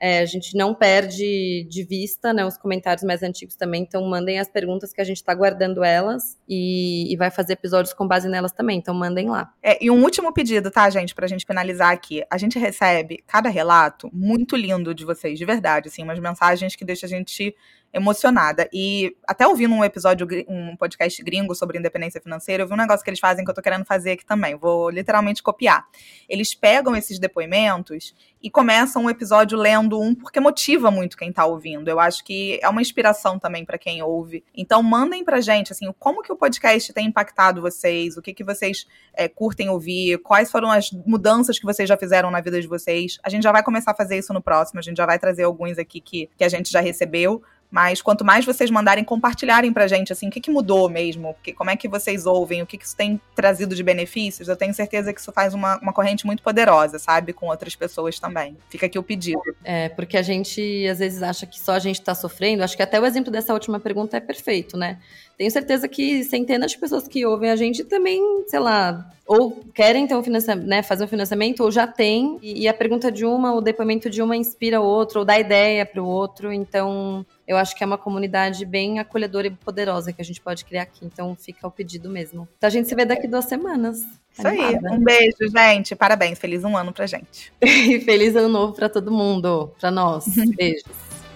é, 0.03 0.17
a 0.17 0.25
gente 0.25 0.57
não 0.57 0.73
perde 0.73 1.63
de 1.69 1.83
vista 1.83 2.33
né, 2.33 2.43
os 2.43 2.57
comentários 2.57 3.03
mais 3.03 3.21
antigos 3.21 3.55
também, 3.55 3.83
então 3.83 4.03
mandem 4.03 4.39
as 4.39 4.49
perguntas 4.49 4.91
que 4.91 4.99
a 4.99 5.03
gente 5.03 5.17
está 5.17 5.31
guardando 5.31 5.83
elas 5.83 6.39
e, 6.49 7.13
e, 7.13 7.15
vai 7.15 7.29
fazer 7.29 7.53
episódios 7.53 7.93
com 7.93 8.07
base 8.07 8.27
nelas 8.27 8.51
também, 8.51 8.79
então 8.79 8.95
mandem 8.95 9.29
lá. 9.29 9.53
É, 9.61 9.77
e 9.79 9.91
um 9.91 10.01
último 10.01 10.33
pedido, 10.33 10.71
tá, 10.71 10.89
gente, 10.89 11.13
para 11.13 11.25
a 11.25 11.27
gente 11.27 11.45
finalizar 11.45 11.93
aqui. 11.93 12.23
A 12.31 12.37
gente 12.39 12.57
recebe 12.57 13.23
cada 13.27 13.47
relato 13.47 14.09
muito 14.11 14.55
lindo 14.55 14.91
de 14.95 15.05
vocês, 15.05 15.37
de 15.37 15.45
verdade, 15.45 15.89
assim, 15.89 16.01
umas 16.01 16.17
mensagens 16.17 16.75
que 16.75 16.83
deixam 16.83 17.05
a 17.05 17.09
gente 17.11 17.55
emocionada. 17.93 18.69
E 18.71 19.15
até 19.27 19.47
ouvindo 19.47 19.75
um 19.75 19.83
episódio, 19.83 20.27
um 20.47 20.75
podcast 20.77 21.21
gringo 21.23 21.53
sobre 21.53 21.77
independência 21.77 22.21
financeira, 22.21 22.63
eu 22.63 22.67
vi 22.67 22.73
um 22.73 22.77
negócio 22.77 23.03
que 23.03 23.09
eles 23.09 23.19
fazem 23.19 23.43
que 23.43 23.51
eu 23.51 23.55
tô 23.55 23.61
querendo 23.61 23.85
fazer 23.85 24.11
aqui 24.11 24.25
também. 24.25 24.55
Vou 24.55 24.89
literalmente 24.89 25.43
copiar. 25.43 25.85
Eles 26.27 26.55
pegam 26.55 26.95
esses 26.95 27.19
depoimentos 27.19 28.15
e 28.41 28.49
começam 28.49 29.03
um 29.03 29.09
episódio 29.09 29.57
lendo 29.57 29.90
um, 29.99 30.13
porque 30.15 30.39
motiva 30.39 30.91
muito 30.91 31.17
quem 31.17 31.31
tá 31.31 31.45
ouvindo. 31.45 31.87
Eu 31.87 31.99
acho 31.99 32.23
que 32.23 32.59
é 32.61 32.69
uma 32.69 32.81
inspiração 32.81 33.39
também 33.39 33.65
para 33.65 33.77
quem 33.77 34.01
ouve. 34.01 34.43
Então, 34.55 34.81
mandem 34.81 35.23
pra 35.23 35.41
gente, 35.41 35.71
assim, 35.71 35.91
como 35.99 36.21
que 36.21 36.31
o 36.31 36.35
podcast 36.35 36.91
tem 36.93 37.07
impactado 37.07 37.61
vocês, 37.61 38.17
o 38.17 38.21
que 38.21 38.33
que 38.33 38.43
vocês 38.43 38.87
é, 39.13 39.27
curtem 39.27 39.69
ouvir, 39.69 40.17
quais 40.19 40.51
foram 40.51 40.71
as 40.71 40.91
mudanças 40.91 41.59
que 41.59 41.65
vocês 41.65 41.87
já 41.87 41.97
fizeram 41.97 42.31
na 42.31 42.41
vida 42.41 42.61
de 42.61 42.67
vocês. 42.67 43.19
A 43.23 43.29
gente 43.29 43.43
já 43.43 43.51
vai 43.51 43.63
começar 43.63 43.91
a 43.91 43.95
fazer 43.95 44.17
isso 44.17 44.33
no 44.33 44.41
próximo, 44.41 44.79
a 44.79 44.83
gente 44.83 44.97
já 44.97 45.05
vai 45.05 45.19
trazer 45.19 45.43
alguns 45.43 45.77
aqui 45.77 45.99
que, 45.99 46.29
que 46.37 46.43
a 46.43 46.49
gente 46.49 46.71
já 46.71 46.81
recebeu 46.81 47.41
mas 47.71 48.01
quanto 48.01 48.25
mais 48.25 48.45
vocês 48.45 48.69
mandarem, 48.69 49.03
compartilharem 49.03 49.71
pra 49.71 49.87
gente, 49.87 50.11
assim, 50.11 50.27
o 50.27 50.31
que, 50.31 50.41
que 50.41 50.51
mudou 50.51 50.89
mesmo, 50.89 51.33
que, 51.41 51.53
como 51.53 51.69
é 51.69 51.77
que 51.77 51.87
vocês 51.87 52.25
ouvem, 52.25 52.61
o 52.61 52.67
que, 52.67 52.77
que 52.77 52.85
isso 52.85 52.95
tem 52.95 53.19
trazido 53.33 53.73
de 53.73 53.81
benefícios, 53.81 54.49
eu 54.49 54.57
tenho 54.57 54.73
certeza 54.73 55.13
que 55.13 55.21
isso 55.21 55.31
faz 55.31 55.53
uma, 55.53 55.79
uma 55.79 55.93
corrente 55.93 56.25
muito 56.25 56.43
poderosa, 56.43 56.99
sabe? 56.99 57.31
Com 57.31 57.47
outras 57.47 57.73
pessoas 57.73 58.19
também. 58.19 58.57
Fica 58.69 58.87
aqui 58.87 58.99
o 58.99 59.03
pedido. 59.03 59.41
É, 59.63 59.87
porque 59.87 60.17
a 60.17 60.21
gente 60.21 60.85
às 60.87 60.99
vezes 60.99 61.23
acha 61.23 61.45
que 61.45 61.57
só 61.57 61.71
a 61.71 61.79
gente 61.79 62.01
tá 62.01 62.13
sofrendo. 62.13 62.61
Acho 62.61 62.75
que 62.75 62.83
até 62.83 62.99
o 62.99 63.05
exemplo 63.05 63.31
dessa 63.31 63.53
última 63.53 63.79
pergunta 63.79 64.17
é 64.17 64.19
perfeito, 64.19 64.75
né? 64.75 64.99
Tenho 65.37 65.51
certeza 65.51 65.87
que 65.87 66.23
centenas 66.23 66.71
de 66.71 66.77
pessoas 66.77 67.07
que 67.07 67.25
ouvem 67.25 67.49
a 67.49 67.55
gente 67.55 67.83
também, 67.83 68.21
sei 68.47 68.59
lá, 68.59 69.09
ou 69.25 69.63
querem 69.73 70.05
ter 70.07 70.15
um 70.15 70.23
financiamento, 70.23 70.67
né, 70.67 70.83
fazer 70.83 71.03
um 71.03 71.07
financiamento, 71.07 71.63
ou 71.63 71.71
já 71.71 71.87
tem, 71.87 72.37
e, 72.41 72.63
e 72.63 72.67
a 72.67 72.73
pergunta 72.73 73.11
de 73.11 73.25
uma, 73.25 73.53
o 73.53 73.61
depoimento 73.61 74.09
de 74.09 74.21
uma 74.21 74.35
inspira 74.35 74.81
o 74.81 74.83
outro, 74.83 75.19
ou 75.19 75.25
dá 75.25 75.39
ideia 75.39 75.85
para 75.85 76.01
o 76.01 76.05
outro. 76.05 76.51
Então, 76.51 77.25
eu 77.47 77.57
acho 77.57 77.75
que 77.75 77.83
é 77.83 77.87
uma 77.87 77.97
comunidade 77.97 78.65
bem 78.65 78.99
acolhedora 78.99 79.47
e 79.47 79.51
poderosa 79.51 80.13
que 80.13 80.21
a 80.21 80.25
gente 80.25 80.39
pode 80.39 80.63
criar 80.63 80.83
aqui. 80.83 81.05
Então 81.05 81.35
fica 81.35 81.67
o 81.67 81.71
pedido 81.71 82.09
mesmo. 82.09 82.47
Então 82.57 82.67
a 82.67 82.71
gente 82.71 82.87
se 82.87 82.95
vê 82.95 83.05
daqui 83.05 83.27
duas 83.27 83.45
semanas. 83.45 83.99
Isso 84.31 84.47
aí. 84.47 84.75
Um 84.89 85.03
beijo, 85.03 85.51
gente. 85.53 85.93
Parabéns. 85.93 86.39
Feliz 86.39 86.63
um 86.63 86.77
ano 86.77 86.93
pra 86.93 87.05
gente. 87.05 87.51
e 87.61 87.99
feliz 87.99 88.35
ano 88.37 88.47
novo 88.47 88.73
pra 88.73 88.87
todo 88.87 89.11
mundo. 89.11 89.71
Pra 89.79 89.91
nós. 89.91 90.25
Beijos. 90.55 90.85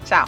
Tchau. 0.06 0.26